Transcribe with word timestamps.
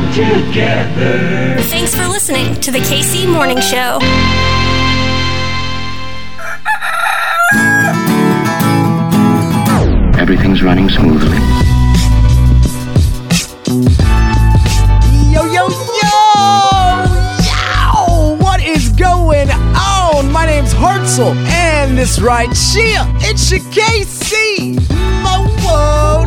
come 0.00 0.12
together. 0.12 1.56
Thanks 1.64 1.94
for 1.94 2.06
listening 2.06 2.54
to 2.60 2.70
the 2.70 2.78
KC 2.78 3.30
Morning 3.30 3.60
Show. 3.60 3.98
Everything's 10.18 10.62
running 10.62 10.88
smoothly. 10.88 11.38
Yo, 15.32 15.44
yo, 15.44 15.68
yo! 15.68 16.16
Yo! 17.44 18.36
What 18.40 18.62
is 18.62 18.88
going 18.90 19.50
on? 19.50 20.30
My 20.30 20.46
name's 20.46 20.72
Hartzell, 20.72 21.34
and 21.48 21.98
this 21.98 22.20
right 22.20 22.48
here, 22.48 23.02
it's 23.20 23.50
your 23.50 23.60
KC 23.60 24.76
Morning 25.22 26.19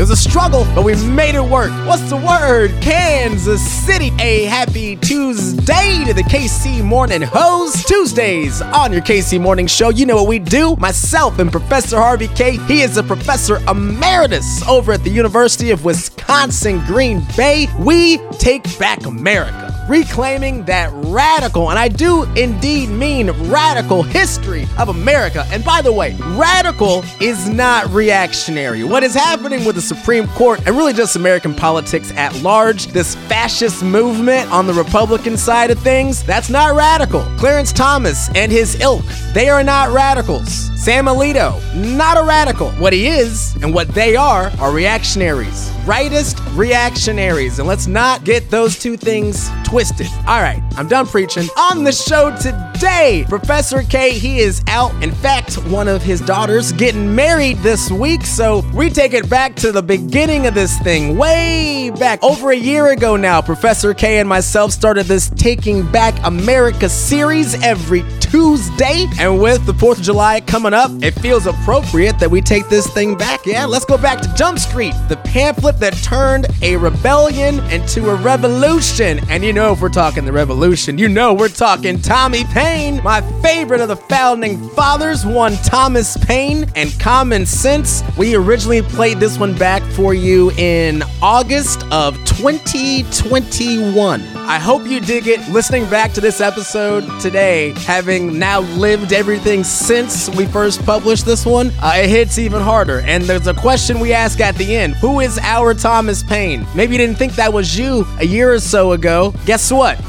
It 0.00 0.04
was 0.04 0.12
a 0.12 0.16
struggle, 0.16 0.64
but 0.74 0.82
we 0.82 0.94
made 1.08 1.34
it 1.34 1.44
work. 1.44 1.70
What's 1.86 2.08
the 2.08 2.16
word? 2.16 2.70
Kansas 2.80 3.60
City. 3.60 4.10
A 4.18 4.44
happy 4.46 4.96
Tuesday 4.96 6.02
to 6.06 6.14
the 6.14 6.22
KC 6.22 6.82
Morning 6.82 7.20
Hose. 7.20 7.84
Tuesdays 7.84 8.62
on 8.62 8.94
your 8.94 9.02
KC 9.02 9.38
Morning 9.38 9.66
Show. 9.66 9.90
You 9.90 10.06
know 10.06 10.16
what 10.16 10.26
we 10.26 10.38
do. 10.38 10.74
Myself 10.76 11.38
and 11.38 11.52
Professor 11.52 11.98
Harvey 11.98 12.28
Kaye. 12.28 12.56
He 12.66 12.80
is 12.80 12.96
a 12.96 13.02
professor 13.02 13.58
emeritus 13.68 14.66
over 14.66 14.92
at 14.92 15.04
the 15.04 15.10
University 15.10 15.70
of 15.70 15.84
Wisconsin 15.84 16.82
Green 16.86 17.22
Bay. 17.36 17.68
We 17.78 18.16
take 18.38 18.78
back 18.78 19.04
America 19.04 19.69
reclaiming 19.90 20.64
that 20.66 20.88
radical, 20.92 21.70
and 21.70 21.78
I 21.78 21.88
do 21.88 22.22
indeed 22.36 22.88
mean 22.90 23.30
radical 23.50 24.04
history 24.04 24.68
of 24.78 24.88
America. 24.88 25.44
And 25.50 25.64
by 25.64 25.82
the 25.82 25.92
way, 25.92 26.16
radical 26.36 27.02
is 27.20 27.48
not 27.48 27.90
reactionary. 27.90 28.84
What 28.84 29.02
is 29.02 29.14
happening 29.14 29.64
with 29.64 29.74
the 29.74 29.82
Supreme 29.82 30.28
Court 30.28 30.64
and 30.64 30.76
really 30.76 30.92
just 30.92 31.16
American 31.16 31.54
politics 31.54 32.12
at 32.12 32.32
large, 32.40 32.86
this 32.86 33.16
fascist 33.26 33.82
movement 33.82 34.48
on 34.52 34.68
the 34.68 34.74
Republican 34.74 35.36
side 35.36 35.72
of 35.72 35.78
things, 35.80 36.22
that's 36.22 36.50
not 36.50 36.76
radical. 36.76 37.22
Clarence 37.36 37.72
Thomas 37.72 38.28
and 38.36 38.52
his 38.52 38.80
ilk, 38.80 39.04
they 39.34 39.48
are 39.48 39.64
not 39.64 39.90
radicals. 39.90 40.70
Sam 40.80 41.06
Alito, 41.06 41.60
not 41.74 42.16
a 42.16 42.22
radical. 42.22 42.70
What 42.72 42.92
he 42.94 43.08
is 43.08 43.54
and 43.56 43.74
what 43.74 43.88
they 43.88 44.16
are 44.16 44.50
are 44.60 44.72
reactionaries. 44.72 45.68
Rightist 45.84 46.40
reactionaries. 46.56 47.58
And 47.58 47.68
let's 47.68 47.86
not 47.86 48.24
get 48.24 48.50
those 48.50 48.78
two 48.78 48.96
things 48.96 49.50
twisted. 49.64 49.79
All 50.26 50.42
right, 50.42 50.62
I'm 50.76 50.88
done 50.88 51.06
preaching. 51.06 51.48
On 51.58 51.84
the 51.84 51.92
show 51.92 52.36
today, 52.36 53.24
Professor 53.30 53.82
Kaye, 53.82 54.18
he 54.18 54.40
is 54.40 54.62
out. 54.66 54.92
In 55.02 55.10
fact, 55.10 55.54
one 55.68 55.88
of 55.88 56.02
his 56.02 56.20
daughters 56.20 56.70
getting 56.72 57.14
married 57.14 57.56
this 57.58 57.90
week. 57.90 58.26
So 58.26 58.62
we 58.74 58.90
take 58.90 59.14
it 59.14 59.30
back 59.30 59.54
to 59.56 59.72
the 59.72 59.82
beginning 59.82 60.46
of 60.46 60.52
this 60.52 60.78
thing, 60.80 61.16
way 61.16 61.90
back 61.98 62.22
over 62.22 62.50
a 62.50 62.56
year 62.56 62.88
ago 62.88 63.16
now. 63.16 63.40
Professor 63.40 63.94
Kaye 63.94 64.18
and 64.18 64.28
myself 64.28 64.72
started 64.72 65.06
this 65.06 65.30
Taking 65.30 65.90
Back 65.90 66.14
America 66.26 66.90
series 66.90 67.54
every 67.62 68.04
Tuesday. 68.30 69.06
And 69.18 69.40
with 69.40 69.66
the 69.66 69.72
4th 69.72 69.98
of 69.98 70.02
July 70.02 70.40
coming 70.40 70.72
up, 70.72 70.90
it 71.02 71.12
feels 71.12 71.46
appropriate 71.46 72.18
that 72.20 72.30
we 72.30 72.40
take 72.40 72.68
this 72.68 72.86
thing 72.92 73.16
back. 73.16 73.44
Yeah, 73.44 73.64
let's 73.66 73.84
go 73.84 73.98
back 73.98 74.20
to 74.20 74.32
Jump 74.34 74.58
Street, 74.58 74.94
the 75.08 75.16
pamphlet 75.16 75.78
that 75.80 75.94
turned 75.94 76.46
a 76.62 76.76
rebellion 76.76 77.58
into 77.70 78.10
a 78.10 78.14
revolution. 78.14 79.20
And 79.28 79.44
you 79.44 79.52
know, 79.52 79.72
if 79.72 79.80
we're 79.80 79.88
talking 79.88 80.24
the 80.24 80.32
revolution, 80.32 80.96
you 80.96 81.08
know 81.08 81.34
we're 81.34 81.48
talking 81.48 82.00
Tommy 82.00 82.44
Paine, 82.44 83.02
my 83.02 83.20
favorite 83.42 83.80
of 83.80 83.88
the 83.88 83.96
founding 83.96 84.68
fathers, 84.70 85.26
one 85.26 85.54
Thomas 85.64 86.16
Paine 86.18 86.70
and 86.76 86.98
Common 87.00 87.46
Sense. 87.46 88.02
We 88.16 88.34
originally 88.34 88.82
played 88.82 89.18
this 89.18 89.38
one 89.38 89.56
back 89.56 89.82
for 89.92 90.14
you 90.14 90.50
in 90.52 91.02
August 91.22 91.84
of 91.90 92.16
2021. 92.24 94.20
I 94.36 94.58
hope 94.58 94.86
you 94.86 95.00
dig 95.00 95.26
it. 95.26 95.40
Listening 95.48 95.88
back 95.88 96.12
to 96.12 96.20
this 96.20 96.40
episode 96.40 97.04
today, 97.20 97.72
having 97.78 98.19
now 98.20 98.60
lived 98.60 99.12
everything 99.12 99.64
since 99.64 100.28
we 100.30 100.46
first 100.46 100.84
published 100.84 101.26
this 101.26 101.46
one, 101.46 101.70
uh, 101.82 101.92
it 101.96 102.08
hits 102.08 102.38
even 102.38 102.60
harder. 102.60 103.00
And 103.00 103.24
there's 103.24 103.46
a 103.46 103.54
question 103.54 104.00
we 104.00 104.12
ask 104.12 104.40
at 104.40 104.54
the 104.56 104.76
end 104.76 104.94
Who 104.96 105.20
is 105.20 105.38
our 105.38 105.74
Thomas 105.74 106.22
Paine? 106.22 106.66
Maybe 106.74 106.92
you 106.92 106.98
didn't 106.98 107.16
think 107.16 107.34
that 107.34 107.52
was 107.52 107.78
you 107.78 108.06
a 108.18 108.26
year 108.26 108.52
or 108.52 108.60
so 108.60 108.92
ago. 108.92 109.34
Guess 109.46 109.72
what? 109.72 110.02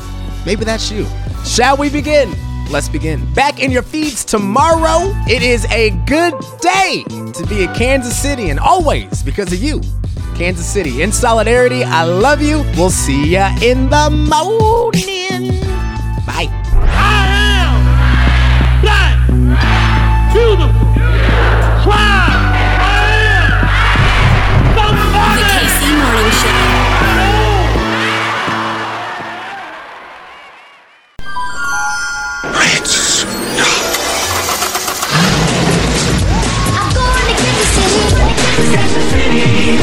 Maybe 0.45 0.66
that's 0.66 0.91
you. 0.91 1.05
Shall 1.45 1.77
we 1.77 1.89
begin? 1.89 2.33
Let's 2.69 2.88
begin. 2.88 3.31
Back 3.33 3.59
in 3.59 3.69
your 3.69 3.83
feeds 3.83 4.23
tomorrow. 4.23 5.11
It 5.27 5.44
is 5.44 5.66
a 5.66 5.89
good 6.05 6.33
day 6.61 7.03
to 7.07 7.45
be 7.47 7.63
a 7.63 7.73
Kansas 7.75 8.17
Citian 8.17 8.51
and 8.51 8.59
always 8.59 9.23
because 9.23 9.51
of 9.51 9.61
you. 9.61 9.81
Kansas 10.35 10.66
City. 10.66 11.01
In 11.01 11.11
solidarity, 11.11 11.83
I 11.83 12.03
love 12.03 12.41
you. 12.41 12.63
We'll 12.75 12.89
see 12.89 13.33
ya 13.33 13.53
in 13.61 13.89
the 13.89 14.09
morning. 14.09 15.50
Beautiful, 20.34 20.72
proud. 21.84 22.56
I 22.80 23.12
am 23.38 23.52
The. 24.75 24.86
KC 25.52 25.81
Morning 26.00 26.31
Show. 26.40 27.62
I'm 36.74 36.90
going 36.96 37.28
to 37.28 37.34
Kansas 38.72 39.06
City. 39.12 39.78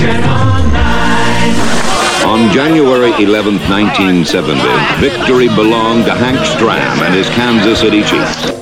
Channel 0.00 0.68
9. 0.72 2.28
On 2.28 2.52
January 2.52 3.12
11, 3.22 3.54
1970, 3.68 4.60
victory 5.00 5.48
belonged 5.48 6.04
to 6.04 6.14
Hank 6.14 6.38
Stram 6.38 7.00
and 7.02 7.14
his 7.14 7.28
Kansas 7.30 7.80
City 7.80 8.02
Chiefs. 8.02 8.59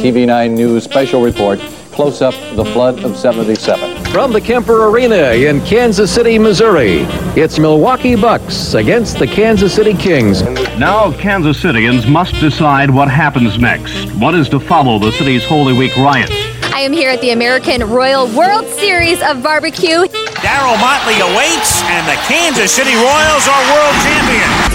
TV9 0.00 0.52
News 0.52 0.84
special 0.84 1.22
report 1.22 1.60
close 1.92 2.22
up 2.22 2.34
the 2.56 2.64
flood 2.64 3.04
of 3.04 3.16
77. 3.16 4.04
From 4.06 4.32
the 4.32 4.40
Kemper 4.40 4.88
Arena 4.88 5.32
in 5.32 5.60
Kansas 5.60 6.10
City, 6.12 6.36
Missouri, 6.38 7.04
it's 7.36 7.58
Milwaukee 7.58 8.16
Bucks 8.16 8.72
against 8.74 9.18
the 9.18 9.26
Kansas 9.26 9.74
City 9.74 9.94
Kings. 9.94 10.42
Now, 10.78 11.12
Kansas 11.12 11.60
Citians 11.60 12.06
must 12.06 12.32
decide 12.34 12.90
what 12.90 13.10
happens 13.10 13.58
next. 13.58 14.10
What 14.14 14.34
is 14.34 14.48
to 14.48 14.58
follow 14.58 14.98
the 14.98 15.12
city's 15.12 15.44
Holy 15.44 15.74
Week 15.74 15.94
riots? 15.96 16.32
I 16.72 16.80
am 16.80 16.92
here 16.92 17.10
at 17.10 17.20
the 17.20 17.30
American 17.30 17.88
Royal 17.88 18.26
World 18.34 18.66
Series 18.66 19.22
of 19.22 19.40
Barbecue. 19.42 20.06
Darryl 20.40 20.78
Motley 20.80 21.20
awaits, 21.20 21.82
and 21.84 22.08
the 22.08 22.16
Kansas 22.26 22.72
City 22.72 22.94
Royals 22.94 23.46
are 23.46 23.62
world 23.72 23.94
champions. 24.02 24.72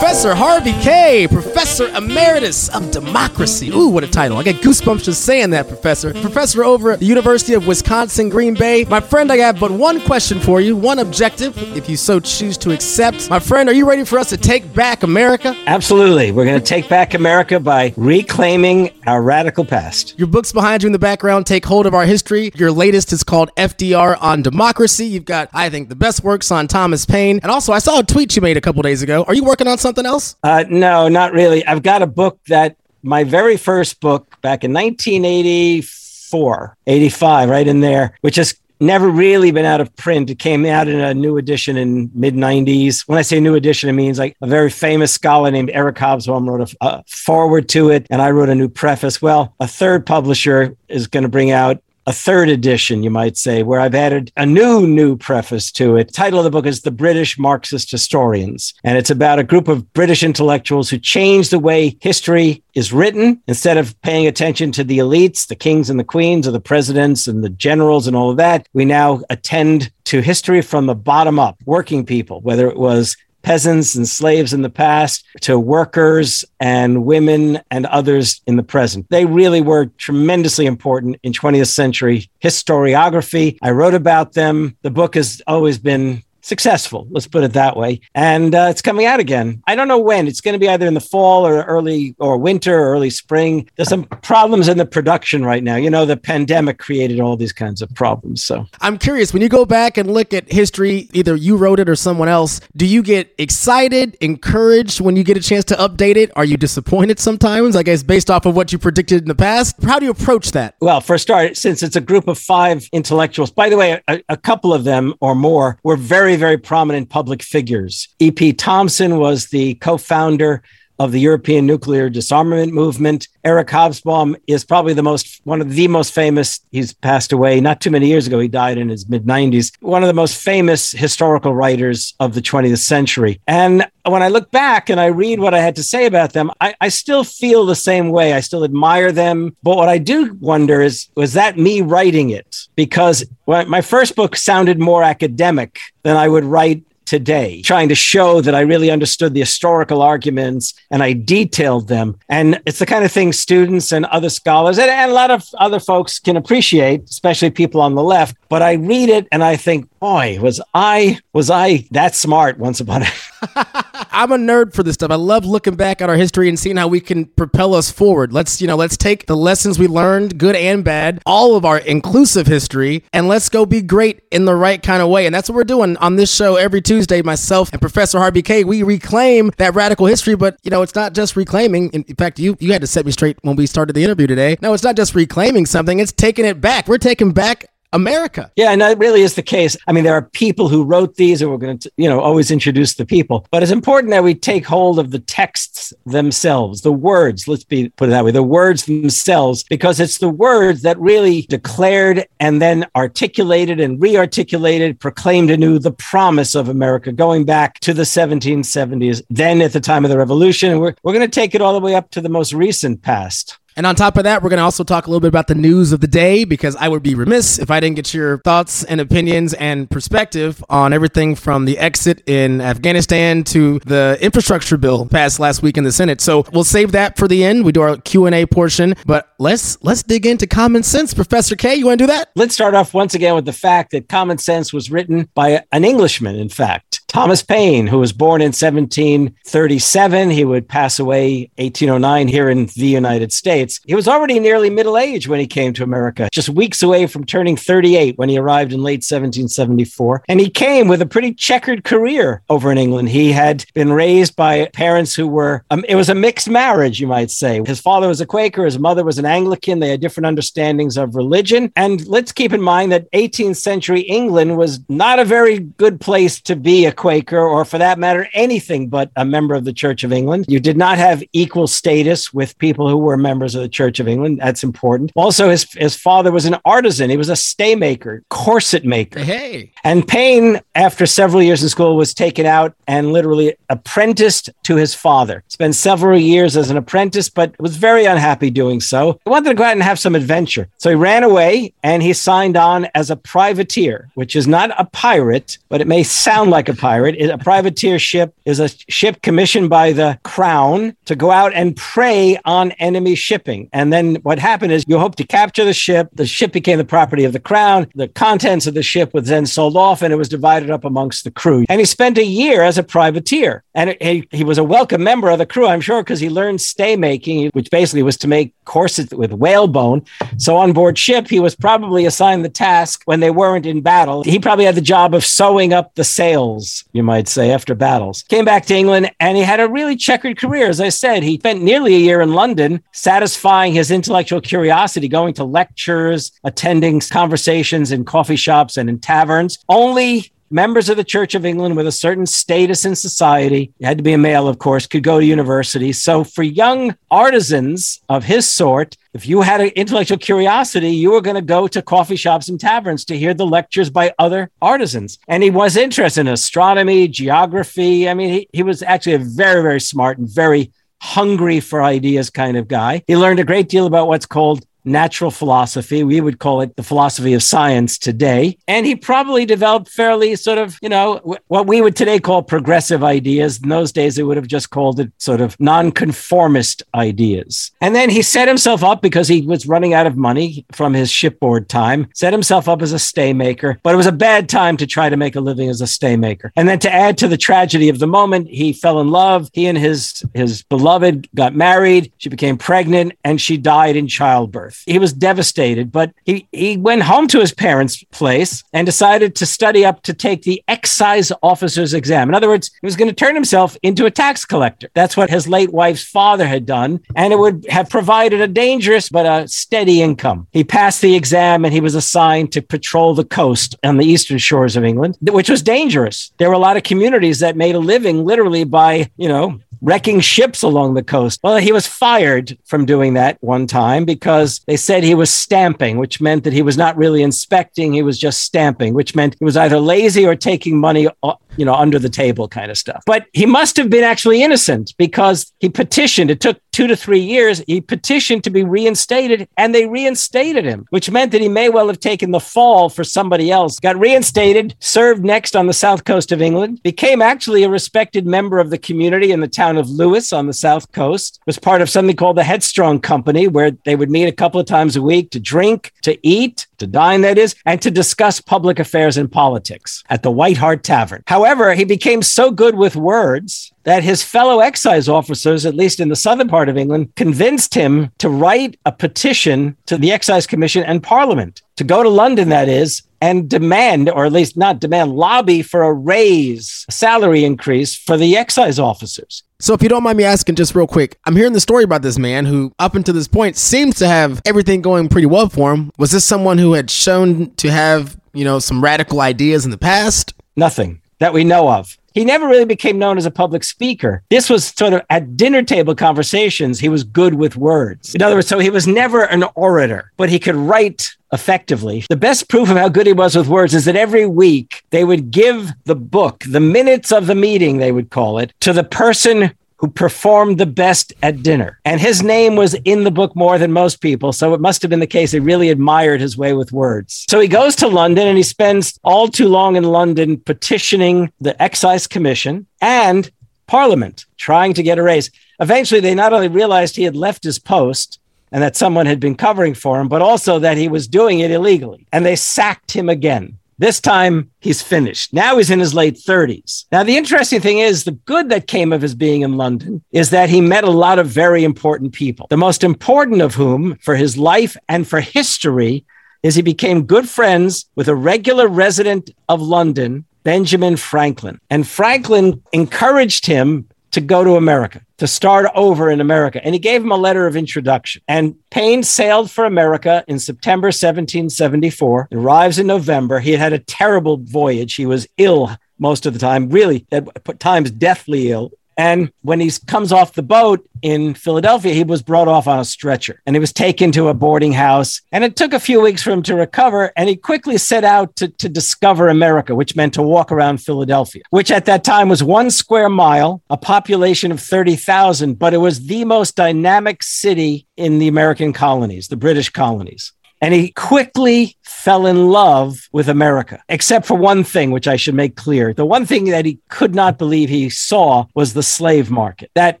Professor 0.16 0.34
Harvey 0.34 0.72
Kaye, 0.82 1.28
Professor 1.28 1.88
Emeritus 1.88 2.74
of 2.74 2.90
Democracy. 2.90 3.68
Ooh, 3.68 3.88
what 3.88 4.02
a 4.02 4.08
title. 4.08 4.38
I 4.38 4.44
get 4.44 4.56
goosebumps 4.62 5.04
just 5.04 5.26
saying 5.26 5.50
that, 5.50 5.68
Professor. 5.68 6.14
Professor 6.14 6.64
over 6.64 6.92
at 6.92 7.00
the 7.00 7.04
University 7.04 7.52
of 7.52 7.66
Wisconsin 7.66 8.30
Green 8.30 8.54
Bay. 8.54 8.86
My 8.86 8.98
friend, 8.98 9.30
I 9.30 9.36
have 9.36 9.60
but 9.60 9.70
one 9.70 10.00
question 10.00 10.40
for 10.40 10.62
you, 10.62 10.74
one 10.74 11.00
objective, 11.00 11.54
if 11.76 11.90
you 11.90 11.98
so 11.98 12.18
choose 12.18 12.56
to 12.56 12.72
accept. 12.72 13.28
My 13.28 13.38
friend, 13.38 13.68
are 13.68 13.74
you 13.74 13.86
ready 13.86 14.06
for 14.06 14.18
us 14.18 14.30
to 14.30 14.38
take 14.38 14.72
back 14.72 15.02
America? 15.02 15.54
Absolutely. 15.66 16.32
We're 16.32 16.46
going 16.46 16.58
to 16.58 16.66
take 16.66 16.88
back 16.88 17.12
America 17.12 17.60
by 17.60 17.92
reclaiming 17.98 18.92
our 19.06 19.20
radical 19.20 19.66
past. 19.66 20.18
Your 20.18 20.28
books 20.28 20.50
behind 20.50 20.82
you 20.82 20.86
in 20.86 20.94
the 20.94 20.98
background 20.98 21.44
take 21.44 21.66
hold 21.66 21.84
of 21.84 21.92
our 21.92 22.06
history. 22.06 22.52
Your 22.54 22.72
latest 22.72 23.12
is 23.12 23.22
called 23.22 23.54
FDR 23.56 24.16
on 24.22 24.40
Democracy. 24.40 25.04
You've 25.04 25.26
got, 25.26 25.50
I 25.52 25.68
think, 25.68 25.90
the 25.90 25.94
best 25.94 26.24
works 26.24 26.50
on 26.50 26.68
Thomas 26.68 27.04
Paine. 27.04 27.38
And 27.42 27.52
also, 27.52 27.74
I 27.74 27.80
saw 27.80 27.98
a 27.98 28.02
tweet 28.02 28.34
you 28.34 28.40
made 28.40 28.56
a 28.56 28.62
couple 28.62 28.80
days 28.80 29.02
ago. 29.02 29.22
Are 29.28 29.34
you 29.34 29.44
working 29.44 29.68
on 29.68 29.76
something 29.76 30.05
else? 30.06 30.36
Uh, 30.42 30.64
no, 30.68 31.08
not 31.08 31.32
really. 31.32 31.66
I've 31.66 31.82
got 31.82 32.02
a 32.02 32.06
book 32.06 32.38
that 32.48 32.76
my 33.02 33.24
very 33.24 33.56
first 33.56 34.00
book 34.00 34.40
back 34.40 34.64
in 34.64 34.72
1984, 34.72 36.76
85, 36.86 37.48
right 37.48 37.66
in 37.66 37.80
there, 37.80 38.16
which 38.22 38.36
has 38.36 38.54
never 38.80 39.08
really 39.08 39.52
been 39.52 39.64
out 39.64 39.80
of 39.80 39.94
print. 39.96 40.30
It 40.30 40.38
came 40.38 40.66
out 40.66 40.88
in 40.88 41.00
a 41.00 41.14
new 41.14 41.38
edition 41.38 41.76
in 41.76 42.10
mid 42.14 42.34
90s. 42.34 43.08
When 43.08 43.18
I 43.18 43.22
say 43.22 43.40
new 43.40 43.54
edition, 43.54 43.88
it 43.88 43.92
means 43.92 44.18
like 44.18 44.36
a 44.42 44.46
very 44.46 44.70
famous 44.70 45.12
scholar 45.12 45.50
named 45.50 45.70
Eric 45.72 45.96
Hobsbawm 45.96 46.48
wrote 46.48 46.74
a, 46.80 46.86
a 46.86 47.04
foreword 47.06 47.68
to 47.70 47.90
it, 47.90 48.06
and 48.10 48.20
I 48.20 48.30
wrote 48.30 48.48
a 48.48 48.54
new 48.54 48.68
preface. 48.68 49.22
Well, 49.22 49.54
a 49.60 49.66
third 49.66 50.06
publisher 50.06 50.76
is 50.88 51.06
going 51.06 51.22
to 51.22 51.28
bring 51.28 51.50
out 51.50 51.82
a 52.06 52.12
third 52.12 52.48
edition, 52.48 53.02
you 53.02 53.10
might 53.10 53.36
say, 53.36 53.64
where 53.64 53.80
I've 53.80 53.94
added 53.94 54.30
a 54.36 54.46
new, 54.46 54.86
new 54.86 55.16
preface 55.16 55.72
to 55.72 55.96
it. 55.96 56.08
The 56.08 56.12
title 56.12 56.38
of 56.38 56.44
the 56.44 56.50
book 56.50 56.66
is 56.66 56.82
The 56.82 56.92
British 56.92 57.36
Marxist 57.36 57.90
Historians. 57.90 58.74
And 58.84 58.96
it's 58.96 59.10
about 59.10 59.40
a 59.40 59.44
group 59.44 59.66
of 59.66 59.92
British 59.92 60.22
intellectuals 60.22 60.88
who 60.88 60.98
changed 60.98 61.50
the 61.50 61.58
way 61.58 61.96
history 62.00 62.62
is 62.74 62.92
written. 62.92 63.42
Instead 63.48 63.76
of 63.76 64.00
paying 64.02 64.26
attention 64.26 64.70
to 64.72 64.84
the 64.84 64.98
elites, 64.98 65.48
the 65.48 65.56
kings 65.56 65.90
and 65.90 65.98
the 65.98 66.04
queens, 66.04 66.46
or 66.46 66.52
the 66.52 66.60
presidents 66.60 67.26
and 67.26 67.42
the 67.42 67.50
generals 67.50 68.06
and 68.06 68.14
all 68.14 68.30
of 68.30 68.36
that, 68.36 68.68
we 68.72 68.84
now 68.84 69.20
attend 69.28 69.90
to 70.04 70.20
history 70.20 70.62
from 70.62 70.86
the 70.86 70.94
bottom 70.94 71.40
up, 71.40 71.60
working 71.64 72.06
people, 72.06 72.40
whether 72.42 72.68
it 72.68 72.78
was 72.78 73.16
peasants 73.46 73.94
and 73.94 74.08
slaves 74.08 74.52
in 74.52 74.62
the 74.62 74.68
past 74.68 75.24
to 75.40 75.56
workers 75.56 76.44
and 76.58 77.04
women 77.04 77.60
and 77.70 77.86
others 77.86 78.40
in 78.48 78.56
the 78.56 78.62
present. 78.64 79.06
They 79.08 79.24
really 79.24 79.60
were 79.60 79.86
tremendously 79.98 80.66
important 80.66 81.18
in 81.22 81.32
20th 81.32 81.68
century 81.68 82.28
historiography. 82.42 83.56
I 83.62 83.70
wrote 83.70 83.94
about 83.94 84.32
them. 84.32 84.76
The 84.82 84.90
book 84.90 85.14
has 85.14 85.40
always 85.46 85.78
been 85.78 86.24
successful. 86.46 87.06
Let's 87.10 87.26
put 87.26 87.42
it 87.42 87.52
that 87.54 87.76
way. 87.76 88.00
And 88.14 88.54
uh, 88.54 88.68
it's 88.70 88.82
coming 88.82 89.06
out 89.06 89.20
again. 89.20 89.62
I 89.66 89.74
don't 89.74 89.88
know 89.88 89.98
when. 89.98 90.28
It's 90.28 90.40
going 90.40 90.54
to 90.54 90.58
be 90.58 90.68
either 90.68 90.86
in 90.86 90.94
the 90.94 91.00
fall 91.00 91.46
or 91.46 91.62
early 91.64 92.14
or 92.18 92.38
winter 92.38 92.78
or 92.78 92.92
early 92.92 93.10
spring. 93.10 93.68
There's 93.76 93.88
some 93.88 94.04
problems 94.04 94.68
in 94.68 94.78
the 94.78 94.86
production 94.86 95.44
right 95.44 95.62
now. 95.62 95.76
You 95.76 95.90
know, 95.90 96.06
the 96.06 96.16
pandemic 96.16 96.78
created 96.78 97.20
all 97.20 97.36
these 97.36 97.52
kinds 97.52 97.82
of 97.82 97.92
problems. 97.94 98.44
So 98.44 98.66
I'm 98.80 98.96
curious 98.98 99.32
when 99.32 99.42
you 99.42 99.48
go 99.48 99.64
back 99.64 99.98
and 99.98 100.10
look 100.10 100.32
at 100.32 100.50
history, 100.50 101.08
either 101.12 101.34
you 101.34 101.56
wrote 101.56 101.80
it 101.80 101.88
or 101.88 101.96
someone 101.96 102.28
else, 102.28 102.60
do 102.76 102.86
you 102.86 103.02
get 103.02 103.34
excited, 103.38 104.16
encouraged 104.20 105.00
when 105.00 105.16
you 105.16 105.24
get 105.24 105.36
a 105.36 105.40
chance 105.40 105.64
to 105.66 105.74
update 105.74 106.16
it? 106.16 106.30
Are 106.36 106.44
you 106.44 106.56
disappointed 106.56 107.18
sometimes? 107.18 107.74
I 107.74 107.82
guess 107.82 108.02
based 108.02 108.30
off 108.30 108.46
of 108.46 108.54
what 108.54 108.72
you 108.72 108.78
predicted 108.78 109.22
in 109.22 109.28
the 109.28 109.34
past. 109.34 109.82
How 109.82 109.98
do 109.98 110.04
you 110.04 110.12
approach 110.12 110.52
that? 110.52 110.76
Well, 110.80 111.00
for 111.00 111.14
a 111.14 111.18
start, 111.18 111.56
since 111.56 111.82
it's 111.82 111.96
a 111.96 112.00
group 112.00 112.28
of 112.28 112.38
five 112.38 112.88
intellectuals, 112.92 113.50
by 113.50 113.68
the 113.68 113.76
way, 113.76 114.00
a, 114.08 114.22
a 114.28 114.36
couple 114.36 114.72
of 114.72 114.84
them 114.84 115.14
or 115.20 115.34
more 115.34 115.78
were 115.82 115.96
very, 115.96 116.35
very 116.36 116.58
prominent 116.58 117.08
public 117.08 117.42
figures. 117.42 118.08
E.P. 118.18 118.52
Thompson 118.52 119.18
was 119.18 119.46
the 119.46 119.74
co 119.74 119.96
founder 119.96 120.62
of 120.98 121.12
the 121.12 121.20
European 121.20 121.66
nuclear 121.66 122.08
disarmament 122.08 122.72
movement. 122.72 123.28
Eric 123.44 123.68
Hobsbawm 123.68 124.36
is 124.46 124.64
probably 124.64 124.94
the 124.94 125.02
most 125.02 125.40
one 125.44 125.60
of 125.60 125.74
the 125.74 125.88
most 125.88 126.12
famous. 126.12 126.60
He's 126.72 126.92
passed 126.92 127.32
away 127.32 127.60
not 127.60 127.80
too 127.80 127.90
many 127.90 128.08
years 128.08 128.26
ago. 128.26 128.38
He 128.40 128.48
died 128.48 128.78
in 128.78 128.88
his 128.88 129.08
mid 129.08 129.24
90s. 129.24 129.72
One 129.80 130.02
of 130.02 130.08
the 130.08 130.14
most 130.14 130.42
famous 130.42 130.92
historical 130.92 131.54
writers 131.54 132.14
of 132.20 132.34
the 132.34 132.42
20th 132.42 132.78
century. 132.78 133.40
And 133.46 133.86
when 134.04 134.22
I 134.22 134.28
look 134.28 134.50
back 134.50 134.88
and 134.88 135.00
I 135.00 135.06
read 135.06 135.40
what 135.40 135.54
I 135.54 135.60
had 135.60 135.76
to 135.76 135.82
say 135.82 136.06
about 136.06 136.32
them, 136.32 136.50
I, 136.60 136.74
I 136.80 136.88
still 136.88 137.24
feel 137.24 137.66
the 137.66 137.74
same 137.74 138.10
way. 138.10 138.32
I 138.32 138.40
still 138.40 138.64
admire 138.64 139.12
them. 139.12 139.56
But 139.62 139.76
what 139.76 139.88
I 139.88 139.98
do 139.98 140.34
wonder 140.40 140.80
is, 140.80 141.08
was 141.14 141.32
that 141.34 141.58
me 141.58 141.80
writing 141.80 142.30
it? 142.30 142.68
Because 142.76 143.24
my 143.46 143.80
first 143.80 144.16
book 144.16 144.36
sounded 144.36 144.78
more 144.78 145.02
academic 145.02 145.78
than 146.02 146.16
I 146.16 146.28
would 146.28 146.44
write 146.44 146.84
today, 147.06 147.62
trying 147.62 147.88
to 147.88 147.94
show 147.94 148.40
that 148.40 148.54
I 148.54 148.60
really 148.60 148.90
understood 148.90 149.32
the 149.32 149.40
historical 149.40 150.02
arguments 150.02 150.74
and 150.90 151.02
I 151.02 151.12
detailed 151.14 151.88
them. 151.88 152.18
And 152.28 152.60
it's 152.66 152.80
the 152.80 152.86
kind 152.86 153.04
of 153.04 153.12
thing 153.12 153.32
students 153.32 153.92
and 153.92 154.04
other 154.06 154.28
scholars 154.28 154.78
and, 154.78 154.90
and, 154.90 155.10
a 155.10 155.14
lot 155.14 155.30
of 155.30 155.44
other 155.58 155.78
folks 155.78 156.18
can 156.18 156.36
appreciate, 156.36 157.04
especially 157.04 157.50
people 157.50 157.80
on 157.80 157.94
the 157.94 158.02
left. 158.02 158.36
But 158.48 158.62
I 158.62 158.74
read 158.74 159.08
it 159.08 159.26
and 159.32 159.42
I 159.42 159.56
think, 159.56 159.88
boy, 159.98 160.38
was 160.40 160.60
I 160.74 161.18
was 161.32 161.50
I 161.50 161.86
that 161.90 162.14
smart 162.14 162.58
once 162.58 162.80
upon 162.80 163.02
a 163.02 163.06
I'm 164.10 164.32
a 164.32 164.38
nerd 164.38 164.72
for 164.74 164.82
this 164.82 164.94
stuff. 164.94 165.10
I 165.10 165.16
love 165.16 165.44
looking 165.44 165.74
back 165.76 166.00
at 166.00 166.08
our 166.08 166.16
history 166.16 166.48
and 166.48 166.58
seeing 166.58 166.76
how 166.76 166.88
we 166.88 167.00
can 167.00 167.26
propel 167.26 167.74
us 167.74 167.90
forward. 167.90 168.32
Let's, 168.32 168.60
you 168.60 168.66
know, 168.66 168.76
let's 168.76 168.96
take 168.96 169.26
the 169.26 169.36
lessons 169.36 169.78
we 169.78 169.86
learned, 169.86 170.38
good 170.38 170.56
and 170.56 170.82
bad, 170.84 171.20
all 171.26 171.56
of 171.56 171.64
our 171.64 171.78
inclusive 171.78 172.46
history, 172.46 173.04
and 173.12 173.28
let's 173.28 173.48
go 173.48 173.66
be 173.66 173.82
great 173.82 174.22
in 174.30 174.44
the 174.44 174.54
right 174.54 174.82
kind 174.82 175.02
of 175.02 175.08
way. 175.08 175.26
And 175.26 175.34
that's 175.34 175.48
what 175.48 175.56
we're 175.56 175.64
doing 175.64 175.96
on 175.98 176.16
this 176.16 176.34
show 176.34 176.56
every 176.56 176.80
Tuesday. 176.80 177.20
Myself 177.22 177.70
and 177.72 177.80
Professor 177.80 178.18
Harvey 178.18 178.42
Kaye. 178.42 178.64
We 178.64 178.82
reclaim 178.82 179.50
that 179.58 179.74
radical 179.74 180.06
history, 180.06 180.34
but 180.34 180.56
you 180.62 180.70
know, 180.70 180.82
it's 180.82 180.94
not 180.94 181.12
just 181.12 181.36
reclaiming. 181.36 181.90
In 181.90 182.04
fact, 182.16 182.38
you 182.38 182.56
you 182.60 182.72
had 182.72 182.80
to 182.80 182.86
set 182.86 183.04
me 183.04 183.12
straight 183.12 183.36
when 183.42 183.56
we 183.56 183.66
started 183.66 183.94
the 183.94 184.04
interview 184.04 184.26
today. 184.26 184.56
No, 184.62 184.72
it's 184.72 184.82
not 184.82 184.96
just 184.96 185.14
reclaiming 185.14 185.66
something; 185.66 185.98
it's 185.98 186.12
taking 186.12 186.44
it 186.44 186.60
back. 186.60 186.88
We're 186.88 186.98
taking 186.98 187.32
back 187.32 187.66
America. 187.92 188.50
Yeah, 188.56 188.72
and 188.72 188.80
that 188.80 188.98
really 188.98 189.22
is 189.22 189.34
the 189.34 189.42
case. 189.42 189.76
I 189.86 189.92
mean, 189.92 190.04
there 190.04 190.14
are 190.14 190.22
people 190.22 190.68
who 190.68 190.84
wrote 190.84 191.16
these, 191.16 191.40
and 191.40 191.50
we're 191.50 191.58
going 191.58 191.78
to, 191.78 191.90
you 191.96 192.08
know, 192.08 192.20
always 192.20 192.50
introduce 192.50 192.94
the 192.94 193.06
people. 193.06 193.46
But 193.50 193.62
it's 193.62 193.72
important 193.72 194.10
that 194.10 194.24
we 194.24 194.34
take 194.34 194.66
hold 194.66 194.98
of 194.98 195.10
the 195.10 195.18
texts 195.18 195.92
themselves, 196.04 196.82
the 196.82 196.92
words. 196.92 197.48
Let's 197.48 197.64
be 197.64 197.88
put 197.90 198.08
it 198.08 198.10
that 198.10 198.24
way, 198.24 198.30
the 198.30 198.42
words 198.42 198.84
themselves, 198.84 199.62
because 199.64 200.00
it's 200.00 200.18
the 200.18 200.28
words 200.28 200.82
that 200.82 200.98
really 200.98 201.42
declared 201.42 202.26
and 202.40 202.60
then 202.60 202.86
articulated 202.94 203.80
and 203.80 204.00
re-articulated, 204.00 205.00
proclaimed 205.00 205.50
anew 205.50 205.78
the 205.78 205.92
promise 205.92 206.54
of 206.54 206.68
America, 206.68 207.12
going 207.12 207.44
back 207.44 207.78
to 207.80 207.94
the 207.94 208.02
1770s, 208.02 209.22
then 209.30 209.60
at 209.60 209.72
the 209.72 209.80
time 209.80 210.04
of 210.04 210.10
the 210.10 210.18
Revolution, 210.18 210.70
and 210.70 210.80
we're 210.80 210.94
we're 211.02 211.12
going 211.12 211.24
to 211.24 211.40
take 211.40 211.54
it 211.54 211.60
all 211.60 211.72
the 211.72 211.80
way 211.80 211.94
up 211.94 212.10
to 212.10 212.20
the 212.20 212.28
most 212.28 212.52
recent 212.52 213.02
past. 213.02 213.58
And 213.76 213.86
on 213.86 213.94
top 213.94 214.16
of 214.16 214.24
that, 214.24 214.42
we're 214.42 214.48
going 214.48 214.58
to 214.58 214.64
also 214.64 214.84
talk 214.84 215.06
a 215.06 215.10
little 215.10 215.20
bit 215.20 215.28
about 215.28 215.48
the 215.48 215.54
news 215.54 215.92
of 215.92 216.00
the 216.00 216.06
day 216.06 216.44
because 216.44 216.74
I 216.76 216.88
would 216.88 217.02
be 217.02 217.14
remiss 217.14 217.58
if 217.58 217.70
I 217.70 217.78
didn't 217.78 217.96
get 217.96 218.14
your 218.14 218.38
thoughts 218.38 218.84
and 218.84 219.02
opinions 219.02 219.52
and 219.54 219.90
perspective 219.90 220.64
on 220.70 220.94
everything 220.94 221.34
from 221.34 221.66
the 221.66 221.78
exit 221.78 222.22
in 222.26 222.62
Afghanistan 222.62 223.44
to 223.44 223.78
the 223.80 224.16
infrastructure 224.22 224.78
bill 224.78 225.06
passed 225.06 225.38
last 225.38 225.62
week 225.62 225.76
in 225.76 225.84
the 225.84 225.92
Senate. 225.92 226.22
So 226.22 226.46
we'll 226.52 226.64
save 226.64 226.92
that 226.92 227.18
for 227.18 227.28
the 227.28 227.44
end. 227.44 227.66
We 227.66 227.72
do 227.72 227.82
our 227.82 227.98
Q&A 227.98 228.46
portion, 228.46 228.94
but 229.04 229.34
let's 229.38 229.76
let's 229.82 230.02
dig 230.02 230.24
into 230.24 230.46
common 230.46 230.82
sense. 230.82 231.12
Professor 231.12 231.54
Kaye, 231.54 231.74
you 231.74 231.86
want 231.86 231.98
to 231.98 232.06
do 232.06 232.12
that? 232.12 232.30
Let's 232.34 232.54
start 232.54 232.74
off 232.74 232.94
once 232.94 233.14
again 233.14 233.34
with 233.34 233.44
the 233.44 233.52
fact 233.52 233.90
that 233.90 234.08
Common 234.08 234.38
Sense 234.38 234.72
was 234.72 234.90
written 234.90 235.28
by 235.34 235.64
an 235.72 235.84
Englishman, 235.84 236.36
in 236.36 236.48
fact. 236.48 236.85
Thomas 237.16 237.42
Paine, 237.42 237.86
who 237.86 237.98
was 237.98 238.12
born 238.12 238.42
in 238.42 238.48
1737. 238.48 240.28
He 240.28 240.44
would 240.44 240.68
pass 240.68 240.98
away 240.98 241.50
1809 241.56 242.28
here 242.28 242.50
in 242.50 242.66
the 242.66 242.88
United 242.88 243.32
States. 243.32 243.80
He 243.86 243.94
was 243.94 244.06
already 244.06 244.38
nearly 244.38 244.68
middle 244.68 244.98
age 244.98 245.26
when 245.26 245.40
he 245.40 245.46
came 245.46 245.72
to 245.72 245.82
America, 245.82 246.28
just 246.30 246.50
weeks 246.50 246.82
away 246.82 247.06
from 247.06 247.24
turning 247.24 247.56
38 247.56 248.18
when 248.18 248.28
he 248.28 248.36
arrived 248.36 248.74
in 248.74 248.82
late 248.82 249.02
1774. 249.02 250.24
And 250.28 250.40
he 250.40 250.50
came 250.50 250.88
with 250.88 251.00
a 251.00 251.06
pretty 251.06 251.32
checkered 251.32 251.84
career 251.84 252.42
over 252.50 252.70
in 252.70 252.76
England. 252.76 253.08
He 253.08 253.32
had 253.32 253.64
been 253.72 253.94
raised 253.94 254.36
by 254.36 254.66
parents 254.74 255.14
who 255.14 255.26
were, 255.26 255.64
um, 255.70 255.86
it 255.88 255.94
was 255.94 256.10
a 256.10 256.14
mixed 256.14 256.50
marriage, 256.50 257.00
you 257.00 257.06
might 257.06 257.30
say. 257.30 257.62
His 257.64 257.80
father 257.80 258.08
was 258.08 258.20
a 258.20 258.26
Quaker, 258.26 258.66
his 258.66 258.78
mother 258.78 259.04
was 259.04 259.18
an 259.18 259.24
Anglican. 259.24 259.78
They 259.78 259.88
had 259.88 260.02
different 260.02 260.26
understandings 260.26 260.98
of 260.98 261.16
religion. 261.16 261.72
And 261.76 262.06
let's 262.06 262.30
keep 262.30 262.52
in 262.52 262.60
mind 262.60 262.92
that 262.92 263.10
18th 263.12 263.56
century 263.56 264.02
England 264.02 264.58
was 264.58 264.80
not 264.90 265.18
a 265.18 265.24
very 265.24 265.60
good 265.60 265.98
place 265.98 266.42
to 266.42 266.54
be 266.54 266.84
a 266.84 266.92
Quaker, 267.06 267.38
or 267.38 267.64
for 267.64 267.78
that 267.78 268.00
matter, 268.00 268.28
anything 268.32 268.88
but 268.88 269.12
a 269.14 269.24
member 269.24 269.54
of 269.54 269.64
the 269.64 269.72
Church 269.72 270.02
of 270.02 270.12
England. 270.12 270.44
You 270.48 270.58
did 270.58 270.76
not 270.76 270.98
have 270.98 271.22
equal 271.32 271.68
status 271.68 272.34
with 272.34 272.58
people 272.58 272.88
who 272.88 272.96
were 272.96 273.16
members 273.16 273.54
of 273.54 273.62
the 273.62 273.68
Church 273.68 274.00
of 274.00 274.08
England. 274.08 274.40
That's 274.40 274.64
important. 274.64 275.12
Also, 275.14 275.48
his, 275.48 275.72
his 275.74 275.94
father 275.94 276.32
was 276.32 276.46
an 276.46 276.56
artisan. 276.64 277.08
He 277.08 277.16
was 277.16 277.28
a 277.28 277.36
stay 277.36 277.76
maker, 277.76 278.24
corset 278.28 278.84
maker. 278.84 279.20
Hey. 279.20 279.70
And 279.84 280.04
Paine, 280.08 280.60
after 280.74 281.06
several 281.06 281.44
years 281.44 281.62
in 281.62 281.68
school, 281.68 281.94
was 281.96 282.12
taken 282.12 282.44
out 282.44 282.74
and 282.88 283.12
literally 283.12 283.54
apprenticed 283.68 284.50
to 284.64 284.74
his 284.74 284.92
father. 284.92 285.44
Spent 285.46 285.76
several 285.76 286.18
years 286.18 286.56
as 286.56 286.70
an 286.70 286.76
apprentice, 286.76 287.28
but 287.28 287.54
was 287.60 287.76
very 287.76 288.04
unhappy 288.04 288.50
doing 288.50 288.80
so. 288.80 289.20
He 289.22 289.30
wanted 289.30 289.50
to 289.50 289.54
go 289.54 289.62
out 289.62 289.74
and 289.74 289.82
have 289.84 290.00
some 290.00 290.16
adventure. 290.16 290.68
So 290.78 290.90
he 290.90 290.96
ran 290.96 291.22
away 291.22 291.72
and 291.84 292.02
he 292.02 292.12
signed 292.12 292.56
on 292.56 292.88
as 292.96 293.12
a 293.12 293.16
privateer, 293.16 294.10
which 294.14 294.34
is 294.34 294.48
not 294.48 294.72
a 294.76 294.86
pirate, 294.86 295.58
but 295.68 295.80
it 295.80 295.86
may 295.86 296.02
sound 296.02 296.50
like 296.50 296.68
a 296.68 296.74
pirate. 296.74 296.85
A 296.94 297.38
privateer 297.38 297.98
ship 297.98 298.34
is 298.44 298.60
a 298.60 298.68
ship 298.88 299.22
commissioned 299.22 299.68
by 299.68 299.92
the 299.92 300.18
crown 300.24 300.96
to 301.06 301.16
go 301.16 301.30
out 301.30 301.52
and 301.54 301.76
prey 301.76 302.38
on 302.44 302.72
enemy 302.72 303.14
shipping. 303.14 303.68
And 303.72 303.92
then 303.92 304.16
what 304.16 304.38
happened 304.38 304.72
is 304.72 304.84
you 304.86 304.98
hope 304.98 305.16
to 305.16 305.24
capture 305.24 305.64
the 305.64 305.72
ship. 305.72 306.08
The 306.12 306.26
ship 306.26 306.52
became 306.52 306.78
the 306.78 306.84
property 306.84 307.24
of 307.24 307.32
the 307.32 307.40
crown. 307.40 307.88
The 307.94 308.08
contents 308.08 308.66
of 308.66 308.74
the 308.74 308.82
ship 308.82 309.12
was 309.14 309.28
then 309.28 309.46
sold 309.46 309.76
off 309.76 310.02
and 310.02 310.12
it 310.12 310.16
was 310.16 310.28
divided 310.28 310.70
up 310.70 310.84
amongst 310.84 311.24
the 311.24 311.30
crew. 311.30 311.64
And 311.68 311.80
he 311.80 311.86
spent 311.86 312.18
a 312.18 312.24
year 312.24 312.62
as 312.62 312.78
a 312.78 312.82
privateer. 312.82 313.64
And 313.74 313.96
he, 314.00 314.26
he 314.30 314.44
was 314.44 314.58
a 314.58 314.64
welcome 314.64 315.02
member 315.02 315.28
of 315.30 315.38
the 315.38 315.46
crew, 315.46 315.66
I'm 315.66 315.80
sure, 315.80 316.02
because 316.02 316.20
he 316.20 316.30
learned 316.30 316.60
stay 316.60 316.96
making, 316.96 317.50
which 317.50 317.70
basically 317.70 318.02
was 318.02 318.16
to 318.18 318.28
make 318.28 318.54
corsets 318.64 319.12
with 319.12 319.32
whalebone. 319.32 320.04
So 320.38 320.56
on 320.56 320.72
board 320.72 320.98
ship, 320.98 321.28
he 321.28 321.40
was 321.40 321.54
probably 321.54 322.06
assigned 322.06 322.44
the 322.44 322.50
task 322.50 323.02
when 323.04 323.20
they 323.20 323.30
weren't 323.30 323.66
in 323.66 323.80
battle. 323.80 324.22
He 324.22 324.38
probably 324.38 324.64
had 324.64 324.74
the 324.74 324.80
job 324.80 325.14
of 325.14 325.24
sewing 325.24 325.72
up 325.72 325.94
the 325.94 326.04
sails, 326.04 326.75
you 326.92 327.02
might 327.02 327.28
say, 327.28 327.50
after 327.50 327.74
battles. 327.74 328.22
Came 328.24 328.44
back 328.44 328.66
to 328.66 328.74
England 328.74 329.10
and 329.20 329.36
he 329.36 329.42
had 329.42 329.60
a 329.60 329.68
really 329.68 329.96
checkered 329.96 330.38
career. 330.38 330.68
As 330.68 330.80
I 330.80 330.88
said, 330.88 331.22
he 331.22 331.38
spent 331.38 331.62
nearly 331.62 331.94
a 331.94 331.98
year 331.98 332.20
in 332.20 332.32
London 332.32 332.82
satisfying 332.92 333.72
his 333.72 333.90
intellectual 333.90 334.40
curiosity, 334.40 335.08
going 335.08 335.34
to 335.34 335.44
lectures, 335.44 336.32
attending 336.44 337.00
conversations 337.00 337.92
in 337.92 338.04
coffee 338.04 338.36
shops 338.36 338.76
and 338.76 338.88
in 338.88 338.98
taverns. 338.98 339.58
Only 339.68 340.32
members 340.50 340.88
of 340.88 340.96
the 340.96 341.04
Church 341.04 341.34
of 341.34 341.44
England 341.44 341.76
with 341.76 341.86
a 341.86 341.92
certain 341.92 342.26
status 342.26 342.84
in 342.84 342.94
society, 342.94 343.72
you 343.78 343.86
had 343.86 343.98
to 343.98 344.04
be 344.04 344.12
a 344.12 344.18
male, 344.18 344.48
of 344.48 344.58
course, 344.58 344.86
could 344.86 345.02
go 345.02 345.18
to 345.18 345.26
university. 345.26 345.92
So 345.92 346.24
for 346.24 346.42
young 346.42 346.96
artisans 347.10 348.00
of 348.08 348.24
his 348.24 348.48
sort, 348.48 348.96
if 349.14 349.26
you 349.26 349.42
had 349.42 349.60
an 349.60 349.68
intellectual 349.68 350.18
curiosity, 350.18 350.90
you 350.90 351.12
were 351.12 351.20
going 351.20 351.36
to 351.36 351.42
go 351.42 351.66
to 351.68 351.82
coffee 351.82 352.16
shops 352.16 352.48
and 352.48 352.60
taverns 352.60 353.04
to 353.06 353.18
hear 353.18 353.34
the 353.34 353.46
lectures 353.46 353.90
by 353.90 354.14
other 354.18 354.50
artisans. 354.60 355.18
And 355.28 355.42
he 355.42 355.50
was 355.50 355.76
interested 355.76 356.22
in 356.22 356.28
astronomy, 356.28 357.08
geography. 357.08 358.08
I 358.08 358.14
mean, 358.14 358.30
he, 358.30 358.48
he 358.52 358.62
was 358.62 358.82
actually 358.82 359.14
a 359.14 359.18
very, 359.18 359.62
very 359.62 359.80
smart 359.80 360.18
and 360.18 360.28
very 360.28 360.72
hungry 361.00 361.60
for 361.60 361.82
ideas 361.82 362.30
kind 362.30 362.56
of 362.56 362.68
guy. 362.68 363.02
He 363.06 363.16
learned 363.16 363.40
a 363.40 363.44
great 363.44 363.68
deal 363.68 363.86
about 363.86 364.08
what's 364.08 364.26
called 364.26 364.66
natural 364.86 365.30
philosophy. 365.30 366.02
We 366.02 366.20
would 366.20 366.38
call 366.38 366.60
it 366.60 366.76
the 366.76 366.82
philosophy 366.82 367.34
of 367.34 367.42
science 367.42 367.98
today. 367.98 368.56
And 368.68 368.86
he 368.86 368.96
probably 368.96 369.44
developed 369.44 369.88
fairly 369.88 370.36
sort 370.36 370.58
of, 370.58 370.78
you 370.80 370.88
know, 370.88 371.20
what 371.48 371.66
we 371.66 371.80
would 371.80 371.96
today 371.96 372.18
call 372.18 372.42
progressive 372.42 373.02
ideas. 373.02 373.60
In 373.62 373.68
those 373.68 373.92
days, 373.92 374.16
they 374.16 374.22
would 374.22 374.36
have 374.36 374.46
just 374.46 374.70
called 374.70 375.00
it 375.00 375.12
sort 375.18 375.40
of 375.40 375.58
nonconformist 375.60 376.82
ideas. 376.94 377.72
And 377.80 377.94
then 377.94 378.10
he 378.10 378.22
set 378.22 378.48
himself 378.48 378.82
up 378.84 379.02
because 379.02 379.28
he 379.28 379.42
was 379.42 379.66
running 379.66 379.94
out 379.94 380.06
of 380.06 380.16
money 380.16 380.64
from 380.72 380.94
his 380.94 381.10
shipboard 381.10 381.68
time, 381.68 382.08
set 382.14 382.32
himself 382.32 382.68
up 382.68 382.82
as 382.82 382.92
a 382.92 382.96
staymaker, 382.96 383.78
but 383.82 383.92
it 383.92 383.96
was 383.96 384.06
a 384.06 384.12
bad 384.12 384.48
time 384.48 384.76
to 384.76 384.86
try 384.86 385.08
to 385.08 385.16
make 385.16 385.36
a 385.36 385.40
living 385.40 385.68
as 385.68 385.80
a 385.80 385.84
staymaker. 385.84 386.50
And 386.56 386.68
then 386.68 386.78
to 386.80 386.92
add 386.92 387.18
to 387.18 387.28
the 387.28 387.36
tragedy 387.36 387.88
of 387.88 387.98
the 387.98 388.06
moment, 388.06 388.48
he 388.48 388.72
fell 388.72 389.00
in 389.00 389.08
love. 389.08 389.50
He 389.52 389.66
and 389.66 389.78
his 389.78 390.22
his 390.34 390.62
beloved 390.62 391.28
got 391.34 391.54
married. 391.54 392.12
She 392.18 392.28
became 392.28 392.56
pregnant 392.56 393.12
and 393.24 393.40
she 393.40 393.56
died 393.56 393.96
in 393.96 394.06
childbirth. 394.06 394.75
He 394.86 394.98
was 394.98 395.12
devastated, 395.12 395.90
but 395.92 396.12
he, 396.24 396.48
he 396.52 396.76
went 396.76 397.02
home 397.02 397.26
to 397.28 397.40
his 397.40 397.54
parents' 397.54 398.02
place 398.04 398.62
and 398.72 398.86
decided 398.86 399.34
to 399.36 399.46
study 399.46 399.84
up 399.84 400.02
to 400.02 400.14
take 400.14 400.42
the 400.42 400.62
excise 400.68 401.32
officer's 401.42 401.94
exam. 401.94 402.28
In 402.28 402.34
other 402.34 402.48
words, 402.48 402.70
he 402.80 402.86
was 402.86 402.96
going 402.96 403.08
to 403.08 403.14
turn 403.14 403.34
himself 403.34 403.76
into 403.82 404.06
a 404.06 404.10
tax 404.10 404.44
collector. 404.44 404.90
That's 404.94 405.16
what 405.16 405.30
his 405.30 405.48
late 405.48 405.72
wife's 405.72 406.04
father 406.04 406.46
had 406.46 406.66
done, 406.66 407.00
and 407.14 407.32
it 407.32 407.38
would 407.38 407.66
have 407.68 407.88
provided 407.88 408.40
a 408.40 408.48
dangerous 408.48 409.08
but 409.08 409.26
a 409.26 409.48
steady 409.48 410.02
income. 410.02 410.46
He 410.52 410.64
passed 410.64 411.00
the 411.00 411.14
exam 411.14 411.64
and 411.64 411.72
he 411.72 411.80
was 411.80 411.94
assigned 411.94 412.52
to 412.52 412.62
patrol 412.62 413.14
the 413.14 413.24
coast 413.24 413.76
on 413.84 413.96
the 413.96 414.06
eastern 414.06 414.38
shores 414.38 414.76
of 414.76 414.84
England, 414.84 415.16
which 415.22 415.48
was 415.48 415.62
dangerous. 415.62 416.32
There 416.38 416.48
were 416.48 416.54
a 416.54 416.58
lot 416.58 416.76
of 416.76 416.82
communities 416.82 417.40
that 417.40 417.56
made 417.56 417.74
a 417.74 417.80
living 417.80 418.24
literally 418.24 418.64
by, 418.64 419.10
you 419.16 419.28
know, 419.28 419.58
wrecking 419.80 420.20
ships 420.20 420.62
along 420.62 420.94
the 420.94 421.02
coast. 421.02 421.40
Well, 421.42 421.56
he 421.56 421.72
was 421.72 421.86
fired 421.86 422.56
from 422.64 422.86
doing 422.86 423.14
that 423.14 423.38
one 423.40 423.66
time 423.66 424.04
because 424.04 424.60
they 424.66 424.76
said 424.76 425.04
he 425.04 425.14
was 425.14 425.30
stamping, 425.30 425.98
which 425.98 426.20
meant 426.20 426.44
that 426.44 426.52
he 426.52 426.62
was 426.62 426.76
not 426.76 426.96
really 426.96 427.22
inspecting, 427.22 427.92
he 427.92 428.02
was 428.02 428.18
just 428.18 428.42
stamping, 428.42 428.94
which 428.94 429.14
meant 429.14 429.36
he 429.38 429.44
was 429.44 429.56
either 429.56 429.78
lazy 429.78 430.26
or 430.26 430.34
taking 430.34 430.78
money, 430.78 431.08
you 431.56 431.64
know, 431.64 431.74
under 431.74 431.98
the 431.98 432.08
table 432.08 432.48
kind 432.48 432.70
of 432.70 432.78
stuff. 432.78 433.02
But 433.06 433.26
he 433.32 433.46
must 433.46 433.76
have 433.76 433.90
been 433.90 434.04
actually 434.04 434.42
innocent 434.42 434.94
because 434.98 435.52
he 435.58 435.68
petitioned. 435.68 436.30
It 436.30 436.40
took 436.40 436.58
two 436.76 436.86
to 436.86 436.94
three 436.94 437.20
years. 437.20 437.62
He 437.66 437.80
petitioned 437.80 438.44
to 438.44 438.50
be 438.50 438.62
reinstated 438.62 439.48
and 439.56 439.74
they 439.74 439.86
reinstated 439.86 440.66
him, 440.66 440.86
which 440.90 441.10
meant 441.10 441.32
that 441.32 441.40
he 441.40 441.48
may 441.48 441.70
well 441.70 441.86
have 441.86 442.00
taken 442.00 442.32
the 442.32 442.40
fall 442.40 442.90
for 442.90 443.02
somebody 443.02 443.50
else. 443.50 443.80
Got 443.80 443.98
reinstated, 443.98 444.74
served 444.78 445.24
next 445.24 445.56
on 445.56 445.66
the 445.66 445.72
south 445.72 446.04
coast 446.04 446.32
of 446.32 446.42
England, 446.42 446.82
became 446.82 447.22
actually 447.22 447.62
a 447.62 447.70
respected 447.70 448.26
member 448.26 448.58
of 448.58 448.68
the 448.68 448.76
community 448.76 449.32
in 449.32 449.40
the 449.40 449.48
town 449.48 449.78
of 449.78 449.88
Lewes 449.88 450.34
on 450.34 450.46
the 450.46 450.52
south 450.52 450.92
coast, 450.92 451.40
was 451.46 451.58
part 451.58 451.80
of 451.80 451.88
something 451.88 452.14
called 452.14 452.36
the 452.36 452.44
Headstrong 452.44 453.00
Company, 453.00 453.48
where 453.48 453.70
they 453.86 453.96
would 453.96 454.10
meet 454.10 454.26
a 454.26 454.32
couple 454.32 454.60
of 454.60 454.66
times 454.66 454.96
a 454.96 455.02
week 455.02 455.30
to 455.30 455.40
drink, 455.40 455.92
to 456.02 456.18
eat, 456.26 456.66
to 456.76 456.86
dine, 456.86 457.22
that 457.22 457.38
is, 457.38 457.54
and 457.64 457.80
to 457.80 457.90
discuss 457.90 458.38
public 458.40 458.78
affairs 458.78 459.16
and 459.16 459.32
politics 459.32 460.04
at 460.10 460.22
the 460.22 460.30
White 460.30 460.58
Hart 460.58 460.84
Tavern. 460.84 461.22
However, 461.26 461.45
he 461.46 461.84
became 461.84 462.22
so 462.22 462.50
good 462.50 462.74
with 462.74 462.96
words 462.96 463.72
that 463.84 464.02
his 464.02 464.22
fellow 464.22 464.58
excise 464.58 465.08
officers, 465.08 465.64
at 465.64 465.74
least 465.74 466.00
in 466.00 466.08
the 466.08 466.16
southern 466.16 466.48
part 466.48 466.68
of 466.68 466.76
England, 466.76 467.14
convinced 467.14 467.72
him 467.72 468.10
to 468.18 468.28
write 468.28 468.76
a 468.84 468.90
petition 468.90 469.76
to 469.86 469.96
the 469.96 470.10
Excise 470.10 470.46
Commission 470.46 470.82
and 470.82 471.02
Parliament 471.02 471.62
to 471.76 471.84
go 471.84 472.02
to 472.02 472.08
London, 472.08 472.48
that 472.48 472.68
is, 472.68 473.02
and 473.20 473.48
demand, 473.48 474.10
or 474.10 474.26
at 474.26 474.32
least 474.32 474.56
not 474.56 474.80
demand, 474.80 475.12
lobby 475.12 475.62
for 475.62 475.84
a 475.84 475.92
raise, 475.92 476.84
a 476.88 476.92
salary 476.92 477.44
increase 477.44 477.94
for 477.94 478.16
the 478.16 478.36
excise 478.36 478.78
officers. 478.78 479.44
So, 479.60 479.72
if 479.72 479.82
you 479.82 479.88
don't 479.88 480.02
mind 480.02 480.18
me 480.18 480.24
asking 480.24 480.56
just 480.56 480.74
real 480.74 480.86
quick, 480.86 481.16
I'm 481.24 481.36
hearing 481.36 481.52
the 481.52 481.60
story 481.60 481.84
about 481.84 482.02
this 482.02 482.18
man 482.18 482.44
who, 482.44 482.72
up 482.78 482.94
until 482.94 483.14
this 483.14 483.28
point, 483.28 483.56
seems 483.56 483.94
to 483.96 484.08
have 484.08 484.42
everything 484.44 484.82
going 484.82 485.08
pretty 485.08 485.26
well 485.26 485.48
for 485.48 485.72
him. 485.72 485.92
Was 485.96 486.10
this 486.10 486.24
someone 486.24 486.58
who 486.58 486.72
had 486.72 486.90
shown 486.90 487.54
to 487.54 487.70
have, 487.70 488.20
you 488.34 488.44
know, 488.44 488.58
some 488.58 488.82
radical 488.82 489.20
ideas 489.20 489.64
in 489.64 489.70
the 489.70 489.78
past? 489.78 490.34
Nothing 490.56 491.00
that 491.18 491.32
we 491.32 491.44
know 491.44 491.70
of. 491.70 491.96
He 492.14 492.24
never 492.24 492.46
really 492.46 492.64
became 492.64 492.98
known 492.98 493.18
as 493.18 493.26
a 493.26 493.30
public 493.30 493.62
speaker. 493.62 494.22
This 494.30 494.48
was 494.48 494.68
sort 494.68 494.94
of 494.94 495.02
at 495.10 495.36
dinner 495.36 495.62
table 495.62 495.94
conversations. 495.94 496.80
He 496.80 496.88
was 496.88 497.04
good 497.04 497.34
with 497.34 497.56
words. 497.56 498.14
In 498.14 498.22
other 498.22 498.36
words, 498.36 498.48
so 498.48 498.58
he 498.58 498.70
was 498.70 498.86
never 498.86 499.24
an 499.24 499.44
orator, 499.54 500.12
but 500.16 500.30
he 500.30 500.38
could 500.38 500.54
write 500.54 501.14
effectively. 501.32 502.04
The 502.08 502.16
best 502.16 502.48
proof 502.48 502.70
of 502.70 502.78
how 502.78 502.88
good 502.88 503.06
he 503.06 503.12
was 503.12 503.36
with 503.36 503.48
words 503.48 503.74
is 503.74 503.84
that 503.84 503.96
every 503.96 504.24
week 504.24 504.82
they 504.90 505.04
would 505.04 505.30
give 505.30 505.72
the 505.84 505.94
book, 505.94 506.42
the 506.48 506.60
minutes 506.60 507.12
of 507.12 507.26
the 507.26 507.34
meeting, 507.34 507.76
they 507.76 507.92
would 507.92 508.08
call 508.10 508.38
it, 508.38 508.54
to 508.60 508.72
the 508.72 508.84
person 508.84 509.52
who 509.78 509.88
performed 509.88 510.58
the 510.58 510.66
best 510.66 511.12
at 511.22 511.42
dinner. 511.42 511.78
And 511.84 512.00
his 512.00 512.22
name 512.22 512.56
was 512.56 512.74
in 512.84 513.04
the 513.04 513.10
book 513.10 513.36
more 513.36 513.58
than 513.58 513.72
most 513.72 514.00
people. 514.00 514.32
So 514.32 514.54
it 514.54 514.60
must 514.60 514.82
have 514.82 514.90
been 514.90 515.00
the 515.00 515.06
case. 515.06 515.32
They 515.32 515.40
really 515.40 515.70
admired 515.70 516.20
his 516.20 516.36
way 516.36 516.54
with 516.54 516.72
words. 516.72 517.26
So 517.28 517.40
he 517.40 517.48
goes 517.48 517.76
to 517.76 517.88
London 517.88 518.26
and 518.26 518.36
he 518.36 518.42
spends 518.42 518.98
all 519.04 519.28
too 519.28 519.48
long 519.48 519.76
in 519.76 519.84
London 519.84 520.38
petitioning 520.38 521.32
the 521.40 521.60
Excise 521.62 522.06
Commission 522.06 522.66
and 522.80 523.30
Parliament, 523.66 524.26
trying 524.36 524.74
to 524.74 524.82
get 524.82 524.98
a 524.98 525.02
raise. 525.02 525.30
Eventually, 525.60 526.00
they 526.00 526.14
not 526.14 526.32
only 526.32 526.48
realized 526.48 526.96
he 526.96 527.04
had 527.04 527.16
left 527.16 527.44
his 527.44 527.58
post, 527.58 528.20
and 528.52 528.62
that 528.62 528.76
someone 528.76 529.06
had 529.06 529.20
been 529.20 529.34
covering 529.34 529.74
for 529.74 530.00
him, 530.00 530.08
but 530.08 530.22
also 530.22 530.58
that 530.58 530.76
he 530.76 530.88
was 530.88 531.08
doing 531.08 531.40
it 531.40 531.50
illegally. 531.50 532.06
And 532.12 532.24
they 532.24 532.36
sacked 532.36 532.92
him 532.92 533.08
again. 533.08 533.58
This 533.78 534.00
time 534.00 534.50
he's 534.60 534.80
finished. 534.80 535.34
Now 535.34 535.58
he's 535.58 535.70
in 535.70 535.80
his 535.80 535.92
late 535.92 536.14
30s. 536.14 536.86
Now, 536.90 537.02
the 537.02 537.16
interesting 537.16 537.60
thing 537.60 537.78
is 537.78 538.04
the 538.04 538.12
good 538.12 538.48
that 538.48 538.66
came 538.66 538.92
of 538.92 539.02
his 539.02 539.14
being 539.14 539.42
in 539.42 539.56
London 539.56 540.02
is 540.12 540.30
that 540.30 540.48
he 540.48 540.60
met 540.62 540.84
a 540.84 540.90
lot 540.90 541.18
of 541.18 541.26
very 541.26 541.62
important 541.62 542.12
people, 542.12 542.46
the 542.48 542.56
most 542.56 542.82
important 542.82 543.42
of 543.42 543.54
whom 543.54 543.96
for 543.96 544.16
his 544.16 544.38
life 544.38 544.76
and 544.88 545.06
for 545.06 545.20
history 545.20 546.06
is 546.42 546.54
he 546.54 546.62
became 546.62 547.06
good 547.06 547.28
friends 547.28 547.86
with 547.96 548.08
a 548.08 548.14
regular 548.14 548.68
resident 548.68 549.30
of 549.48 549.60
London, 549.60 550.24
Benjamin 550.42 550.96
Franklin. 550.96 551.60
And 551.68 551.86
Franklin 551.86 552.62
encouraged 552.72 553.46
him 553.46 553.88
to 554.12 554.20
go 554.20 554.44
to 554.44 554.56
America, 554.56 555.02
to 555.18 555.26
start 555.26 555.66
over 555.74 556.10
in 556.10 556.20
America. 556.20 556.62
And 556.64 556.74
he 556.74 556.78
gave 556.78 557.02
him 557.02 557.12
a 557.12 557.16
letter 557.16 557.46
of 557.46 557.56
introduction. 557.56 558.22
And 558.28 558.54
Paine 558.70 559.02
sailed 559.02 559.50
for 559.50 559.64
America 559.64 560.24
in 560.28 560.38
September 560.38 560.88
1774, 560.88 562.28
arrives 562.32 562.78
in 562.78 562.86
November. 562.86 563.40
He 563.40 563.52
had 563.52 563.60
had 563.60 563.72
a 563.72 563.78
terrible 563.78 564.36
voyage. 564.38 564.94
He 564.94 565.06
was 565.06 565.26
ill 565.38 565.70
most 565.98 566.26
of 566.26 566.32
the 566.32 566.38
time, 566.38 566.68
really, 566.68 567.06
at 567.10 567.26
times 567.58 567.90
deathly 567.90 568.50
ill. 568.50 568.72
And 568.96 569.30
when 569.42 569.60
he 569.60 569.70
comes 569.86 570.12
off 570.12 570.32
the 570.32 570.42
boat 570.42 570.88
in 571.02 571.34
Philadelphia, 571.34 571.92
he 571.92 572.04
was 572.04 572.22
brought 572.22 572.48
off 572.48 572.66
on 572.66 572.78
a 572.78 572.84
stretcher 572.84 573.42
and 573.46 573.54
he 573.54 573.60
was 573.60 573.72
taken 573.72 574.10
to 574.12 574.28
a 574.28 574.34
boarding 574.34 574.72
house. 574.72 575.20
And 575.32 575.44
it 575.44 575.56
took 575.56 575.74
a 575.74 575.80
few 575.80 576.00
weeks 576.00 576.22
for 576.22 576.30
him 576.30 576.42
to 576.44 576.54
recover. 576.54 577.12
And 577.16 577.28
he 577.28 577.36
quickly 577.36 577.76
set 577.78 578.04
out 578.04 578.36
to, 578.36 578.48
to 578.48 578.68
discover 578.68 579.28
America, 579.28 579.74
which 579.74 579.96
meant 579.96 580.14
to 580.14 580.22
walk 580.22 580.50
around 580.50 580.78
Philadelphia, 580.78 581.42
which 581.50 581.70
at 581.70 581.84
that 581.84 582.04
time 582.04 582.28
was 582.28 582.42
one 582.42 582.70
square 582.70 583.08
mile, 583.08 583.62
a 583.68 583.76
population 583.76 584.50
of 584.50 584.60
30,000, 584.60 585.58
but 585.58 585.74
it 585.74 585.78
was 585.78 586.06
the 586.06 586.24
most 586.24 586.56
dynamic 586.56 587.22
city 587.22 587.86
in 587.96 588.18
the 588.18 588.28
American 588.28 588.72
colonies, 588.72 589.28
the 589.28 589.36
British 589.36 589.68
colonies. 589.68 590.32
And 590.60 590.72
he 590.72 590.90
quickly 590.92 591.76
fell 591.82 592.26
in 592.26 592.48
love 592.48 593.08
with 593.12 593.28
America, 593.28 593.82
except 593.88 594.26
for 594.26 594.36
one 594.36 594.64
thing, 594.64 594.90
which 594.90 595.08
I 595.08 595.16
should 595.16 595.34
make 595.34 595.56
clear. 595.56 595.92
The 595.92 596.06
one 596.06 596.24
thing 596.24 596.46
that 596.46 596.64
he 596.64 596.78
could 596.88 597.14
not 597.14 597.38
believe 597.38 597.68
he 597.68 597.90
saw 597.90 598.46
was 598.54 598.72
the 598.72 598.82
slave 598.82 599.30
market. 599.30 599.70
That 599.74 600.00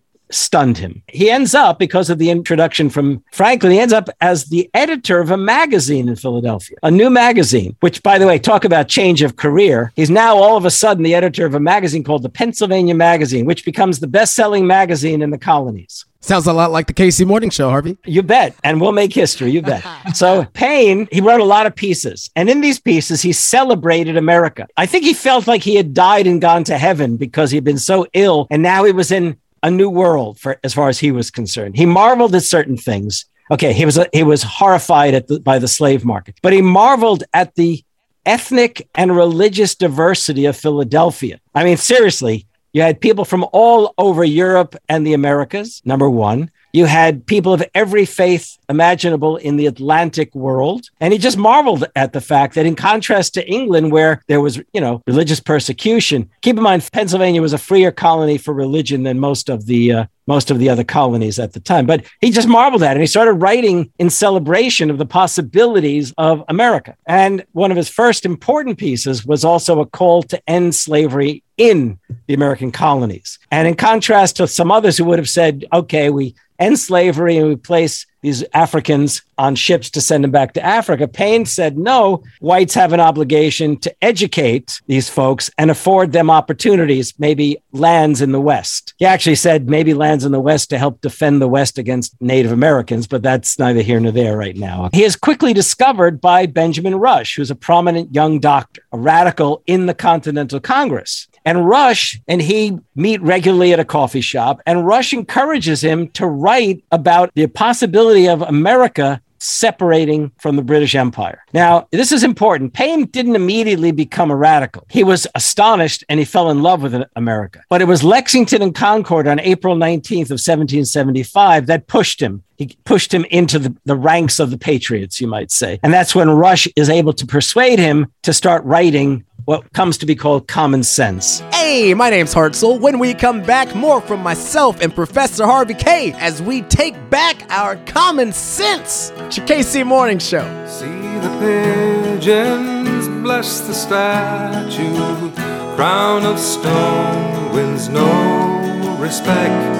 stunned 0.30 0.78
him. 0.78 1.02
He 1.08 1.30
ends 1.30 1.54
up, 1.54 1.78
because 1.78 2.10
of 2.10 2.18
the 2.18 2.30
introduction 2.30 2.90
from 2.90 3.22
Franklin, 3.32 3.72
he 3.72 3.78
ends 3.78 3.92
up 3.92 4.08
as 4.20 4.46
the 4.46 4.68
editor 4.74 5.20
of 5.20 5.30
a 5.30 5.36
magazine 5.36 6.08
in 6.08 6.16
Philadelphia, 6.16 6.76
a 6.82 6.90
new 6.90 7.10
magazine, 7.10 7.76
which, 7.80 8.02
by 8.02 8.18
the 8.18 8.26
way, 8.26 8.38
talk 8.38 8.64
about 8.64 8.88
change 8.88 9.22
of 9.22 9.36
career. 9.36 9.92
He's 9.94 10.10
now 10.10 10.36
all 10.36 10.56
of 10.56 10.64
a 10.64 10.70
sudden 10.70 11.04
the 11.04 11.14
editor 11.14 11.46
of 11.46 11.54
a 11.54 11.60
magazine 11.60 12.02
called 12.02 12.22
the 12.22 12.28
Pennsylvania 12.28 12.94
Magazine, 12.94 13.46
which 13.46 13.64
becomes 13.64 14.00
the 14.00 14.08
best 14.08 14.34
selling 14.34 14.66
magazine 14.66 15.22
in 15.22 15.30
the 15.30 15.38
colonies. 15.38 16.04
Sounds 16.26 16.48
a 16.48 16.52
lot 16.52 16.72
like 16.72 16.88
the 16.88 16.92
KC 16.92 17.24
Morning 17.24 17.50
Show, 17.50 17.70
Harvey. 17.70 17.96
You 18.04 18.20
bet. 18.20 18.56
And 18.64 18.80
we'll 18.80 18.90
make 18.90 19.12
history. 19.12 19.52
You 19.52 19.62
bet. 19.62 19.84
so 20.16 20.44
Paine, 20.54 21.06
he 21.12 21.20
wrote 21.20 21.40
a 21.40 21.44
lot 21.44 21.66
of 21.66 21.76
pieces. 21.76 22.30
And 22.34 22.50
in 22.50 22.60
these 22.60 22.80
pieces, 22.80 23.22
he 23.22 23.32
celebrated 23.32 24.16
America. 24.16 24.66
I 24.76 24.86
think 24.86 25.04
he 25.04 25.14
felt 25.14 25.46
like 25.46 25.62
he 25.62 25.76
had 25.76 25.94
died 25.94 26.26
and 26.26 26.40
gone 26.40 26.64
to 26.64 26.78
heaven 26.78 27.16
because 27.16 27.52
he'd 27.52 27.62
been 27.62 27.78
so 27.78 28.08
ill. 28.12 28.48
And 28.50 28.60
now 28.60 28.82
he 28.82 28.90
was 28.90 29.12
in 29.12 29.36
a 29.62 29.70
new 29.70 29.88
world 29.88 30.40
for 30.40 30.58
as 30.64 30.74
far 30.74 30.88
as 30.88 30.98
he 30.98 31.12
was 31.12 31.30
concerned. 31.30 31.76
He 31.76 31.86
marveled 31.86 32.34
at 32.34 32.42
certain 32.42 32.76
things. 32.76 33.26
Okay, 33.52 33.72
he 33.72 33.84
was 33.84 33.96
he 34.12 34.24
was 34.24 34.42
horrified 34.42 35.14
at 35.14 35.28
the, 35.28 35.38
by 35.38 35.60
the 35.60 35.68
slave 35.68 36.04
market, 36.04 36.34
but 36.42 36.52
he 36.52 36.60
marveled 36.60 37.22
at 37.34 37.54
the 37.54 37.84
ethnic 38.24 38.88
and 38.96 39.14
religious 39.14 39.76
diversity 39.76 40.46
of 40.46 40.56
Philadelphia. 40.56 41.38
I 41.54 41.62
mean, 41.62 41.76
seriously, 41.76 42.48
you 42.76 42.82
had 42.82 43.00
people 43.00 43.24
from 43.24 43.46
all 43.54 43.94
over 43.96 44.22
Europe 44.22 44.76
and 44.86 45.06
the 45.06 45.14
Americas, 45.14 45.80
number 45.86 46.10
one. 46.10 46.50
You 46.74 46.84
had 46.84 47.24
people 47.24 47.54
of 47.54 47.64
every 47.74 48.04
faith 48.04 48.58
imaginable 48.68 49.38
in 49.38 49.56
the 49.56 49.64
Atlantic 49.64 50.34
world. 50.34 50.90
And 51.00 51.10
he 51.14 51.18
just 51.18 51.38
marveled 51.38 51.86
at 51.96 52.12
the 52.12 52.20
fact 52.20 52.54
that, 52.54 52.66
in 52.66 52.74
contrast 52.74 53.32
to 53.32 53.48
England, 53.48 53.92
where 53.92 54.22
there 54.26 54.42
was, 54.42 54.60
you 54.74 54.82
know, 54.82 55.02
religious 55.06 55.40
persecution, 55.40 56.28
keep 56.42 56.58
in 56.58 56.62
mind, 56.62 56.86
Pennsylvania 56.92 57.40
was 57.40 57.54
a 57.54 57.58
freer 57.58 57.90
colony 57.90 58.36
for 58.36 58.52
religion 58.52 59.04
than 59.04 59.18
most 59.18 59.48
of 59.48 59.64
the 59.64 59.92
uh, 59.92 60.04
most 60.26 60.50
of 60.50 60.58
the 60.58 60.68
other 60.68 60.84
colonies 60.84 61.38
at 61.38 61.54
the 61.54 61.60
time. 61.60 61.86
But 61.86 62.04
he 62.20 62.30
just 62.30 62.48
marveled 62.48 62.82
at 62.82 62.90
it 62.90 62.94
and 62.96 63.00
he 63.00 63.06
started 63.06 63.34
writing 63.34 63.90
in 63.98 64.10
celebration 64.10 64.90
of 64.90 64.98
the 64.98 65.06
possibilities 65.06 66.12
of 66.18 66.44
America. 66.48 66.96
And 67.06 67.44
one 67.52 67.70
of 67.70 67.76
his 67.76 67.88
first 67.88 68.26
important 68.26 68.76
pieces 68.76 69.24
was 69.24 69.44
also 69.44 69.80
a 69.80 69.86
call 69.86 70.24
to 70.24 70.42
end 70.46 70.74
slavery 70.74 71.42
in 71.56 71.98
the 72.26 72.34
American 72.34 72.70
colonies. 72.70 73.38
And 73.50 73.66
in 73.66 73.74
contrast 73.74 74.36
to 74.36 74.46
some 74.46 74.70
others 74.70 74.98
who 74.98 75.04
would 75.04 75.18
have 75.18 75.28
said, 75.28 75.64
okay, 75.72 76.10
we 76.10 76.34
end 76.58 76.78
slavery 76.78 77.36
and 77.36 77.48
we 77.48 77.56
place 77.56 78.06
these 78.22 78.42
Africans 78.54 79.22
on 79.38 79.54
ships 79.54 79.90
to 79.90 80.00
send 80.00 80.24
them 80.24 80.30
back 80.30 80.54
to 80.54 80.64
Africa. 80.64 81.06
Paine 81.06 81.44
said, 81.44 81.78
no, 81.78 82.24
whites 82.40 82.74
have 82.74 82.92
an 82.92 82.98
obligation 82.98 83.76
to 83.76 83.94
educate 84.02 84.80
these 84.86 85.08
folks 85.08 85.50
and 85.58 85.70
afford 85.70 86.12
them 86.12 86.30
opportunities, 86.30 87.14
maybe 87.18 87.62
lands 87.72 88.20
in 88.20 88.32
the 88.32 88.40
West. 88.40 88.94
He 88.96 89.04
actually 89.04 89.36
said 89.36 89.68
maybe 89.68 89.94
lands 89.94 90.24
in 90.24 90.32
the 90.32 90.40
West 90.40 90.70
to 90.70 90.78
help 90.78 91.00
defend 91.02 91.40
the 91.40 91.46
West 91.46 91.78
against 91.78 92.20
Native 92.20 92.52
Americans, 92.52 93.06
but 93.06 93.22
that's 93.22 93.58
neither 93.58 93.82
here 93.82 94.00
nor 94.00 94.10
there 94.10 94.36
right 94.36 94.56
now. 94.56 94.88
He 94.92 95.04
is 95.04 95.14
quickly 95.14 95.52
discovered 95.52 96.20
by 96.20 96.46
Benjamin 96.46 96.96
Rush, 96.96 97.36
who's 97.36 97.50
a 97.50 97.54
prominent 97.54 98.14
young 98.14 98.40
doctor, 98.40 98.82
a 98.92 98.98
radical 98.98 99.62
in 99.66 99.86
the 99.86 99.94
Continental 99.94 100.58
Congress. 100.58 101.28
And 101.46 101.66
Rush 101.66 102.20
and 102.28 102.42
he 102.42 102.76
meet 102.96 103.22
regularly 103.22 103.72
at 103.72 103.80
a 103.80 103.84
coffee 103.84 104.20
shop, 104.20 104.60
and 104.66 104.86
Rush 104.86 105.14
encourages 105.14 105.82
him 105.82 106.08
to 106.10 106.26
write 106.26 106.84
about 106.90 107.30
the 107.34 107.46
possibility 107.46 108.28
of 108.28 108.42
America 108.42 109.22
separating 109.38 110.32
from 110.38 110.56
the 110.56 110.62
British 110.62 110.94
Empire. 110.94 111.44
Now, 111.52 111.88
this 111.92 112.12
is 112.12 112.24
important. 112.24 112.72
Paine 112.72 113.06
didn't 113.06 113.36
immediately 113.36 113.92
become 113.92 114.30
a 114.30 114.36
radical. 114.36 114.86
He 114.90 115.04
was 115.04 115.26
astonished 115.34 116.04
and 116.08 116.18
he 116.18 116.24
fell 116.24 116.50
in 116.50 116.62
love 116.62 116.82
with 116.82 116.94
America. 117.14 117.62
But 117.68 117.82
it 117.82 117.86
was 117.86 118.02
Lexington 118.02 118.62
and 118.62 118.74
Concord 118.74 119.28
on 119.28 119.38
April 119.40 119.76
19th 119.76 120.30
of 120.30 120.40
1775 120.40 121.66
that 121.66 121.86
pushed 121.86 122.20
him. 122.20 122.42
He 122.56 122.74
pushed 122.84 123.12
him 123.12 123.26
into 123.26 123.58
the, 123.58 123.76
the 123.84 123.96
ranks 123.96 124.40
of 124.40 124.50
the 124.50 124.56
patriots, 124.56 125.20
you 125.20 125.26
might 125.26 125.50
say. 125.50 125.78
And 125.82 125.92
that's 125.92 126.14
when 126.14 126.30
Rush 126.30 126.66
is 126.74 126.88
able 126.88 127.12
to 127.12 127.26
persuade 127.26 127.78
him 127.78 128.10
to 128.22 128.32
start 128.32 128.64
writing 128.64 129.25
what 129.46 129.72
comes 129.72 129.96
to 129.98 130.06
be 130.06 130.14
called 130.14 130.46
common 130.48 130.82
sense. 130.82 131.40
Hey, 131.52 131.94
my 131.94 132.10
name's 132.10 132.34
Hartzell. 132.34 132.78
When 132.78 132.98
we 132.98 133.14
come 133.14 133.42
back, 133.42 133.74
more 133.74 134.00
from 134.00 134.20
myself 134.20 134.80
and 134.80 134.94
Professor 134.94 135.46
Harvey 135.46 135.74
Kaye 135.74 136.12
as 136.18 136.42
we 136.42 136.62
take 136.62 136.94
back 137.10 137.50
our 137.50 137.76
common 137.86 138.32
sense. 138.32 139.12
It's 139.16 139.38
your 139.38 139.46
KC 139.46 139.86
Morning 139.86 140.18
Show. 140.18 140.42
See 140.66 140.86
the 140.86 141.30
pigeons 141.40 143.08
bless 143.22 143.60
the 143.60 143.74
statue. 143.74 145.30
Crown 145.76 146.24
of 146.24 146.38
stone 146.38 147.52
wins 147.52 147.88
no 147.88 148.96
respect. 148.98 149.76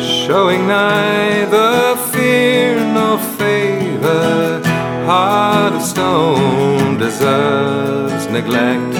Showing 0.00 0.66
neither 0.68 1.96
fear 2.12 2.78
nor 2.92 3.18
favor. 3.18 4.63
Heart 5.06 5.74
of 5.74 5.82
stone 5.82 6.96
deserves 6.96 8.26
neglect. 8.28 8.94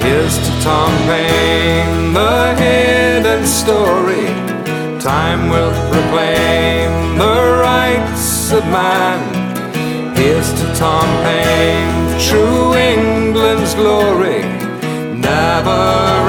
Here's 0.00 0.38
to 0.38 0.52
Tom 0.62 0.92
Paine, 1.08 2.12
the 2.12 2.54
hidden 2.54 3.44
story. 3.44 4.26
Time 5.00 5.48
will 5.48 5.72
proclaim 5.90 7.18
the 7.18 7.58
rights 7.60 8.52
of 8.52 8.64
man. 8.66 9.18
Here's 10.14 10.52
to 10.60 10.74
Tom 10.76 11.08
Paine, 11.24 12.20
true 12.20 12.74
England's 12.76 13.74
glory. 13.74 14.42
Never 15.12 15.82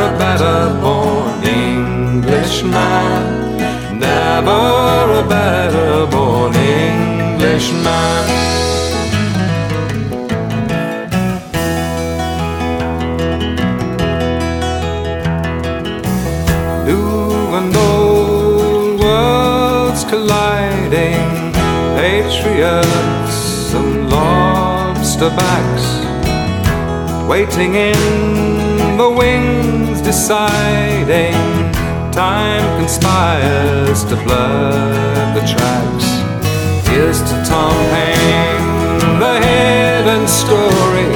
a 0.10 0.12
better 0.18 0.74
born 0.82 1.44
Englishman. 1.44 2.80
Never 4.00 5.22
a 5.22 5.25
better 5.30 6.08
born 6.08 6.56
Englishman. 6.56 8.37
Lobster 25.28 25.36
backs, 25.36 27.28
waiting 27.28 27.76
in 27.76 28.98
the 28.98 29.10
wings, 29.10 30.02
deciding. 30.02 31.34
Time 32.12 32.80
conspires 32.80 34.04
to 34.06 34.16
blur 34.24 35.34
the 35.34 35.42
tracks. 35.42 36.08
Here's 36.88 37.22
to 37.22 37.44
Tom 37.46 37.74
Paine, 37.92 39.20
the 39.20 39.40
hidden 39.46 40.28
story. 40.28 41.12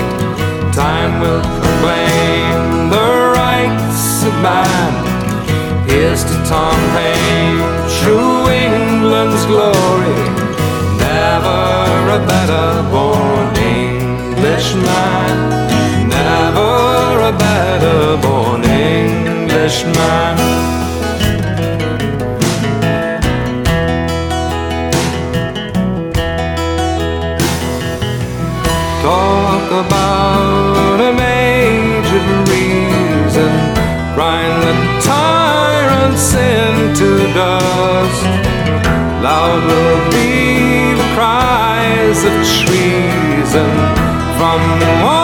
Time 0.72 1.20
will 1.22 1.42
proclaim 1.42 2.90
the 2.90 3.32
rights 3.36 4.24
of 4.24 4.34
man. 4.42 5.90
Here's 5.90 6.24
to 6.24 6.36
Tom 6.46 6.78
Paine, 6.96 7.60
true 8.00 8.48
England's 8.50 9.46
glory. 9.46 10.42
Never 10.98 12.12
a 12.18 12.26
better 12.28 12.90
born 12.92 13.01
Englishman. 14.72 16.08
Never 16.08 17.20
a 17.28 17.34
better 17.38 18.18
born 18.22 18.64
Englishman. 18.64 20.38
Talk 29.02 29.86
about 29.86 31.02
age 31.20 32.12
of 32.20 32.50
reason, 32.50 33.52
grind 34.16 34.64
the 34.64 34.74
tyrants 35.02 36.34
into 36.34 37.34
dust. 37.34 38.24
Loud 39.22 39.64
will 39.66 40.12
be 40.12 40.94
the 40.94 41.08
cries 41.14 42.24
of 42.24 42.34
treason 42.66 44.01
from 44.42 45.04
ones 45.04 45.21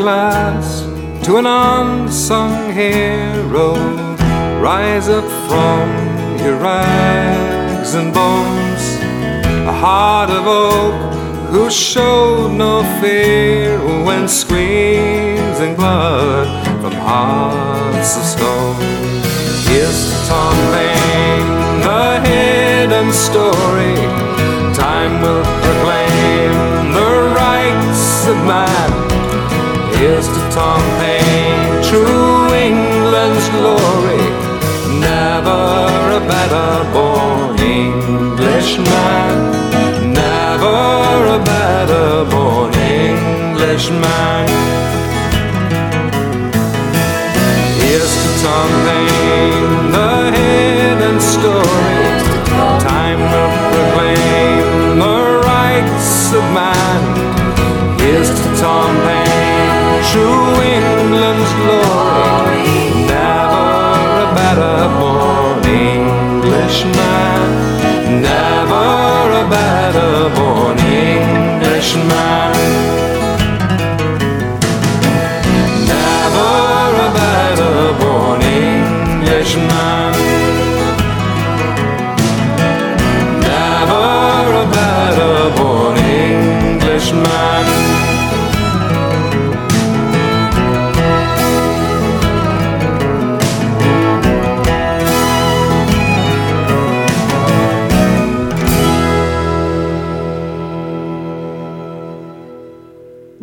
glass 0.00 0.80
to 1.26 1.36
an 1.36 1.44
unsung 1.44 2.72
hero. 2.72 3.74
Rise 4.58 5.10
up 5.10 5.28
from 5.46 5.84
your 6.42 6.56
rags 6.56 7.92
and 7.94 8.08
bones. 8.14 8.84
A 9.68 9.74
heart 9.84 10.30
of 10.30 10.46
oak 10.46 10.94
who 11.50 11.68
showed 11.68 12.52
no 12.56 12.82
fear 13.00 13.78
when 14.06 14.26
squeezing 14.26 15.74
blood 15.76 16.48
from 16.80 16.92
hearts 16.92 18.16
of 18.20 18.24
stone. 18.34 18.80
Here's 19.68 20.00
to 20.10 20.16
Tom 20.30 20.56
Paine, 20.72 21.50
the 21.86 22.04
hidden 22.26 23.12
story. 23.12 23.96
Time 24.72 25.20
will 25.20 25.44
proclaim 25.64 26.52
the 26.98 27.10
rights 27.36 28.26
of 28.28 28.36
man. 28.46 28.79
Englishman, 38.70 40.12
never 40.12 41.26
a 41.26 41.42
better 41.44 42.24
born 42.30 42.72
Englishman. 42.74 44.46
Here's 47.80 48.14
to 48.22 48.28
something. 48.38 49.29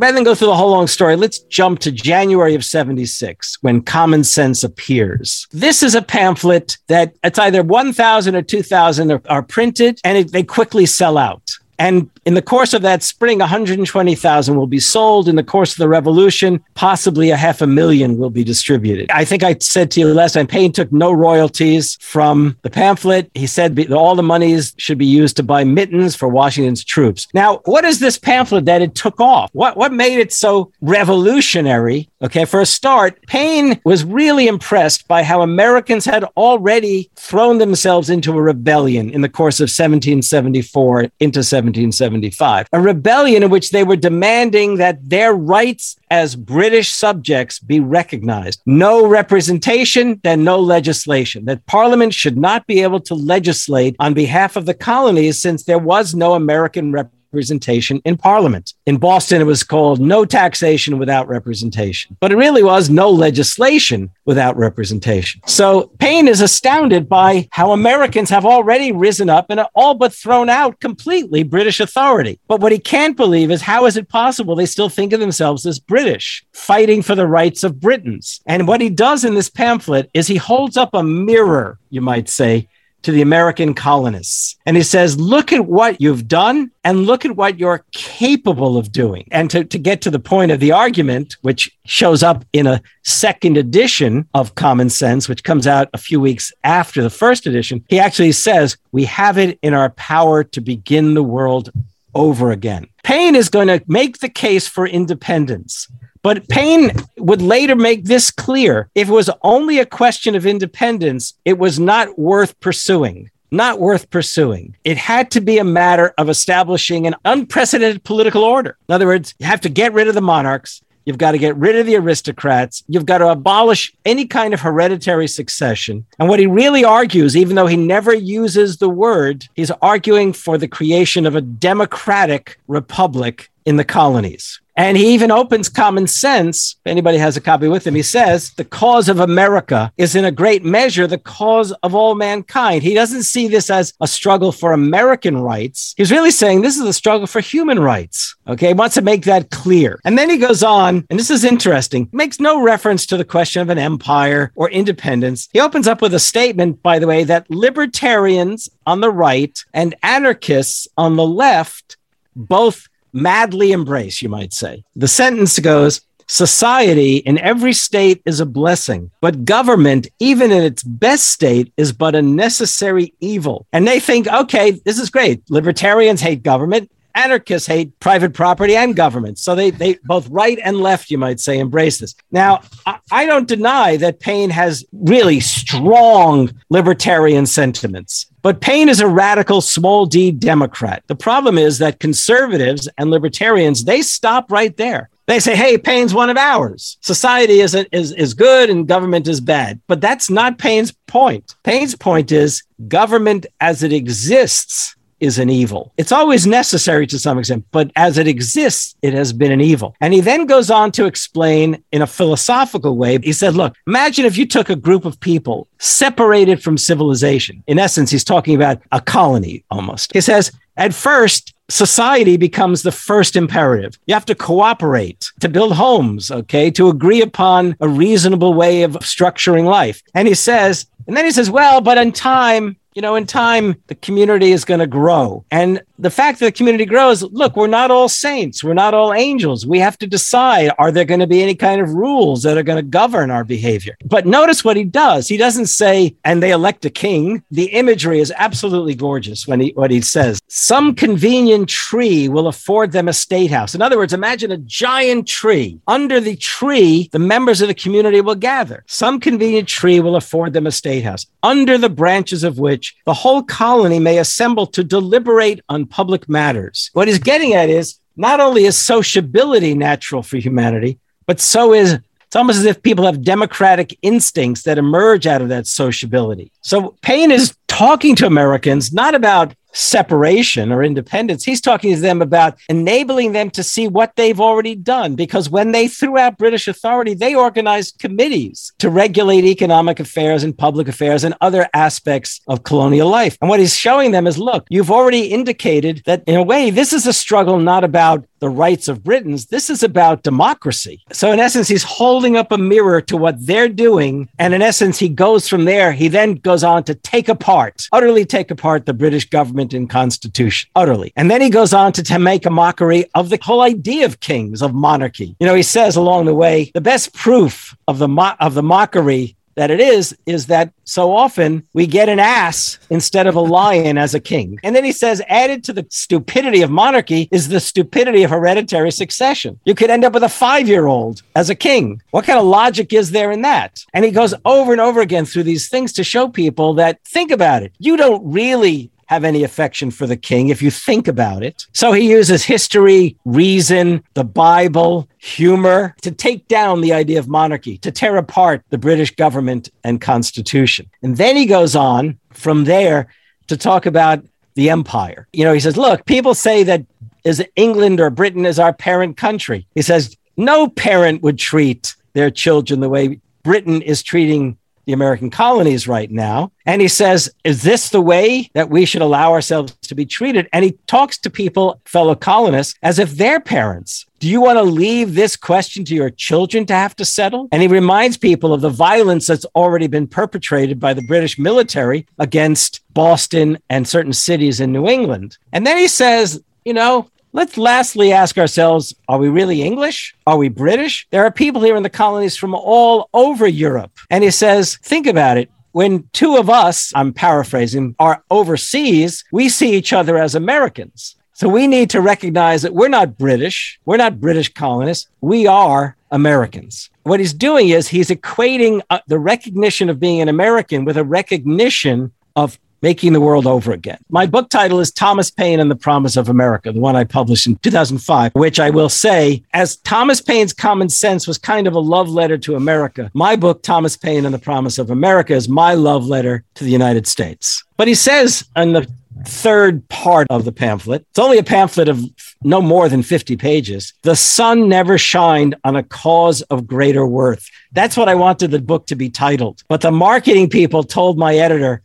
Rather 0.07 0.15
than 0.15 0.23
go 0.23 0.33
through 0.33 0.47
the 0.47 0.55
whole 0.55 0.71
long 0.71 0.87
story, 0.87 1.17
let's 1.17 1.39
jump 1.39 1.79
to 1.79 1.91
January 1.91 2.55
of 2.55 2.63
76 2.63 3.57
when 3.59 3.81
Common 3.81 4.23
Sense 4.23 4.63
appears. 4.63 5.45
This 5.51 5.83
is 5.83 5.95
a 5.95 6.01
pamphlet 6.01 6.77
that 6.87 7.13
it's 7.25 7.37
either 7.37 7.61
1,000 7.61 8.33
or 8.33 8.41
2,000 8.41 9.11
are, 9.11 9.21
are 9.27 9.43
printed 9.43 9.99
and 10.05 10.17
it, 10.17 10.31
they 10.31 10.43
quickly 10.43 10.85
sell 10.85 11.17
out. 11.17 11.46
And 11.79 12.09
in 12.25 12.33
the 12.33 12.41
course 12.41 12.73
of 12.73 12.81
that 12.81 13.03
spring, 13.03 13.39
120,000 13.39 14.55
will 14.55 14.67
be 14.67 14.79
sold. 14.79 15.27
In 15.27 15.35
the 15.35 15.43
course 15.43 15.73
of 15.73 15.77
the 15.77 15.87
revolution, 15.87 16.63
possibly 16.73 17.29
a 17.29 17.37
half 17.37 17.61
a 17.61 17.67
million 17.67 18.17
will 18.17 18.29
be 18.29 18.43
distributed. 18.43 19.09
I 19.11 19.25
think 19.25 19.43
I 19.43 19.55
said 19.59 19.91
to 19.91 19.99
you 19.99 20.13
last 20.13 20.33
time, 20.33 20.47
Paine 20.47 20.71
took 20.71 20.91
no 20.91 21.11
royalties 21.11 21.97
from 22.01 22.57
the 22.63 22.69
pamphlet. 22.69 23.29
He 23.33 23.47
said 23.47 23.79
all 23.91 24.15
the 24.15 24.23
monies 24.23 24.73
should 24.77 24.97
be 24.97 25.05
used 25.05 25.37
to 25.37 25.43
buy 25.43 25.63
mittens 25.63 26.15
for 26.15 26.27
Washington's 26.27 26.83
troops. 26.83 27.27
Now, 27.33 27.61
what 27.65 27.85
is 27.85 27.99
this 27.99 28.17
pamphlet 28.17 28.65
that 28.65 28.81
it 28.81 28.95
took 28.95 29.19
off? 29.19 29.49
What, 29.53 29.77
what 29.77 29.93
made 29.93 30.19
it 30.19 30.33
so 30.33 30.71
revolutionary? 30.81 32.09
Okay, 32.21 32.45
for 32.45 32.61
a 32.61 32.65
start, 32.65 33.21
Paine 33.27 33.79
was 33.83 34.03
really 34.03 34.47
impressed 34.47 35.07
by 35.07 35.23
how 35.23 35.41
Americans 35.41 36.05
had 36.05 36.23
already 36.35 37.09
thrown 37.15 37.59
themselves 37.59 38.09
into 38.09 38.37
a 38.37 38.41
rebellion 38.41 39.09
in 39.11 39.21
the 39.21 39.29
course 39.29 39.59
of 39.59 39.65
1774 39.65 41.07
into 41.19 41.43
1775. 41.67 42.67
A 42.73 42.81
rebellion 42.81 43.43
in 43.43 43.49
which 43.49 43.71
they 43.71 43.83
were 43.83 43.95
demanding 43.95 44.77
that 44.77 45.09
their 45.09 45.33
rights 45.33 45.95
as 46.09 46.35
British 46.35 46.89
subjects 46.89 47.59
be 47.59 47.79
recognized. 47.79 48.61
No 48.65 49.05
representation, 49.05 50.19
then 50.23 50.43
no 50.43 50.59
legislation. 50.59 51.45
That 51.45 51.65
Parliament 51.65 52.13
should 52.13 52.37
not 52.37 52.67
be 52.67 52.81
able 52.81 53.01
to 53.01 53.15
legislate 53.15 53.95
on 53.99 54.13
behalf 54.13 54.55
of 54.55 54.65
the 54.65 54.73
colonies 54.73 55.41
since 55.41 55.63
there 55.63 55.79
was 55.79 56.15
no 56.15 56.33
American 56.33 56.91
representation 56.91 57.16
representation 57.31 58.01
in 58.05 58.17
parliament. 58.17 58.73
In 58.85 58.97
Boston, 58.97 59.41
it 59.41 59.45
was 59.45 59.63
called 59.63 59.99
no 59.99 60.25
taxation 60.25 60.97
without 60.97 61.27
representation, 61.27 62.15
but 62.19 62.31
it 62.31 62.37
really 62.37 62.63
was 62.63 62.89
no 62.89 63.09
legislation 63.09 64.09
without 64.25 64.55
representation. 64.57 65.41
So 65.45 65.91
Paine 65.99 66.27
is 66.27 66.41
astounded 66.41 67.09
by 67.09 67.47
how 67.51 67.71
Americans 67.71 68.29
have 68.29 68.45
already 68.45 68.91
risen 68.91 69.29
up 69.29 69.47
and 69.49 69.61
all 69.75 69.95
but 69.95 70.13
thrown 70.13 70.49
out 70.49 70.79
completely 70.79 71.43
British 71.43 71.79
authority. 71.79 72.39
But 72.47 72.61
what 72.61 72.71
he 72.71 72.79
can't 72.79 73.17
believe 73.17 73.51
is 73.51 73.61
how 73.61 73.85
is 73.85 73.97
it 73.97 74.09
possible 74.09 74.55
they 74.55 74.65
still 74.65 74.89
think 74.89 75.13
of 75.13 75.19
themselves 75.19 75.65
as 75.65 75.79
British, 75.79 76.45
fighting 76.53 77.01
for 77.01 77.15
the 77.15 77.27
rights 77.27 77.63
of 77.63 77.79
Britons? 77.79 78.41
And 78.45 78.67
what 78.67 78.81
he 78.81 78.89
does 78.89 79.25
in 79.25 79.35
this 79.35 79.49
pamphlet 79.49 80.09
is 80.13 80.27
he 80.27 80.37
holds 80.37 80.77
up 80.77 80.93
a 80.93 81.03
mirror, 81.03 81.79
you 81.89 82.01
might 82.01 82.29
say, 82.29 82.69
to 83.07 83.13
the 83.13 83.21
American 83.21 83.73
colonists. 83.73 84.57
And 84.65 84.75
he 84.75 84.83
says, 84.83 85.17
look 85.17 85.53
at 85.53 85.65
what 85.65 86.01
you've 86.01 86.27
done 86.27 86.71
and 86.83 87.05
look 87.05 87.23
at 87.23 87.37
what 87.37 87.57
you're 87.57 87.85
capable 87.93 88.75
of 88.75 88.91
doing. 88.91 89.25
And 89.31 89.49
to, 89.51 89.63
to 89.63 89.79
get 89.79 90.01
to 90.01 90.11
the 90.11 90.19
point 90.19 90.51
of 90.51 90.59
the 90.59 90.73
argument, 90.73 91.37
which 91.41 91.71
shows 91.85 92.21
up 92.21 92.43
in 92.51 92.67
a 92.67 92.81
second 93.05 93.55
edition 93.55 94.27
of 94.33 94.55
Common 94.55 94.89
Sense, 94.89 95.29
which 95.29 95.45
comes 95.45 95.67
out 95.67 95.87
a 95.93 95.97
few 95.97 96.19
weeks 96.19 96.51
after 96.65 97.01
the 97.01 97.09
first 97.09 97.47
edition, 97.47 97.81
he 97.87 97.97
actually 97.97 98.33
says, 98.33 98.75
we 98.91 99.05
have 99.05 99.37
it 99.37 99.57
in 99.61 99.73
our 99.73 99.91
power 99.91 100.43
to 100.43 100.59
begin 100.59 101.13
the 101.13 101.23
world 101.23 101.71
over 102.13 102.51
again. 102.51 102.87
Paine 103.03 103.37
is 103.37 103.47
going 103.47 103.69
to 103.69 103.81
make 103.87 104.17
the 104.17 104.27
case 104.27 104.67
for 104.67 104.85
independence. 104.85 105.87
But 106.27 106.49
Paine 106.49 106.91
would 107.19 107.41
later 107.41 107.73
make 107.73 108.03
this 108.03 108.31
clear. 108.31 108.89
If 108.95 109.07
it 109.07 109.13
was 109.13 109.29
only 109.43 109.79
a 109.79 109.85
question 109.85 110.35
of 110.35 110.45
independence, 110.45 111.33
it 111.45 111.57
was 111.57 111.79
not 111.79 112.19
worth 112.19 112.59
pursuing. 112.59 113.31
Not 113.49 113.79
worth 113.79 114.09
pursuing. 114.09 114.75
It 114.83 114.97
had 114.97 115.31
to 115.31 115.39
be 115.39 115.57
a 115.57 115.63
matter 115.63 116.13
of 116.17 116.27
establishing 116.27 117.07
an 117.07 117.15
unprecedented 117.23 118.03
political 118.03 118.43
order. 118.43 118.77
In 118.89 118.93
other 118.93 119.05
words, 119.05 119.35
you 119.39 119.45
have 119.45 119.61
to 119.61 119.69
get 119.69 119.93
rid 119.93 120.09
of 120.09 120.15
the 120.15 120.21
monarchs. 120.21 120.81
You've 121.05 121.17
got 121.17 121.31
to 121.31 121.37
get 121.37 121.55
rid 121.55 121.77
of 121.77 121.85
the 121.85 121.95
aristocrats. 121.95 122.83
You've 122.89 123.05
got 123.05 123.19
to 123.19 123.29
abolish 123.29 123.93
any 124.03 124.25
kind 124.25 124.53
of 124.53 124.59
hereditary 124.59 125.29
succession. 125.29 126.05
And 126.19 126.27
what 126.27 126.41
he 126.41 126.47
really 126.47 126.83
argues, 126.83 127.37
even 127.37 127.55
though 127.55 127.67
he 127.67 127.77
never 127.77 128.13
uses 128.13 128.79
the 128.79 128.89
word, 128.89 129.45
he's 129.55 129.71
arguing 129.81 130.33
for 130.33 130.57
the 130.57 130.67
creation 130.67 131.25
of 131.25 131.35
a 131.35 131.41
democratic 131.41 132.59
republic 132.67 133.49
in 133.67 133.75
the 133.75 133.83
colonies. 133.83 134.61
And 134.77 134.95
he 134.95 135.13
even 135.13 135.31
opens 135.31 135.69
common 135.69 136.05
sense. 136.05 136.75
If 136.85 136.91
anybody 136.91 137.17
has 137.17 137.35
a 137.35 137.41
copy 137.41 137.67
with 137.67 137.85
him, 137.85 137.95
he 137.95 138.03
says, 138.03 138.51
the 138.51 138.63
cause 138.63 139.09
of 139.09 139.19
America 139.19 139.91
is 139.97 140.15
in 140.15 140.23
a 140.23 140.31
great 140.31 140.63
measure 140.63 141.07
the 141.07 141.17
cause 141.17 141.71
of 141.83 141.93
all 141.95 142.15
mankind. 142.15 142.83
He 142.83 142.93
doesn't 142.93 143.23
see 143.23 143.47
this 143.47 143.69
as 143.69 143.93
a 143.99 144.07
struggle 144.07 144.51
for 144.51 144.71
American 144.71 145.37
rights. 145.39 145.95
He's 145.97 146.11
really 146.11 146.31
saying 146.31 146.61
this 146.61 146.77
is 146.77 146.85
a 146.85 146.93
struggle 146.93 147.27
for 147.27 147.41
human 147.41 147.79
rights. 147.79 148.35
Okay. 148.47 148.67
He 148.67 148.73
wants 148.73 148.95
to 148.95 149.01
make 149.01 149.25
that 149.25 149.49
clear. 149.49 149.99
And 150.05 150.17
then 150.17 150.29
he 150.29 150.37
goes 150.37 150.63
on, 150.63 151.05
and 151.09 151.19
this 151.19 151.31
is 151.31 151.43
interesting, 151.43 152.07
makes 152.13 152.39
no 152.39 152.61
reference 152.61 153.05
to 153.07 153.17
the 153.17 153.25
question 153.25 153.63
of 153.63 153.69
an 153.69 153.79
empire 153.79 154.53
or 154.55 154.69
independence. 154.69 155.49
He 155.51 155.59
opens 155.59 155.87
up 155.87 156.01
with 156.01 156.13
a 156.13 156.19
statement, 156.19 156.81
by 156.83 156.99
the 156.99 157.07
way, 157.07 157.25
that 157.25 157.49
libertarians 157.49 158.69
on 158.85 159.01
the 159.01 159.11
right 159.11 159.65
and 159.73 159.95
anarchists 160.03 160.87
on 160.97 161.17
the 161.17 161.27
left 161.27 161.97
both 162.35 162.87
madly 163.21 163.71
embrace, 163.71 164.21
you 164.21 164.29
might 164.29 164.53
say. 164.53 164.83
The 164.95 165.07
sentence 165.07 165.59
goes 165.59 166.01
Society 166.29 167.17
in 167.17 167.37
every 167.37 167.71
state 167.71 168.21
is 168.25 168.41
a 168.41 168.45
blessing, 168.45 169.11
but 169.21 169.45
government, 169.45 170.07
even 170.19 170.51
in 170.51 170.61
its 170.61 170.83
best 170.83 171.27
state, 171.27 171.71
is 171.77 171.93
but 171.93 172.15
a 172.15 172.21
necessary 172.21 173.13
evil. 173.21 173.65
And 173.71 173.87
they 173.87 174.01
think, 174.01 174.27
okay, 174.27 174.71
this 174.71 174.99
is 174.99 175.09
great. 175.09 175.41
Libertarians 175.49 176.19
hate 176.19 176.43
government. 176.43 176.91
Anarchists 177.17 177.67
hate 177.67 177.99
private 177.99 178.33
property 178.33 178.75
and 178.75 178.95
government. 178.95 179.39
So 179.39 179.55
they, 179.55 179.71
they 179.71 179.97
both 180.03 180.29
right 180.29 180.59
and 180.63 180.77
left, 180.81 181.09
you 181.09 181.17
might 181.17 181.39
say, 181.39 181.57
embrace 181.57 181.97
this. 181.97 182.15
Now, 182.31 182.61
I, 182.85 182.99
I 183.11 183.25
don't 183.25 183.47
deny 183.47 183.97
that 183.97 184.19
Paine 184.19 184.51
has 184.51 184.85
really 184.93 185.39
strong 185.39 186.51
libertarian 186.69 187.47
sentiments. 187.47 188.27
But 188.43 188.61
Paine 188.61 188.87
is 188.87 188.99
a 188.99 189.07
radical 189.07 189.61
small 189.61 190.05
d 190.05 190.31
Democrat. 190.31 191.03
The 191.07 191.15
problem 191.15 191.57
is 191.57 191.79
that 191.79 191.99
conservatives 191.99 192.87
and 192.97 193.09
libertarians, 193.09 193.83
they 193.83 194.01
stop 194.03 194.51
right 194.51 194.77
there. 194.77 195.09
They 195.25 195.39
say, 195.39 195.55
hey, 195.55 195.77
Paine's 195.77 196.13
one 196.13 196.29
of 196.29 196.37
ours. 196.37 196.97
Society 197.01 197.59
is, 197.59 197.75
is, 197.91 198.13
is 198.13 198.33
good 198.33 198.69
and 198.69 198.87
government 198.87 199.27
is 199.27 199.41
bad. 199.41 199.81
But 199.87 199.99
that's 199.99 200.29
not 200.29 200.57
Paine's 200.59 200.93
point. 201.07 201.55
Paine's 201.63 201.95
point 201.95 202.31
is 202.31 202.63
government 202.87 203.45
as 203.59 203.83
it 203.83 203.91
exists 203.91 204.95
is 205.19 205.39
an 205.39 205.49
evil. 205.49 205.93
It's 205.97 206.11
always 206.11 206.45
necessary 206.45 207.07
to 207.07 207.19
some 207.19 207.39
extent, 207.39 207.65
but 207.71 207.91
as 207.95 208.17
it 208.17 208.27
exists, 208.27 208.95
it 209.01 209.13
has 209.13 209.33
been 209.33 209.51
an 209.51 209.61
evil. 209.61 209.95
And 210.01 210.13
he 210.13 210.21
then 210.21 210.45
goes 210.45 210.69
on 210.69 210.91
to 210.93 211.05
explain 211.05 211.83
in 211.91 212.01
a 212.01 212.07
philosophical 212.07 212.97
way. 212.97 213.17
He 213.19 213.33
said, 213.33 213.55
Look, 213.55 213.75
imagine 213.87 214.25
if 214.25 214.37
you 214.37 214.45
took 214.45 214.69
a 214.69 214.75
group 214.75 215.05
of 215.05 215.19
people 215.19 215.67
separated 215.79 216.61
from 216.61 216.77
civilization. 216.77 217.63
In 217.67 217.79
essence, 217.79 218.11
he's 218.11 218.23
talking 218.23 218.55
about 218.55 218.81
a 218.91 219.01
colony 219.01 219.63
almost. 219.71 220.13
He 220.13 220.21
says, 220.21 220.51
At 220.77 220.93
first, 220.93 221.53
society 221.69 222.37
becomes 222.37 222.83
the 222.83 222.91
first 222.91 223.35
imperative. 223.35 223.99
You 224.05 224.13
have 224.13 224.25
to 224.25 224.35
cooperate 224.35 225.31
to 225.39 225.49
build 225.49 225.73
homes, 225.73 226.31
okay, 226.31 226.71
to 226.71 226.89
agree 226.89 227.21
upon 227.21 227.75
a 227.81 227.87
reasonable 227.87 228.53
way 228.53 228.83
of 228.83 228.93
structuring 228.93 229.65
life. 229.65 230.01
And 230.13 230.27
he 230.27 230.33
says, 230.33 230.85
and 231.07 231.15
then 231.15 231.25
he 231.25 231.31
says, 231.31 231.49
well, 231.49 231.79
but 231.81 231.97
in 231.97 232.11
time, 232.11 232.76
you 232.97 233.01
know, 233.01 233.13
in 233.13 233.27
time, 233.27 233.75
the 233.85 233.93
community 233.93 234.51
is 234.51 234.65
going 234.65 234.79
to 234.79 234.87
grow. 234.87 235.45
And 235.51 235.83
the 235.99 236.09
fact 236.09 236.39
that 236.39 236.45
the 236.45 236.51
community 236.51 236.85
grows, 236.85 237.21
look, 237.21 237.55
we're 237.55 237.67
not 237.67 237.91
all 237.91 238.09
saints. 238.09 238.63
We're 238.63 238.73
not 238.73 238.95
all 238.95 239.13
angels. 239.13 239.67
We 239.67 239.77
have 239.79 239.99
to 239.99 240.07
decide 240.07 240.71
are 240.79 240.91
there 240.91 241.05
going 241.05 241.19
to 241.19 241.27
be 241.27 241.43
any 241.43 241.53
kind 241.53 241.79
of 241.79 241.91
rules 241.91 242.41
that 242.41 242.57
are 242.57 242.63
going 242.63 242.83
to 242.83 242.89
govern 242.89 243.29
our 243.29 243.43
behavior? 243.43 243.95
But 244.03 244.25
notice 244.25 244.63
what 244.63 244.77
he 244.77 244.83
does. 244.83 245.27
He 245.27 245.37
doesn't 245.37 245.67
say, 245.67 246.15
and 246.23 246.41
they 246.41 246.51
elect 246.51 246.85
a 246.85 246.89
king. 246.89 247.43
The 247.51 247.65
imagery 247.65 248.19
is 248.19 248.33
absolutely 248.35 248.95
gorgeous 248.95 249.47
when 249.47 249.59
he 249.59 249.73
what 249.75 249.91
he 249.91 250.01
says. 250.01 250.39
Some 250.47 250.95
convenient 250.95 251.69
tree 251.69 252.27
will 252.27 252.47
afford 252.47 252.93
them 252.93 253.07
a 253.07 253.13
state 253.13 253.51
house. 253.51 253.75
In 253.75 253.81
other 253.83 253.97
words, 253.97 254.13
imagine 254.13 254.51
a 254.51 254.57
giant 254.57 255.27
tree. 255.27 255.79
Under 255.87 256.19
the 256.19 256.35
tree, 256.35 257.09
the 257.11 257.19
members 257.19 257.61
of 257.61 257.67
the 257.67 257.75
community 257.75 258.21
will 258.21 258.35
gather. 258.35 258.83
Some 258.87 259.19
convenient 259.19 259.67
tree 259.67 259.99
will 259.99 260.15
afford 260.15 260.53
them 260.53 260.65
a 260.65 260.71
state 260.71 261.03
house, 261.03 261.27
under 261.43 261.77
the 261.77 261.89
branches 261.89 262.43
of 262.43 262.57
which 262.57 262.86
the 263.05 263.13
whole 263.13 263.43
colony 263.43 263.99
may 263.99 264.17
assemble 264.17 264.67
to 264.67 264.83
deliberate 264.83 265.61
on 265.69 265.85
public 265.85 266.27
matters. 266.27 266.89
What 266.93 267.07
he's 267.07 267.19
getting 267.19 267.53
at 267.53 267.69
is 267.69 267.99
not 268.15 268.39
only 268.39 268.65
is 268.65 268.77
sociability 268.77 269.73
natural 269.73 270.23
for 270.23 270.37
humanity, 270.37 270.99
but 271.25 271.39
so 271.39 271.73
is 271.73 271.99
it's 272.27 272.35
almost 272.35 272.59
as 272.59 272.65
if 272.65 272.83
people 272.83 273.05
have 273.05 273.23
democratic 273.23 273.97
instincts 274.01 274.63
that 274.63 274.77
emerge 274.77 275.25
out 275.25 275.41
of 275.41 275.47
that 275.47 275.65
sociability. 275.65 276.51
So 276.61 276.97
Paine 277.01 277.31
is 277.31 277.55
talking 277.67 278.15
to 278.17 278.25
Americans 278.25 278.91
not 278.91 279.15
about 279.15 279.53
separation 279.77 280.71
or 280.71 280.83
independence. 280.83 281.43
He's 281.43 281.61
talking 281.61 281.93
to 281.93 282.01
them 282.01 282.21
about 282.21 282.57
enabling 282.67 283.33
them 283.33 283.49
to 283.51 283.63
see 283.63 283.87
what 283.87 284.15
they've 284.15 284.39
already 284.39 284.75
done. 284.75 285.15
Because 285.15 285.49
when 285.49 285.71
they 285.71 285.87
threw 285.87 286.17
out 286.17 286.37
British 286.37 286.67
authority, 286.67 287.13
they 287.13 287.35
organized 287.35 287.99
committees 287.99 288.71
to 288.79 288.89
regulate 288.89 289.45
economic 289.45 289.99
affairs 289.99 290.43
and 290.43 290.57
public 290.57 290.87
affairs 290.87 291.23
and 291.23 291.35
other 291.41 291.69
aspects 291.73 292.41
of 292.47 292.63
colonial 292.63 293.09
life. 293.09 293.37
And 293.41 293.49
what 293.49 293.59
he's 293.59 293.75
showing 293.75 294.11
them 294.11 294.27
is 294.27 294.37
look, 294.37 294.65
you've 294.69 294.91
already 294.91 295.27
indicated 295.27 296.01
that 296.05 296.23
in 296.25 296.35
a 296.35 296.43
way, 296.43 296.69
this 296.69 296.91
is 296.91 297.05
a 297.05 297.13
struggle 297.13 297.59
not 297.59 297.83
about 297.83 298.25
the 298.39 298.49
rights 298.49 298.87
of 298.87 299.03
Britons. 299.03 299.47
This 299.47 299.69
is 299.69 299.83
about 299.83 300.23
democracy. 300.23 301.03
So, 301.11 301.31
in 301.31 301.39
essence, 301.39 301.67
he's 301.67 301.83
holding 301.83 302.35
up 302.35 302.51
a 302.51 302.57
mirror 302.57 303.01
to 303.01 303.17
what 303.17 303.45
they're 303.45 303.69
doing. 303.69 304.29
And 304.39 304.53
in 304.53 304.61
essence, 304.61 304.99
he 304.99 305.09
goes 305.09 305.47
from 305.47 305.65
there. 305.65 305.91
He 305.91 306.07
then 306.07 306.35
goes 306.35 306.63
on 306.63 306.83
to 306.85 306.95
take 306.95 307.29
apart, 307.29 307.87
utterly 307.91 308.25
take 308.25 308.51
apart 308.51 308.85
the 308.85 308.93
British 308.93 309.29
government 309.29 309.73
and 309.73 309.89
constitution, 309.89 310.69
utterly. 310.75 311.13
And 311.15 311.31
then 311.31 311.41
he 311.41 311.49
goes 311.49 311.73
on 311.73 311.93
to, 311.93 312.03
to 312.03 312.19
make 312.19 312.45
a 312.45 312.49
mockery 312.49 313.05
of 313.15 313.29
the 313.29 313.39
whole 313.41 313.61
idea 313.61 314.05
of 314.05 314.19
kings, 314.19 314.61
of 314.61 314.73
monarchy. 314.73 315.35
You 315.39 315.47
know, 315.47 315.55
he 315.55 315.63
says 315.63 315.95
along 315.95 316.25
the 316.25 316.35
way, 316.35 316.71
the 316.73 316.81
best 316.81 317.13
proof 317.13 317.75
of 317.87 317.99
the, 317.99 318.07
mo- 318.07 318.35
of 318.39 318.53
the 318.53 318.63
mockery 318.63 319.36
that 319.57 319.71
it 319.71 319.81
is 319.81 320.15
is 320.25 320.47
that 320.47 320.71
so 320.85 321.13
often 321.13 321.67
we 321.73 321.87
get 321.87 322.07
an 322.07 322.19
ass 322.19 322.77
instead 322.89 323.27
of 323.27 323.35
a 323.35 323.41
lion 323.41 323.97
as 323.97 324.13
a 324.13 324.19
king. 324.19 324.59
And 324.63 324.75
then 324.75 324.85
he 324.85 324.91
says, 324.91 325.21
added 325.27 325.63
to 325.65 325.73
the 325.73 325.85
stupidity 325.89 326.61
of 326.61 326.69
monarchy 326.69 327.27
is 327.31 327.49
the 327.49 327.59
stupidity 327.59 328.23
of 328.23 328.29
hereditary 328.29 328.91
succession. 328.91 329.59
You 329.65 329.75
could 329.75 329.89
end 329.89 330.05
up 330.05 330.13
with 330.13 330.23
a 330.23 330.29
five 330.29 330.67
year 330.67 330.85
old 330.85 331.23
as 331.35 331.49
a 331.49 331.55
king. 331.55 332.01
What 332.11 332.25
kind 332.25 332.39
of 332.39 332.45
logic 332.45 332.93
is 332.93 333.11
there 333.11 333.31
in 333.31 333.41
that? 333.41 333.83
And 333.93 334.05
he 334.05 334.11
goes 334.11 334.33
over 334.45 334.71
and 334.71 334.79
over 334.79 335.01
again 335.01 335.25
through 335.25 335.43
these 335.43 335.69
things 335.69 335.91
to 335.93 336.03
show 336.03 336.29
people 336.29 336.75
that 336.75 337.03
think 337.03 337.31
about 337.31 337.63
it. 337.63 337.73
You 337.79 337.97
don't 337.97 338.31
really 338.31 338.91
have 339.07 339.23
any 339.23 339.43
affection 339.43 339.89
for 339.89 340.05
the 340.05 340.15
king 340.15 340.49
if 340.49 340.61
you 340.61 340.69
think 340.69 341.07
about 341.07 341.43
it. 341.43 341.65
So 341.73 341.91
he 341.91 342.11
uses 342.11 342.43
history, 342.43 343.17
reason, 343.25 344.03
the 344.13 344.23
Bible, 344.23 345.09
humor 345.17 345.95
to 346.01 346.11
take 346.11 346.47
down 346.47 346.81
the 346.81 346.93
idea 346.93 347.19
of 347.19 347.27
monarchy, 347.27 347.77
to 347.79 347.91
tear 347.91 348.17
apart 348.17 348.63
the 348.69 348.77
British 348.77 349.15
government 349.15 349.69
and 349.83 349.99
constitution. 349.99 350.89
And 351.01 351.17
then 351.17 351.35
he 351.35 351.45
goes 351.45 351.75
on 351.75 352.19
from 352.31 352.65
there 352.65 353.07
to 353.47 353.57
talk 353.57 353.85
about 353.85 354.23
the 354.55 354.69
empire. 354.69 355.27
You 355.33 355.45
know, 355.45 355.53
he 355.53 355.59
says, 355.59 355.77
look, 355.77 356.05
people 356.05 356.35
say 356.35 356.63
that 356.63 356.85
is 357.23 357.43
England 357.55 357.99
or 357.99 358.09
Britain 358.09 358.45
is 358.45 358.59
our 358.59 358.73
parent 358.73 359.17
country. 359.17 359.67
He 359.75 359.81
says, 359.81 360.17
no 360.35 360.67
parent 360.67 361.21
would 361.23 361.37
treat 361.37 361.95
their 362.13 362.29
children 362.29 362.79
the 362.79 362.89
way 362.89 363.19
Britain 363.43 363.81
is 363.81 364.03
treating 364.03 364.57
the 364.87 364.93
American 364.93 365.29
colonies 365.29 365.87
right 365.87 366.09
now. 366.09 366.51
And 366.65 366.81
he 366.81 366.87
says, 366.87 367.29
Is 367.43 367.61
this 367.61 367.89
the 367.89 368.01
way 368.01 368.49
that 368.53 368.69
we 368.69 368.85
should 368.85 369.03
allow 369.03 369.33
ourselves 369.33 369.75
to 369.83 369.93
be 369.93 370.05
treated? 370.05 370.49
And 370.51 370.65
he 370.65 370.71
talks 370.87 371.17
to 371.19 371.29
people, 371.29 371.79
fellow 371.85 372.15
colonists, 372.15 372.73
as 372.81 372.97
if 372.97 373.11
they're 373.11 373.41
parents. 373.41 374.05
Do 374.19 374.27
you 374.27 374.41
want 374.41 374.57
to 374.57 374.63
leave 374.63 375.13
this 375.13 375.35
question 375.35 375.85
to 375.85 375.93
your 375.93 376.09
children 376.09 376.65
to 376.67 376.73
have 376.73 376.95
to 376.95 377.05
settle? 377.05 377.49
And 377.51 377.61
he 377.61 377.67
reminds 377.67 378.17
people 378.17 378.53
of 378.53 378.61
the 378.61 378.69
violence 378.69 379.27
that's 379.27 379.45
already 379.55 379.87
been 379.87 380.07
perpetrated 380.07 380.79
by 380.79 380.95
the 380.95 381.05
British 381.05 381.37
military 381.37 382.07
against 382.17 382.81
Boston 382.93 383.59
and 383.69 383.87
certain 383.87 384.13
cities 384.13 384.59
in 384.59 384.71
New 384.71 384.87
England. 384.87 385.37
And 385.53 385.67
then 385.67 385.77
he 385.77 385.87
says, 385.87 386.41
you 386.65 386.73
know, 386.73 387.09
Let's 387.33 387.57
lastly 387.57 388.11
ask 388.11 388.37
ourselves 388.37 388.95
are 389.07 389.17
we 389.17 389.29
really 389.29 389.61
English? 389.61 390.15
Are 390.25 390.37
we 390.37 390.49
British? 390.49 391.07
There 391.11 391.25
are 391.25 391.31
people 391.31 391.61
here 391.61 391.75
in 391.75 391.83
the 391.83 391.89
colonies 391.89 392.37
from 392.37 392.55
all 392.55 393.09
over 393.13 393.47
Europe. 393.47 393.91
And 394.09 394.23
he 394.23 394.31
says, 394.31 394.77
think 394.77 395.07
about 395.07 395.37
it. 395.37 395.49
When 395.73 396.09
two 396.13 396.37
of 396.37 396.49
us, 396.49 396.91
I'm 396.95 397.13
paraphrasing, 397.13 397.95
are 397.99 398.23
overseas, 398.31 399.23
we 399.31 399.49
see 399.49 399.73
each 399.75 399.93
other 399.93 400.17
as 400.17 400.33
Americans. 400.33 401.15
So 401.33 401.47
we 401.47 401.67
need 401.67 401.91
to 401.91 402.01
recognize 402.01 402.63
that 402.63 402.73
we're 402.73 402.87
not 402.87 403.17
British. 403.17 403.79
We're 403.85 403.97
not 403.97 404.19
British 404.19 404.51
colonists. 404.51 405.07
We 405.21 405.45
are 405.45 405.95
Americans. 406.09 406.89
What 407.03 407.19
he's 407.19 407.33
doing 407.33 407.69
is 407.69 407.87
he's 407.87 408.09
equating 408.09 408.81
uh, 408.89 409.01
the 409.07 409.19
recognition 409.19 409.89
of 409.89 409.99
being 409.99 410.19
an 410.19 410.29
American 410.29 410.83
with 410.83 410.97
a 410.97 411.03
recognition 411.03 412.11
of 412.35 412.57
Making 412.81 413.13
the 413.13 413.21
World 413.21 413.47
Over 413.47 413.71
Again. 413.71 413.97
My 414.09 414.25
book 414.25 414.49
title 414.49 414.79
is 414.79 414.91
Thomas 414.91 415.31
Paine 415.31 415.59
and 415.59 415.69
the 415.69 415.75
Promise 415.75 416.17
of 416.17 416.29
America, 416.29 416.71
the 416.71 416.79
one 416.79 416.95
I 416.95 417.03
published 417.03 417.47
in 417.47 417.55
2005, 417.57 418.33
which 418.35 418.59
I 418.59 418.69
will 418.69 418.89
say, 418.89 419.43
as 419.53 419.77
Thomas 419.77 420.21
Paine's 420.21 420.53
Common 420.53 420.89
Sense 420.89 421.27
was 421.27 421.37
kind 421.37 421.67
of 421.67 421.73
a 421.73 421.79
love 421.79 422.09
letter 422.09 422.37
to 422.37 422.55
America, 422.55 423.09
my 423.13 423.35
book, 423.35 423.63
Thomas 423.63 423.97
Paine 423.97 424.25
and 424.25 424.33
the 424.33 424.39
Promise 424.39 424.77
of 424.77 424.89
America, 424.89 425.33
is 425.33 425.49
my 425.49 425.73
love 425.73 426.05
letter 426.05 426.43
to 426.55 426.63
the 426.63 426.71
United 426.71 427.07
States. 427.07 427.63
But 427.77 427.87
he 427.87 427.95
says 427.95 428.45
in 428.55 428.73
the 428.73 428.87
third 429.25 429.87
part 429.89 430.27
of 430.29 430.45
the 430.45 430.51
pamphlet, 430.51 431.05
it's 431.09 431.19
only 431.19 431.37
a 431.37 431.43
pamphlet 431.43 431.89
of 431.89 432.03
no 432.43 432.61
more 432.61 432.87
than 432.89 433.03
50 433.03 433.35
pages. 433.37 433.93
The 434.03 434.15
sun 434.15 434.69
never 434.69 434.97
shined 434.97 435.55
on 435.63 435.75
a 435.75 435.83
cause 435.83 436.41
of 436.43 436.67
greater 436.67 437.05
worth. 437.05 437.49
That's 437.71 437.97
what 437.97 438.09
I 438.09 438.15
wanted 438.15 438.51
the 438.51 438.59
book 438.59 438.85
to 438.87 438.95
be 438.95 439.09
titled. 439.09 439.63
But 439.67 439.81
the 439.81 439.91
marketing 439.91 440.49
people 440.49 440.83
told 440.83 441.17
my 441.17 441.35
editor, 441.35 441.81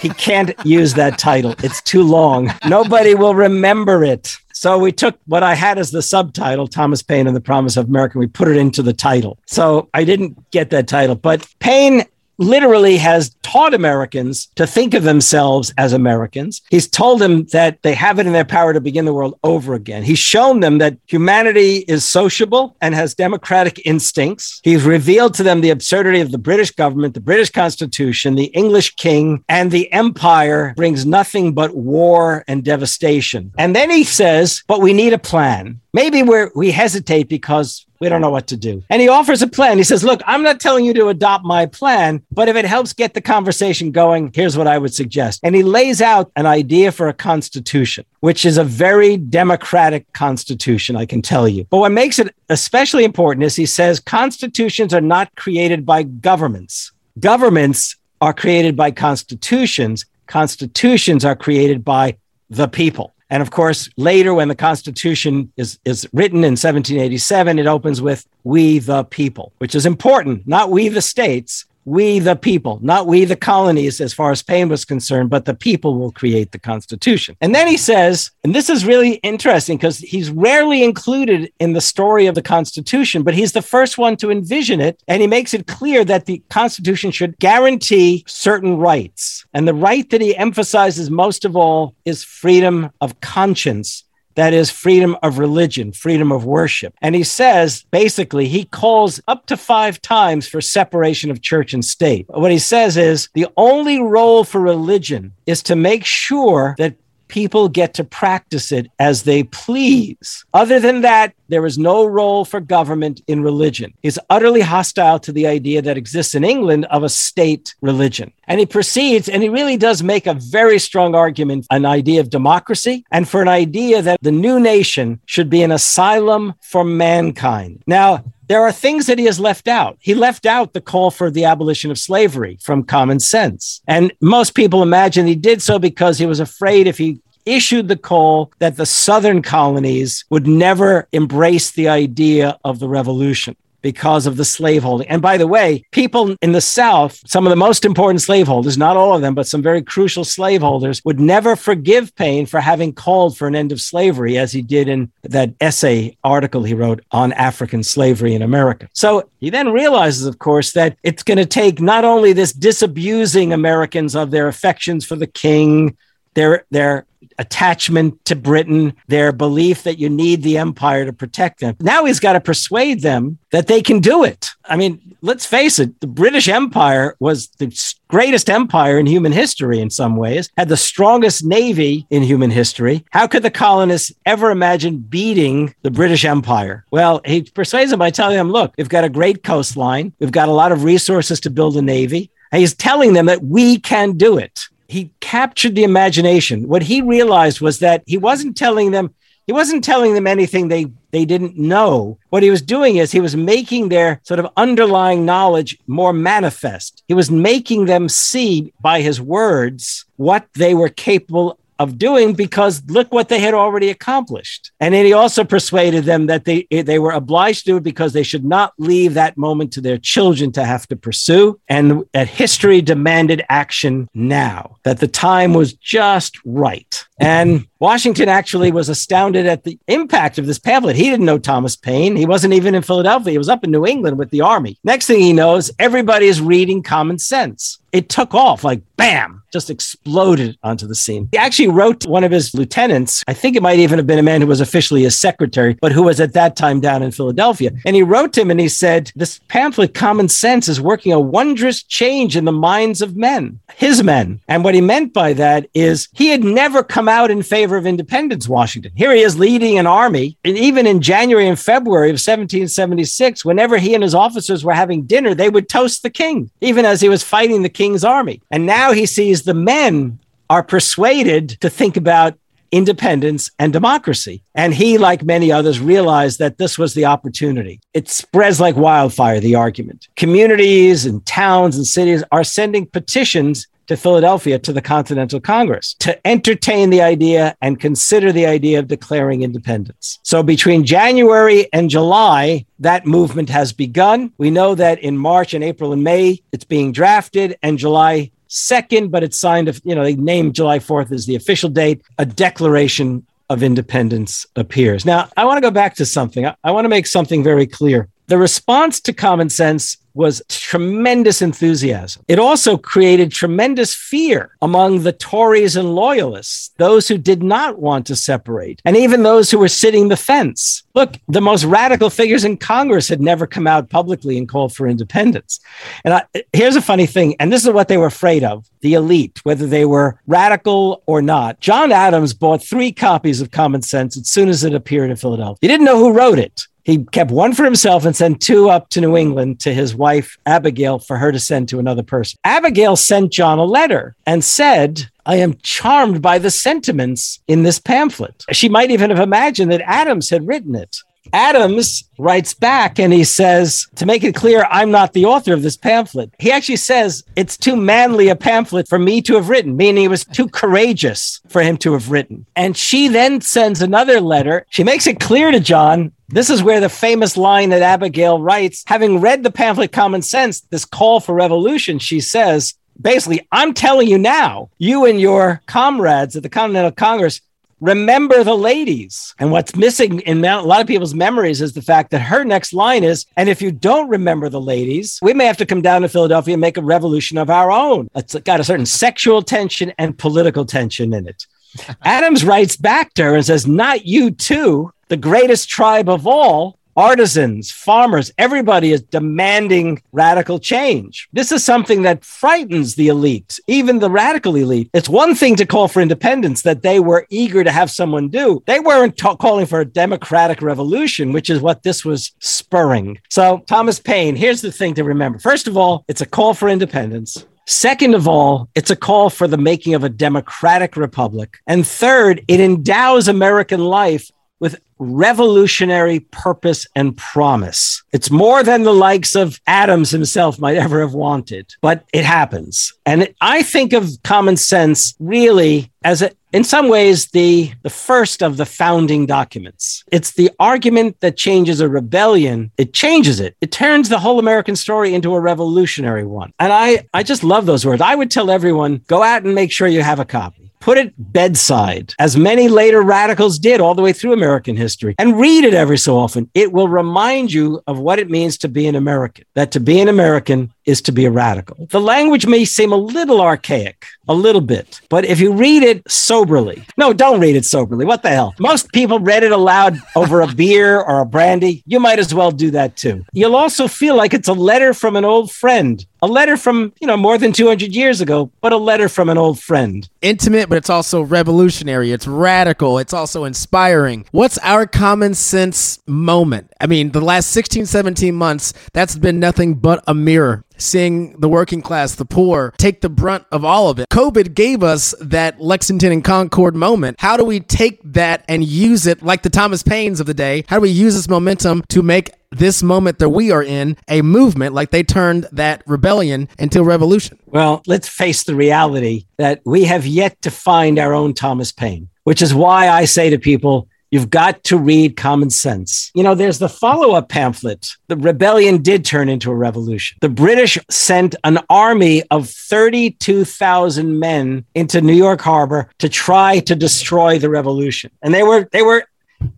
he 0.00 0.08
can't 0.10 0.54
use 0.64 0.94
that 0.94 1.18
title. 1.18 1.54
It's 1.62 1.82
too 1.82 2.02
long. 2.02 2.50
Nobody 2.66 3.14
will 3.14 3.34
remember 3.34 4.04
it. 4.04 4.36
So 4.52 4.78
we 4.78 4.92
took 4.92 5.18
what 5.26 5.42
I 5.42 5.54
had 5.54 5.78
as 5.78 5.90
the 5.90 6.02
subtitle, 6.02 6.68
Thomas 6.68 7.02
Paine 7.02 7.26
and 7.26 7.34
the 7.34 7.40
Promise 7.40 7.78
of 7.78 7.86
America, 7.88 8.18
and 8.18 8.20
we 8.20 8.26
put 8.26 8.48
it 8.48 8.56
into 8.56 8.82
the 8.82 8.92
title. 8.92 9.38
So 9.46 9.88
I 9.94 10.04
didn't 10.04 10.50
get 10.50 10.68
that 10.70 10.86
title, 10.86 11.14
but 11.14 11.46
Paine 11.60 12.04
literally 12.40 12.96
has 12.96 13.34
taught 13.42 13.74
Americans 13.74 14.48
to 14.56 14.66
think 14.66 14.94
of 14.94 15.02
themselves 15.04 15.72
as 15.76 15.92
Americans. 15.92 16.62
He's 16.70 16.88
told 16.88 17.20
them 17.20 17.44
that 17.52 17.82
they 17.82 17.94
have 17.94 18.18
it 18.18 18.26
in 18.26 18.32
their 18.32 18.44
power 18.44 18.72
to 18.72 18.80
begin 18.80 19.04
the 19.04 19.14
world 19.14 19.38
over 19.44 19.74
again. 19.74 20.02
He's 20.02 20.18
shown 20.18 20.60
them 20.60 20.78
that 20.78 20.96
humanity 21.06 21.84
is 21.86 22.04
sociable 22.04 22.76
and 22.80 22.94
has 22.94 23.14
democratic 23.14 23.84
instincts. 23.84 24.60
He's 24.64 24.84
revealed 24.84 25.34
to 25.34 25.42
them 25.42 25.60
the 25.60 25.70
absurdity 25.70 26.20
of 26.20 26.32
the 26.32 26.38
British 26.38 26.70
government, 26.70 27.14
the 27.14 27.20
British 27.20 27.50
Constitution, 27.50 28.34
the 28.34 28.44
English 28.46 28.96
king, 28.96 29.44
and 29.48 29.70
the 29.70 29.92
empire 29.92 30.72
brings 30.76 31.04
nothing 31.04 31.52
but 31.52 31.76
war 31.76 32.44
and 32.48 32.64
devastation. 32.64 33.52
And 33.58 33.76
then 33.76 33.90
he 33.90 34.04
says, 34.04 34.62
but 34.66 34.80
we 34.80 34.92
need 34.92 35.12
a 35.12 35.18
plan. 35.18 35.80
Maybe 35.92 36.22
we're, 36.22 36.50
we 36.54 36.70
hesitate 36.70 37.28
because 37.28 37.84
we 38.00 38.08
don't 38.08 38.22
know 38.22 38.30
what 38.30 38.46
to 38.48 38.56
do. 38.56 38.82
And 38.88 39.02
he 39.02 39.08
offers 39.08 39.42
a 39.42 39.46
plan. 39.46 39.76
He 39.76 39.84
says, 39.84 40.02
Look, 40.02 40.22
I'm 40.26 40.42
not 40.42 40.58
telling 40.58 40.84
you 40.84 40.94
to 40.94 41.08
adopt 41.08 41.44
my 41.44 41.66
plan, 41.66 42.22
but 42.32 42.48
if 42.48 42.56
it 42.56 42.64
helps 42.64 42.92
get 42.94 43.12
the 43.14 43.20
conversation 43.20 43.92
going, 43.92 44.30
here's 44.34 44.56
what 44.56 44.66
I 44.66 44.78
would 44.78 44.94
suggest. 44.94 45.40
And 45.42 45.54
he 45.54 45.62
lays 45.62 46.00
out 46.00 46.32
an 46.34 46.46
idea 46.46 46.92
for 46.92 47.08
a 47.08 47.12
constitution, 47.12 48.04
which 48.20 48.46
is 48.46 48.56
a 48.56 48.64
very 48.64 49.18
democratic 49.18 50.10
constitution, 50.14 50.96
I 50.96 51.04
can 51.04 51.20
tell 51.20 51.46
you. 51.46 51.64
But 51.64 51.78
what 51.78 51.92
makes 51.92 52.18
it 52.18 52.34
especially 52.48 53.04
important 53.04 53.44
is 53.44 53.54
he 53.54 53.66
says 53.66 54.00
constitutions 54.00 54.94
are 54.94 55.00
not 55.02 55.34
created 55.36 55.84
by 55.84 56.04
governments, 56.04 56.92
governments 57.18 57.96
are 58.22 58.32
created 58.32 58.76
by 58.76 58.90
constitutions, 58.90 60.06
constitutions 60.26 61.24
are 61.24 61.36
created 61.36 61.84
by 61.84 62.16
the 62.48 62.66
people. 62.66 63.14
And 63.30 63.42
of 63.42 63.50
course, 63.52 63.88
later 63.96 64.34
when 64.34 64.48
the 64.48 64.56
Constitution 64.56 65.52
is, 65.56 65.78
is 65.84 66.06
written 66.12 66.38
in 66.38 66.52
1787, 66.52 67.58
it 67.58 67.66
opens 67.66 68.02
with 68.02 68.26
we 68.42 68.80
the 68.80 69.04
people, 69.04 69.52
which 69.58 69.74
is 69.74 69.86
important, 69.86 70.46
not 70.48 70.70
we 70.70 70.88
the 70.88 71.00
states, 71.00 71.64
we 71.84 72.18
the 72.18 72.36
people, 72.36 72.78
not 72.82 73.06
we 73.06 73.24
the 73.24 73.36
colonies, 73.36 74.00
as 74.00 74.12
far 74.12 74.30
as 74.30 74.42
Paine 74.42 74.68
was 74.68 74.84
concerned, 74.84 75.30
but 75.30 75.44
the 75.44 75.54
people 75.54 75.98
will 75.98 76.12
create 76.12 76.52
the 76.52 76.58
Constitution. 76.58 77.36
And 77.40 77.54
then 77.54 77.66
he 77.66 77.76
says, 77.76 78.30
and 78.44 78.54
this 78.54 78.68
is 78.68 78.84
really 78.84 79.14
interesting 79.16 79.76
because 79.76 79.98
he's 79.98 80.30
rarely 80.30 80.84
included 80.84 81.52
in 81.58 81.72
the 81.72 81.80
story 81.80 82.26
of 82.26 82.34
the 82.34 82.42
Constitution, 82.42 83.22
but 83.22 83.34
he's 83.34 83.52
the 83.52 83.62
first 83.62 83.98
one 83.98 84.16
to 84.18 84.30
envision 84.30 84.80
it. 84.80 85.02
And 85.08 85.22
he 85.22 85.26
makes 85.26 85.54
it 85.54 85.66
clear 85.66 86.04
that 86.04 86.26
the 86.26 86.42
Constitution 86.50 87.10
should 87.10 87.38
guarantee 87.38 88.24
certain 88.26 88.76
rights. 88.76 89.44
And 89.54 89.66
the 89.66 89.74
right 89.74 90.08
that 90.10 90.20
he 90.20 90.36
emphasizes 90.36 91.10
most 91.10 91.44
of 91.44 91.56
all 91.56 91.94
is 92.04 92.24
freedom 92.24 92.90
of 93.00 93.20
conscience. 93.20 94.04
That 94.40 94.54
is 94.54 94.70
freedom 94.70 95.18
of 95.22 95.38
religion, 95.38 95.92
freedom 95.92 96.32
of 96.32 96.46
worship. 96.46 96.94
And 97.02 97.14
he 97.14 97.24
says, 97.24 97.84
basically, 97.90 98.48
he 98.48 98.64
calls 98.64 99.20
up 99.28 99.44
to 99.48 99.56
five 99.58 100.00
times 100.00 100.48
for 100.48 100.62
separation 100.62 101.30
of 101.30 101.42
church 101.42 101.74
and 101.74 101.84
state. 101.84 102.24
What 102.30 102.50
he 102.50 102.58
says 102.58 102.96
is 102.96 103.28
the 103.34 103.48
only 103.58 104.00
role 104.00 104.44
for 104.44 104.58
religion 104.58 105.34
is 105.44 105.62
to 105.64 105.76
make 105.76 106.06
sure 106.06 106.74
that 106.78 106.96
people 107.28 107.68
get 107.68 107.92
to 107.94 108.02
practice 108.02 108.72
it 108.72 108.86
as 108.98 109.24
they 109.24 109.42
please. 109.42 110.46
Other 110.54 110.80
than 110.80 111.02
that, 111.02 111.34
there 111.50 111.66
is 111.66 111.76
no 111.76 112.06
role 112.06 112.44
for 112.44 112.60
government 112.60 113.20
in 113.26 113.42
religion. 113.42 113.92
He's 114.00 114.18
utterly 114.30 114.60
hostile 114.60 115.18
to 115.20 115.32
the 115.32 115.46
idea 115.46 115.82
that 115.82 115.98
exists 115.98 116.34
in 116.34 116.44
England 116.44 116.86
of 116.86 117.02
a 117.02 117.08
state 117.08 117.74
religion. 117.82 118.32
And 118.46 118.58
he 118.58 118.66
proceeds, 118.66 119.28
and 119.28 119.42
he 119.42 119.48
really 119.48 119.76
does 119.76 120.02
make 120.02 120.26
a 120.26 120.34
very 120.34 120.78
strong 120.78 121.14
argument, 121.14 121.66
an 121.70 121.84
idea 121.84 122.20
of 122.20 122.30
democracy, 122.30 123.04
and 123.10 123.28
for 123.28 123.42
an 123.42 123.48
idea 123.48 124.00
that 124.02 124.20
the 124.22 124.32
new 124.32 124.58
nation 124.58 125.20
should 125.26 125.50
be 125.50 125.62
an 125.62 125.72
asylum 125.72 126.54
for 126.60 126.84
mankind. 126.84 127.82
Now, 127.86 128.24
there 128.50 128.62
are 128.62 128.72
things 128.72 129.06
that 129.06 129.20
he 129.20 129.26
has 129.26 129.38
left 129.38 129.68
out. 129.68 129.96
He 130.00 130.12
left 130.12 130.44
out 130.44 130.72
the 130.72 130.80
call 130.80 131.12
for 131.12 131.30
the 131.30 131.44
abolition 131.44 131.92
of 131.92 131.98
slavery 131.98 132.58
from 132.60 132.82
common 132.82 133.20
sense. 133.20 133.80
And 133.86 134.12
most 134.20 134.56
people 134.56 134.82
imagine 134.82 135.26
he 135.26 135.36
did 135.36 135.62
so 135.62 135.78
because 135.78 136.18
he 136.18 136.26
was 136.26 136.40
afraid 136.40 136.88
if 136.88 136.98
he 136.98 137.20
issued 137.46 137.88
the 137.88 137.96
call 137.96 138.52
that 138.58 138.76
the 138.76 138.86
southern 138.86 139.42
colonies 139.42 140.24
would 140.30 140.46
never 140.46 141.08
embrace 141.12 141.70
the 141.70 141.88
idea 141.88 142.58
of 142.64 142.78
the 142.78 142.88
revolution 142.88 143.56
because 143.82 144.26
of 144.26 144.36
the 144.36 144.44
slaveholding. 144.44 145.08
And 145.08 145.22
by 145.22 145.36
the 145.36 145.46
way, 145.46 145.84
people 145.90 146.36
in 146.42 146.52
the 146.52 146.60
South, 146.60 147.20
some 147.26 147.46
of 147.46 147.50
the 147.50 147.56
most 147.56 147.84
important 147.84 148.20
slaveholders, 148.20 148.76
not 148.76 148.96
all 148.96 149.14
of 149.14 149.22
them, 149.22 149.34
but 149.34 149.46
some 149.46 149.62
very 149.62 149.82
crucial 149.82 150.24
slaveholders, 150.24 151.00
would 151.04 151.20
never 151.20 151.56
forgive 151.56 152.14
Paine 152.16 152.46
for 152.46 152.60
having 152.60 152.92
called 152.92 153.36
for 153.36 153.48
an 153.48 153.54
end 153.54 153.72
of 153.72 153.80
slavery, 153.80 154.36
as 154.38 154.52
he 154.52 154.62
did 154.62 154.88
in 154.88 155.10
that 155.22 155.54
essay 155.60 156.16
article 156.24 156.62
he 156.62 156.74
wrote 156.74 157.02
on 157.10 157.32
African 157.32 157.82
slavery 157.82 158.34
in 158.34 158.42
America. 158.42 158.88
So 158.92 159.28
he 159.38 159.50
then 159.50 159.72
realizes, 159.72 160.26
of 160.26 160.38
course, 160.38 160.72
that 160.72 160.96
it's 161.02 161.22
going 161.22 161.38
to 161.38 161.46
take 161.46 161.80
not 161.80 162.04
only 162.04 162.32
this 162.32 162.52
disabusing 162.52 163.52
Americans 163.52 164.14
of 164.14 164.30
their 164.30 164.48
affections 164.48 165.06
for 165.06 165.16
the 165.16 165.26
king, 165.26 165.96
their 166.34 166.64
their 166.70 167.06
attachment 167.38 168.24
to 168.26 168.36
Britain, 168.36 168.94
their 169.08 169.32
belief 169.32 169.82
that 169.84 169.98
you 169.98 170.08
need 170.08 170.42
the 170.42 170.58
empire 170.58 171.04
to 171.04 171.12
protect 171.12 171.60
them. 171.60 171.76
Now 171.80 172.04
he's 172.04 172.20
got 172.20 172.34
to 172.34 172.40
persuade 172.40 173.02
them 173.02 173.38
that 173.50 173.66
they 173.66 173.82
can 173.82 174.00
do 174.00 174.24
it. 174.24 174.50
I 174.64 174.76
mean, 174.76 175.16
let's 175.22 175.46
face 175.46 175.78
it, 175.78 176.00
the 176.00 176.06
British 176.06 176.48
Empire 176.48 177.16
was 177.18 177.48
the 177.58 177.74
greatest 178.08 178.48
empire 178.48 178.98
in 178.98 179.06
human 179.06 179.32
history 179.32 179.80
in 179.80 179.90
some 179.90 180.16
ways, 180.16 180.50
had 180.56 180.68
the 180.68 180.76
strongest 180.76 181.44
navy 181.44 182.06
in 182.10 182.22
human 182.22 182.50
history. 182.50 183.04
How 183.10 183.26
could 183.26 183.42
the 183.42 183.50
colonists 183.50 184.12
ever 184.26 184.50
imagine 184.50 184.98
beating 184.98 185.74
the 185.82 185.90
British 185.90 186.24
Empire? 186.24 186.84
Well, 186.90 187.20
he 187.24 187.42
persuades 187.42 187.90
them 187.90 187.98
by 187.98 188.10
telling 188.10 188.36
them, 188.36 188.50
look, 188.50 188.74
we've 188.78 188.88
got 188.88 189.04
a 189.04 189.08
great 189.08 189.42
coastline, 189.42 190.12
we've 190.20 190.32
got 190.32 190.48
a 190.48 190.52
lot 190.52 190.72
of 190.72 190.84
resources 190.84 191.40
to 191.40 191.50
build 191.50 191.76
a 191.76 191.82
navy. 191.82 192.30
And 192.52 192.60
he's 192.60 192.74
telling 192.74 193.12
them 193.12 193.26
that 193.26 193.44
we 193.44 193.78
can 193.78 194.16
do 194.16 194.36
it 194.36 194.68
he 194.90 195.12
captured 195.20 195.76
the 195.76 195.84
imagination. 195.84 196.66
What 196.66 196.82
he 196.82 197.00
realized 197.00 197.60
was 197.60 197.78
that 197.78 198.02
he 198.06 198.18
wasn't 198.18 198.56
telling 198.56 198.90
them 198.90 199.14
he 199.46 199.52
wasn't 199.52 199.82
telling 199.82 200.14
them 200.14 200.26
anything 200.26 200.68
they 200.68 200.86
they 201.12 201.24
didn't 201.24 201.56
know. 201.56 202.18
What 202.30 202.42
he 202.42 202.50
was 202.50 202.62
doing 202.62 202.96
is 202.96 203.10
he 203.10 203.20
was 203.20 203.36
making 203.36 203.88
their 203.88 204.20
sort 204.22 204.40
of 204.40 204.48
underlying 204.56 205.24
knowledge 205.24 205.78
more 205.86 206.12
manifest. 206.12 207.02
He 207.08 207.14
was 207.14 207.30
making 207.30 207.86
them 207.86 208.08
see 208.08 208.72
by 208.80 209.00
his 209.00 209.20
words 209.20 210.04
what 210.16 210.46
they 210.54 210.74
were 210.74 210.88
capable 210.88 211.58
of 211.80 211.96
doing 211.96 212.34
because 212.34 212.84
look 212.88 213.10
what 213.10 213.30
they 213.30 213.40
had 213.40 213.54
already 213.54 213.88
accomplished. 213.88 214.70
And 214.80 214.92
then 214.92 215.06
he 215.06 215.14
also 215.14 215.44
persuaded 215.44 216.04
them 216.04 216.26
that 216.26 216.44
they 216.44 216.66
they 216.70 216.98
were 216.98 217.10
obliged 217.10 217.60
to 217.60 217.72
do 217.72 217.76
it 217.78 217.82
because 217.82 218.12
they 218.12 218.22
should 218.22 218.44
not 218.44 218.74
leave 218.78 219.14
that 219.14 219.38
moment 219.38 219.72
to 219.72 219.80
their 219.80 219.96
children 219.96 220.52
to 220.52 220.64
have 220.64 220.86
to 220.88 220.96
pursue 220.96 221.58
and 221.68 222.04
that 222.12 222.28
history 222.28 222.82
demanded 222.82 223.42
action 223.48 224.08
now 224.12 224.76
that 224.82 224.98
the 225.00 225.08
time 225.08 225.54
was 225.54 225.72
just 225.72 226.38
right. 226.44 227.06
And 227.18 227.66
Washington 227.80 228.28
actually 228.28 228.70
was 228.70 228.90
astounded 228.90 229.46
at 229.46 229.64
the 229.64 229.78
impact 229.88 230.38
of 230.38 230.46
this 230.46 230.58
pamphlet. 230.58 230.96
He 230.96 231.04
didn't 231.10 231.24
know 231.24 231.38
Thomas 231.38 231.76
Paine. 231.76 232.14
He 232.14 232.26
wasn't 232.26 232.52
even 232.52 232.74
in 232.74 232.82
Philadelphia. 232.82 233.32
He 233.32 233.38
was 233.38 233.48
up 233.48 233.64
in 233.64 233.70
New 233.70 233.86
England 233.86 234.18
with 234.18 234.30
the 234.30 234.42
army. 234.42 234.78
Next 234.84 235.06
thing 235.06 235.20
he 235.20 235.32
knows, 235.32 235.70
everybody 235.78 236.26
is 236.26 236.42
reading 236.42 236.82
Common 236.82 237.18
Sense. 237.18 237.78
It 237.92 238.08
took 238.08 238.34
off 238.34 238.62
like 238.62 238.82
bam, 238.96 239.42
just 239.52 239.70
exploded 239.70 240.56
onto 240.62 240.86
the 240.86 240.94
scene. 240.94 241.28
He 241.32 241.38
actually 241.38 241.68
wrote 241.68 242.06
one 242.06 242.22
of 242.22 242.30
his 242.30 242.54
lieutenants. 242.54 243.24
I 243.26 243.32
think 243.32 243.56
it 243.56 243.62
might 243.62 243.80
even 243.80 243.98
have 243.98 244.06
been 244.06 244.18
a 244.18 244.22
man 244.22 244.40
who 244.40 244.46
was 244.46 244.60
officially 244.60 245.02
his 245.02 245.18
secretary, 245.18 245.76
but 245.80 245.90
who 245.90 246.04
was 246.04 246.20
at 246.20 246.34
that 246.34 246.54
time 246.54 246.80
down 246.80 247.02
in 247.02 247.10
Philadelphia. 247.10 247.72
And 247.84 247.96
he 247.96 248.02
wrote 248.02 248.32
to 248.34 248.42
him 248.42 248.50
and 248.50 248.60
he 248.60 248.68
said, 248.68 249.10
This 249.16 249.40
pamphlet, 249.48 249.94
Common 249.94 250.28
Sense, 250.28 250.68
is 250.68 250.80
working 250.80 251.12
a 251.12 251.18
wondrous 251.18 251.82
change 251.82 252.36
in 252.36 252.44
the 252.44 252.52
minds 252.52 253.02
of 253.02 253.16
men, 253.16 253.58
his 253.74 254.04
men. 254.04 254.40
And 254.46 254.62
what 254.62 254.74
he 254.74 254.80
meant 254.80 255.12
by 255.12 255.32
that 255.32 255.66
is 255.74 256.08
he 256.12 256.28
had 256.28 256.44
never 256.44 256.84
come 256.84 257.08
out 257.08 257.30
in 257.30 257.42
favor 257.42 257.69
of 257.76 257.86
independence, 257.86 258.48
Washington. 258.48 258.92
Here 258.94 259.12
he 259.12 259.22
is 259.22 259.38
leading 259.38 259.78
an 259.78 259.86
army. 259.86 260.36
And 260.44 260.56
even 260.56 260.86
in 260.86 261.00
January 261.00 261.48
and 261.48 261.58
February 261.58 262.08
of 262.08 262.14
1776, 262.14 263.44
whenever 263.44 263.78
he 263.78 263.94
and 263.94 264.02
his 264.02 264.14
officers 264.14 264.64
were 264.64 264.74
having 264.74 265.02
dinner, 265.02 265.34
they 265.34 265.50
would 265.50 265.68
toast 265.68 266.02
the 266.02 266.10
king, 266.10 266.50
even 266.60 266.84
as 266.84 267.00
he 267.00 267.08
was 267.08 267.22
fighting 267.22 267.62
the 267.62 267.68
king's 267.68 268.04
army. 268.04 268.40
And 268.50 268.66
now 268.66 268.92
he 268.92 269.06
sees 269.06 269.42
the 269.42 269.54
men 269.54 270.18
are 270.48 270.62
persuaded 270.62 271.50
to 271.60 271.70
think 271.70 271.96
about 271.96 272.36
independence 272.72 273.50
and 273.58 273.72
democracy. 273.72 274.42
And 274.54 274.74
he, 274.74 274.98
like 274.98 275.24
many 275.24 275.50
others, 275.50 275.80
realized 275.80 276.38
that 276.38 276.58
this 276.58 276.78
was 276.78 276.94
the 276.94 277.04
opportunity. 277.04 277.80
It 277.94 278.08
spreads 278.08 278.60
like 278.60 278.76
wildfire, 278.76 279.40
the 279.40 279.54
argument. 279.54 280.08
Communities 280.16 281.06
and 281.06 281.24
towns 281.26 281.76
and 281.76 281.86
cities 281.86 282.22
are 282.32 282.44
sending 282.44 282.86
petitions 282.86 283.66
to 283.90 283.96
Philadelphia 283.96 284.56
to 284.56 284.72
the 284.72 284.80
Continental 284.80 285.40
Congress 285.40 285.96
to 285.98 286.24
entertain 286.24 286.90
the 286.90 287.02
idea 287.02 287.56
and 287.60 287.80
consider 287.80 288.30
the 288.30 288.46
idea 288.46 288.78
of 288.78 288.86
declaring 288.86 289.42
independence. 289.42 290.20
So 290.22 290.44
between 290.44 290.84
January 290.84 291.68
and 291.72 291.90
July, 291.90 292.66
that 292.78 293.04
movement 293.04 293.48
has 293.48 293.72
begun. 293.72 294.32
We 294.38 294.48
know 294.48 294.76
that 294.76 295.00
in 295.00 295.18
March 295.18 295.54
and 295.54 295.64
April 295.64 295.92
and 295.92 296.04
May, 296.04 296.40
it's 296.52 296.62
being 296.62 296.92
drafted, 296.92 297.58
and 297.64 297.78
July 297.78 298.30
2nd, 298.48 299.10
but 299.10 299.24
it's 299.24 299.40
signed, 299.40 299.80
you 299.82 299.96
know, 299.96 300.04
they 300.04 300.14
named 300.14 300.54
July 300.54 300.78
4th 300.78 301.10
as 301.10 301.26
the 301.26 301.34
official 301.34 301.68
date, 301.68 302.00
a 302.16 302.24
declaration 302.24 303.26
of 303.48 303.64
independence 303.64 304.46
appears. 304.54 305.04
Now, 305.04 305.28
I 305.36 305.44
want 305.44 305.56
to 305.56 305.62
go 305.62 305.72
back 305.72 305.96
to 305.96 306.06
something. 306.06 306.46
I, 306.46 306.54
I 306.62 306.70
want 306.70 306.84
to 306.84 306.88
make 306.88 307.08
something 307.08 307.42
very 307.42 307.66
clear. 307.66 308.08
The 308.30 308.38
response 308.38 309.00
to 309.00 309.12
common 309.12 309.50
sense 309.50 309.96
was 310.14 310.40
tremendous 310.48 311.42
enthusiasm. 311.42 312.24
It 312.28 312.38
also 312.38 312.76
created 312.76 313.32
tremendous 313.32 313.92
fear 313.92 314.56
among 314.62 315.02
the 315.02 315.12
Tories 315.12 315.74
and 315.74 315.96
loyalists, 315.96 316.70
those 316.78 317.08
who 317.08 317.18
did 317.18 317.42
not 317.42 317.80
want 317.80 318.06
to 318.06 318.14
separate, 318.14 318.80
and 318.84 318.96
even 318.96 319.24
those 319.24 319.50
who 319.50 319.58
were 319.58 319.66
sitting 319.66 320.08
the 320.08 320.16
fence. 320.16 320.84
Look, 320.94 321.16
the 321.26 321.40
most 321.40 321.64
radical 321.64 322.08
figures 322.08 322.44
in 322.44 322.56
Congress 322.56 323.08
had 323.08 323.20
never 323.20 323.48
come 323.48 323.66
out 323.66 323.90
publicly 323.90 324.38
and 324.38 324.48
called 324.48 324.76
for 324.76 324.86
independence. 324.86 325.58
And 326.04 326.14
I, 326.14 326.22
here's 326.52 326.76
a 326.76 326.82
funny 326.82 327.06
thing, 327.06 327.34
and 327.40 327.52
this 327.52 327.64
is 327.64 327.72
what 327.72 327.88
they 327.88 327.98
were 327.98 328.06
afraid 328.06 328.44
of 328.44 328.64
the 328.80 328.94
elite, 328.94 329.40
whether 329.44 329.66
they 329.66 329.84
were 329.84 330.20
radical 330.28 331.02
or 331.06 331.20
not. 331.20 331.58
John 331.58 331.90
Adams 331.90 332.32
bought 332.32 332.62
three 332.62 332.92
copies 332.92 333.40
of 333.40 333.50
Common 333.50 333.82
Sense 333.82 334.16
as 334.16 334.28
soon 334.28 334.48
as 334.48 334.62
it 334.62 334.72
appeared 334.72 335.10
in 335.10 335.16
Philadelphia. 335.16 335.58
He 335.60 335.66
didn't 335.66 335.86
know 335.86 335.98
who 335.98 336.12
wrote 336.12 336.38
it. 336.38 336.68
He 336.90 337.04
kept 337.04 337.30
one 337.30 337.54
for 337.54 337.64
himself 337.64 338.04
and 338.04 338.16
sent 338.16 338.42
two 338.42 338.68
up 338.68 338.88
to 338.90 339.00
New 339.00 339.16
England 339.16 339.60
to 339.60 339.72
his 339.72 339.94
wife, 339.94 340.36
Abigail, 340.44 340.98
for 340.98 341.16
her 341.18 341.30
to 341.30 341.38
send 341.38 341.68
to 341.68 341.78
another 341.78 342.02
person. 342.02 342.36
Abigail 342.42 342.96
sent 342.96 343.30
John 343.30 343.60
a 343.60 343.64
letter 343.64 344.16
and 344.26 344.42
said, 344.42 345.08
I 345.24 345.36
am 345.36 345.54
charmed 345.62 346.20
by 346.20 346.38
the 346.38 346.50
sentiments 346.50 347.38
in 347.46 347.62
this 347.62 347.78
pamphlet. 347.78 348.44
She 348.50 348.68
might 348.68 348.90
even 348.90 349.10
have 349.10 349.20
imagined 349.20 349.70
that 349.70 349.82
Adams 349.82 350.30
had 350.30 350.48
written 350.48 350.74
it. 350.74 350.96
Adams 351.32 352.04
writes 352.18 352.54
back 352.54 352.98
and 352.98 353.12
he 353.12 353.24
says, 353.24 353.86
to 353.96 354.06
make 354.06 354.24
it 354.24 354.34
clear, 354.34 354.66
I'm 354.70 354.90
not 354.90 355.12
the 355.12 355.24
author 355.24 355.52
of 355.52 355.62
this 355.62 355.76
pamphlet. 355.76 356.32
He 356.38 356.50
actually 356.52 356.76
says 356.76 357.24
it's 357.36 357.56
too 357.56 357.76
manly 357.76 358.28
a 358.28 358.36
pamphlet 358.36 358.88
for 358.88 358.98
me 358.98 359.22
to 359.22 359.34
have 359.34 359.48
written, 359.48 359.76
meaning 359.76 360.04
it 360.04 360.08
was 360.08 360.24
too 360.24 360.48
courageous 360.48 361.40
for 361.48 361.62
him 361.62 361.76
to 361.78 361.92
have 361.92 362.10
written. 362.10 362.46
And 362.56 362.76
she 362.76 363.08
then 363.08 363.40
sends 363.40 363.82
another 363.82 364.20
letter. 364.20 364.66
She 364.70 364.84
makes 364.84 365.06
it 365.06 365.20
clear 365.20 365.50
to 365.50 365.60
John 365.60 366.12
this 366.32 366.48
is 366.48 366.62
where 366.62 366.78
the 366.78 366.88
famous 366.88 367.36
line 367.36 367.70
that 367.70 367.82
Abigail 367.82 368.40
writes, 368.40 368.84
having 368.86 369.20
read 369.20 369.42
the 369.42 369.50
pamphlet 369.50 369.90
Common 369.90 370.22
Sense, 370.22 370.60
this 370.60 370.84
call 370.84 371.18
for 371.18 371.34
revolution, 371.34 371.98
she 371.98 372.20
says, 372.20 372.74
basically, 373.00 373.48
I'm 373.50 373.74
telling 373.74 374.06
you 374.06 374.16
now, 374.16 374.70
you 374.78 375.06
and 375.06 375.20
your 375.20 375.60
comrades 375.66 376.36
at 376.36 376.44
the 376.44 376.48
Continental 376.48 376.92
Congress, 376.92 377.40
remember 377.80 378.44
the 378.44 378.56
ladies. 378.56 379.34
And 379.38 379.50
what's 379.50 379.74
missing 379.74 380.20
in 380.20 380.44
a 380.44 380.62
lot 380.62 380.80
of 380.80 380.86
people's 380.86 381.14
memories 381.14 381.60
is 381.60 381.72
the 381.72 381.82
fact 381.82 382.10
that 382.10 382.20
her 382.20 382.44
next 382.44 382.72
line 382.72 383.04
is, 383.04 383.26
and 383.36 383.48
if 383.48 383.62
you 383.62 383.72
don't 383.72 384.08
remember 384.08 384.48
the 384.48 384.60
ladies, 384.60 385.18
we 385.22 385.34
may 385.34 385.46
have 385.46 385.56
to 385.58 385.66
come 385.66 385.82
down 385.82 386.02
to 386.02 386.08
Philadelphia 386.08 386.54
and 386.54 386.60
make 386.60 386.76
a 386.76 386.82
revolution 386.82 387.38
of 387.38 387.50
our 387.50 387.70
own. 387.70 388.08
It's 388.14 388.34
got 388.34 388.60
a 388.60 388.64
certain 388.64 388.86
sexual 388.86 389.42
tension 389.42 389.92
and 389.98 390.16
political 390.16 390.64
tension 390.64 391.12
in 391.12 391.26
it. 391.26 391.46
Adams 392.02 392.44
writes 392.44 392.76
back 392.76 393.14
to 393.14 393.22
her 393.24 393.34
and 393.34 393.46
says, 393.46 393.66
Not 393.66 394.04
you 394.04 394.30
too, 394.30 394.92
the 395.08 395.16
greatest 395.16 395.68
tribe 395.68 396.08
of 396.08 396.26
all, 396.26 396.78
artisans, 397.00 397.72
farmers, 397.72 398.30
everybody 398.36 398.92
is 398.92 399.00
demanding 399.00 400.02
radical 400.12 400.58
change. 400.58 401.30
This 401.32 401.50
is 401.50 401.64
something 401.64 402.02
that 402.02 402.26
frightens 402.26 402.94
the 402.94 403.08
elite, 403.08 403.58
even 403.66 404.00
the 404.00 404.10
radical 404.10 404.54
elite. 404.54 404.90
It's 404.92 405.08
one 405.08 405.34
thing 405.34 405.56
to 405.56 405.64
call 405.64 405.88
for 405.88 406.02
independence 406.02 406.60
that 406.62 406.82
they 406.82 407.00
were 407.00 407.26
eager 407.30 407.64
to 407.64 407.72
have 407.72 407.90
someone 407.90 408.28
do. 408.28 408.62
They 408.66 408.80
weren't 408.80 409.18
calling 409.18 409.64
for 409.64 409.80
a 409.80 409.86
democratic 409.86 410.60
revolution, 410.60 411.32
which 411.32 411.48
is 411.48 411.62
what 411.62 411.82
this 411.82 412.04
was 412.04 412.32
spurring. 412.38 413.18
So, 413.30 413.64
Thomas 413.66 413.98
Paine, 413.98 414.36
here's 414.36 414.60
the 414.60 414.70
thing 414.70 414.92
to 414.94 415.02
remember. 415.02 415.38
First 415.38 415.68
of 415.68 415.78
all, 415.78 416.04
it's 416.06 416.20
a 416.20 416.26
call 416.26 416.52
for 416.52 416.68
independence. 416.68 417.46
Second 417.66 418.14
of 418.14 418.26
all, 418.26 418.68
it's 418.74 418.90
a 418.90 418.96
call 418.96 419.30
for 419.30 419.46
the 419.46 419.56
making 419.56 419.94
of 419.94 420.04
a 420.04 420.08
democratic 420.08 420.96
republic. 420.96 421.58
And 421.66 421.86
third, 421.86 422.44
it 422.48 422.58
endows 422.60 423.28
American 423.28 423.80
life 423.80 424.30
with 424.60 424.80
revolutionary 424.98 426.20
purpose 426.20 426.86
and 426.94 427.16
promise. 427.16 428.02
It's 428.12 428.30
more 428.30 428.62
than 428.62 428.82
the 428.82 428.92
likes 428.94 429.34
of 429.34 429.58
Adams 429.66 430.10
himself 430.10 430.58
might 430.58 430.76
ever 430.76 431.00
have 431.00 431.14
wanted, 431.14 431.74
but 431.80 432.04
it 432.12 432.24
happens. 432.24 432.92
And 433.06 433.32
I 433.40 433.62
think 433.62 433.94
of 433.94 434.10
common 434.22 434.58
sense 434.58 435.14
really 435.18 435.90
as 436.04 436.22
a, 436.22 436.30
in 436.52 436.64
some 436.64 436.88
ways 436.88 437.26
the 437.28 437.72
the 437.82 437.90
first 437.90 438.42
of 438.42 438.56
the 438.56 438.66
founding 438.66 439.24
documents. 439.24 440.04
It's 440.12 440.32
the 440.32 440.50
argument 440.58 441.20
that 441.20 441.36
changes 441.36 441.80
a 441.80 441.88
rebellion. 441.88 442.70
It 442.76 442.92
changes 442.92 443.40
it. 443.40 443.56
It 443.60 443.72
turns 443.72 444.08
the 444.08 444.18
whole 444.18 444.38
American 444.38 444.76
story 444.76 445.14
into 445.14 445.34
a 445.34 445.40
revolutionary 445.40 446.26
one. 446.26 446.52
And 446.58 446.72
I 446.72 447.06
I 447.14 447.22
just 447.22 447.42
love 447.42 447.66
those 447.66 447.86
words. 447.86 448.02
I 448.02 448.14
would 448.14 448.30
tell 448.30 448.50
everyone 448.50 449.02
go 449.06 449.22
out 449.22 449.44
and 449.44 449.54
make 449.54 449.72
sure 449.72 449.88
you 449.88 450.02
have 450.02 450.20
a 450.20 450.24
copy 450.24 450.69
put 450.80 450.98
it 450.98 451.12
bedside, 451.18 452.14
as 452.18 452.36
many 452.36 452.68
later 452.68 453.02
radicals 453.02 453.58
did 453.58 453.80
all 453.80 453.94
the 453.94 454.02
way 454.02 454.12
through 454.12 454.32
American 454.32 454.76
history, 454.76 455.14
and 455.18 455.38
read 455.38 455.64
it 455.64 455.74
every 455.74 455.98
so 455.98 456.16
often. 456.16 456.50
It 456.54 456.72
will 456.72 456.88
remind 456.88 457.52
you 457.52 457.80
of 457.86 457.98
what 457.98 458.18
it 458.18 458.30
means 458.30 458.58
to 458.58 458.68
be 458.68 458.86
an 458.86 458.96
American, 458.96 459.44
that 459.54 459.72
to 459.72 459.80
be 459.80 460.00
an 460.00 460.08
American 460.08 460.72
is 460.90 461.00
to 461.02 461.12
be 461.12 461.24
a 461.24 461.30
radical. 461.30 461.86
The 461.90 462.00
language 462.00 462.46
may 462.46 462.64
seem 462.64 462.92
a 462.92 462.96
little 462.96 463.40
archaic, 463.40 464.06
a 464.28 464.34
little 464.34 464.60
bit, 464.60 465.00
but 465.08 465.24
if 465.24 465.40
you 465.40 465.52
read 465.52 465.82
it 465.82 466.02
soberly, 466.10 466.84
no, 466.96 467.12
don't 467.12 467.40
read 467.40 467.56
it 467.56 467.64
soberly. 467.64 468.04
What 468.04 468.22
the 468.22 468.28
hell? 468.28 468.54
Most 468.58 468.92
people 468.92 469.18
read 469.20 469.42
it 469.42 469.52
aloud 469.52 469.98
over 470.14 470.40
a 470.40 470.48
beer 470.48 471.00
or 471.00 471.20
a 471.20 471.26
brandy. 471.26 471.82
You 471.86 472.00
might 472.00 472.18
as 472.18 472.34
well 472.34 472.50
do 472.50 472.70
that 472.72 472.96
too. 472.96 473.24
You'll 473.32 473.56
also 473.56 473.88
feel 473.88 474.16
like 474.16 474.34
it's 474.34 474.48
a 474.48 474.52
letter 474.52 474.92
from 474.92 475.16
an 475.16 475.24
old 475.24 475.50
friend, 475.50 476.04
a 476.22 476.26
letter 476.26 476.56
from, 476.56 476.92
you 477.00 477.06
know, 477.06 477.16
more 477.16 477.38
than 477.38 477.52
200 477.52 477.94
years 477.94 478.20
ago, 478.20 478.50
but 478.60 478.72
a 478.72 478.76
letter 478.76 479.08
from 479.08 479.28
an 479.28 479.38
old 479.38 479.60
friend. 479.60 480.08
Intimate, 480.20 480.68
but 480.68 480.78
it's 480.78 480.90
also 480.90 481.22
revolutionary. 481.22 482.12
It's 482.12 482.26
radical. 482.26 482.98
It's 482.98 483.14
also 483.14 483.44
inspiring. 483.44 484.26
What's 484.32 484.58
our 484.58 484.86
common 484.86 485.34
sense 485.34 485.98
moment? 486.06 486.72
I 486.80 486.86
mean, 486.86 487.12
the 487.12 487.20
last 487.20 487.50
16, 487.50 487.86
17 487.86 488.34
months, 488.34 488.72
that's 488.92 489.16
been 489.16 489.40
nothing 489.40 489.74
but 489.74 490.02
a 490.06 490.14
mirror 490.14 490.64
seeing 490.80 491.38
the 491.38 491.48
working 491.48 491.82
class, 491.82 492.14
the 492.14 492.24
poor, 492.24 492.72
take 492.78 493.00
the 493.00 493.08
brunt 493.08 493.44
of 493.52 493.64
all 493.64 493.88
of 493.88 493.98
it. 493.98 494.08
COVID 494.08 494.54
gave 494.54 494.82
us 494.82 495.14
that 495.20 495.60
Lexington 495.60 496.12
and 496.12 496.24
Concord 496.24 496.74
moment. 496.74 497.16
How 497.20 497.36
do 497.36 497.44
we 497.44 497.60
take 497.60 498.00
that 498.04 498.44
and 498.48 498.64
use 498.64 499.06
it 499.06 499.22
like 499.22 499.42
the 499.42 499.50
Thomas 499.50 499.82
Paines 499.82 500.20
of 500.20 500.26
the 500.26 500.34
day? 500.34 500.64
How 500.68 500.76
do 500.76 500.82
we 500.82 500.90
use 500.90 501.14
this 501.14 501.28
momentum 501.28 501.82
to 501.88 502.02
make 502.02 502.30
this 502.50 502.82
moment 502.82 503.18
that 503.18 503.28
we 503.28 503.52
are 503.52 503.62
in 503.62 503.96
a 504.08 504.22
movement 504.22 504.74
like 504.74 504.90
they 504.90 505.02
turned 505.02 505.46
that 505.52 505.82
rebellion 505.86 506.48
into 506.58 506.82
revolution? 506.82 507.38
Well, 507.46 507.82
let's 507.86 508.08
face 508.08 508.44
the 508.44 508.54
reality 508.54 509.26
that 509.38 509.60
we 509.64 509.84
have 509.84 510.06
yet 510.06 510.40
to 510.42 510.50
find 510.50 510.98
our 510.98 511.14
own 511.14 511.34
Thomas 511.34 511.72
Paine, 511.72 512.08
which 512.24 512.42
is 512.42 512.54
why 512.54 512.88
I 512.88 513.04
say 513.04 513.30
to 513.30 513.38
people, 513.38 513.88
You've 514.10 514.30
got 514.30 514.64
to 514.64 514.76
read 514.76 515.16
Common 515.16 515.48
Sense. 515.50 516.10
You 516.14 516.24
know, 516.24 516.34
there's 516.34 516.58
the 516.58 516.68
follow 516.68 517.14
up 517.14 517.28
pamphlet. 517.28 517.92
The 518.08 518.16
rebellion 518.16 518.82
did 518.82 519.04
turn 519.04 519.28
into 519.28 519.52
a 519.52 519.54
revolution. 519.54 520.18
The 520.20 520.28
British 520.28 520.76
sent 520.90 521.36
an 521.44 521.60
army 521.70 522.24
of 522.30 522.50
32,000 522.50 524.18
men 524.18 524.64
into 524.74 525.00
New 525.00 525.14
York 525.14 525.40
Harbor 525.40 525.88
to 525.98 526.08
try 526.08 526.58
to 526.60 526.74
destroy 526.74 527.38
the 527.38 527.50
revolution. 527.50 528.10
And 528.22 528.34
they 528.34 528.42
were, 528.42 528.68
they 528.72 528.82
were 528.82 529.04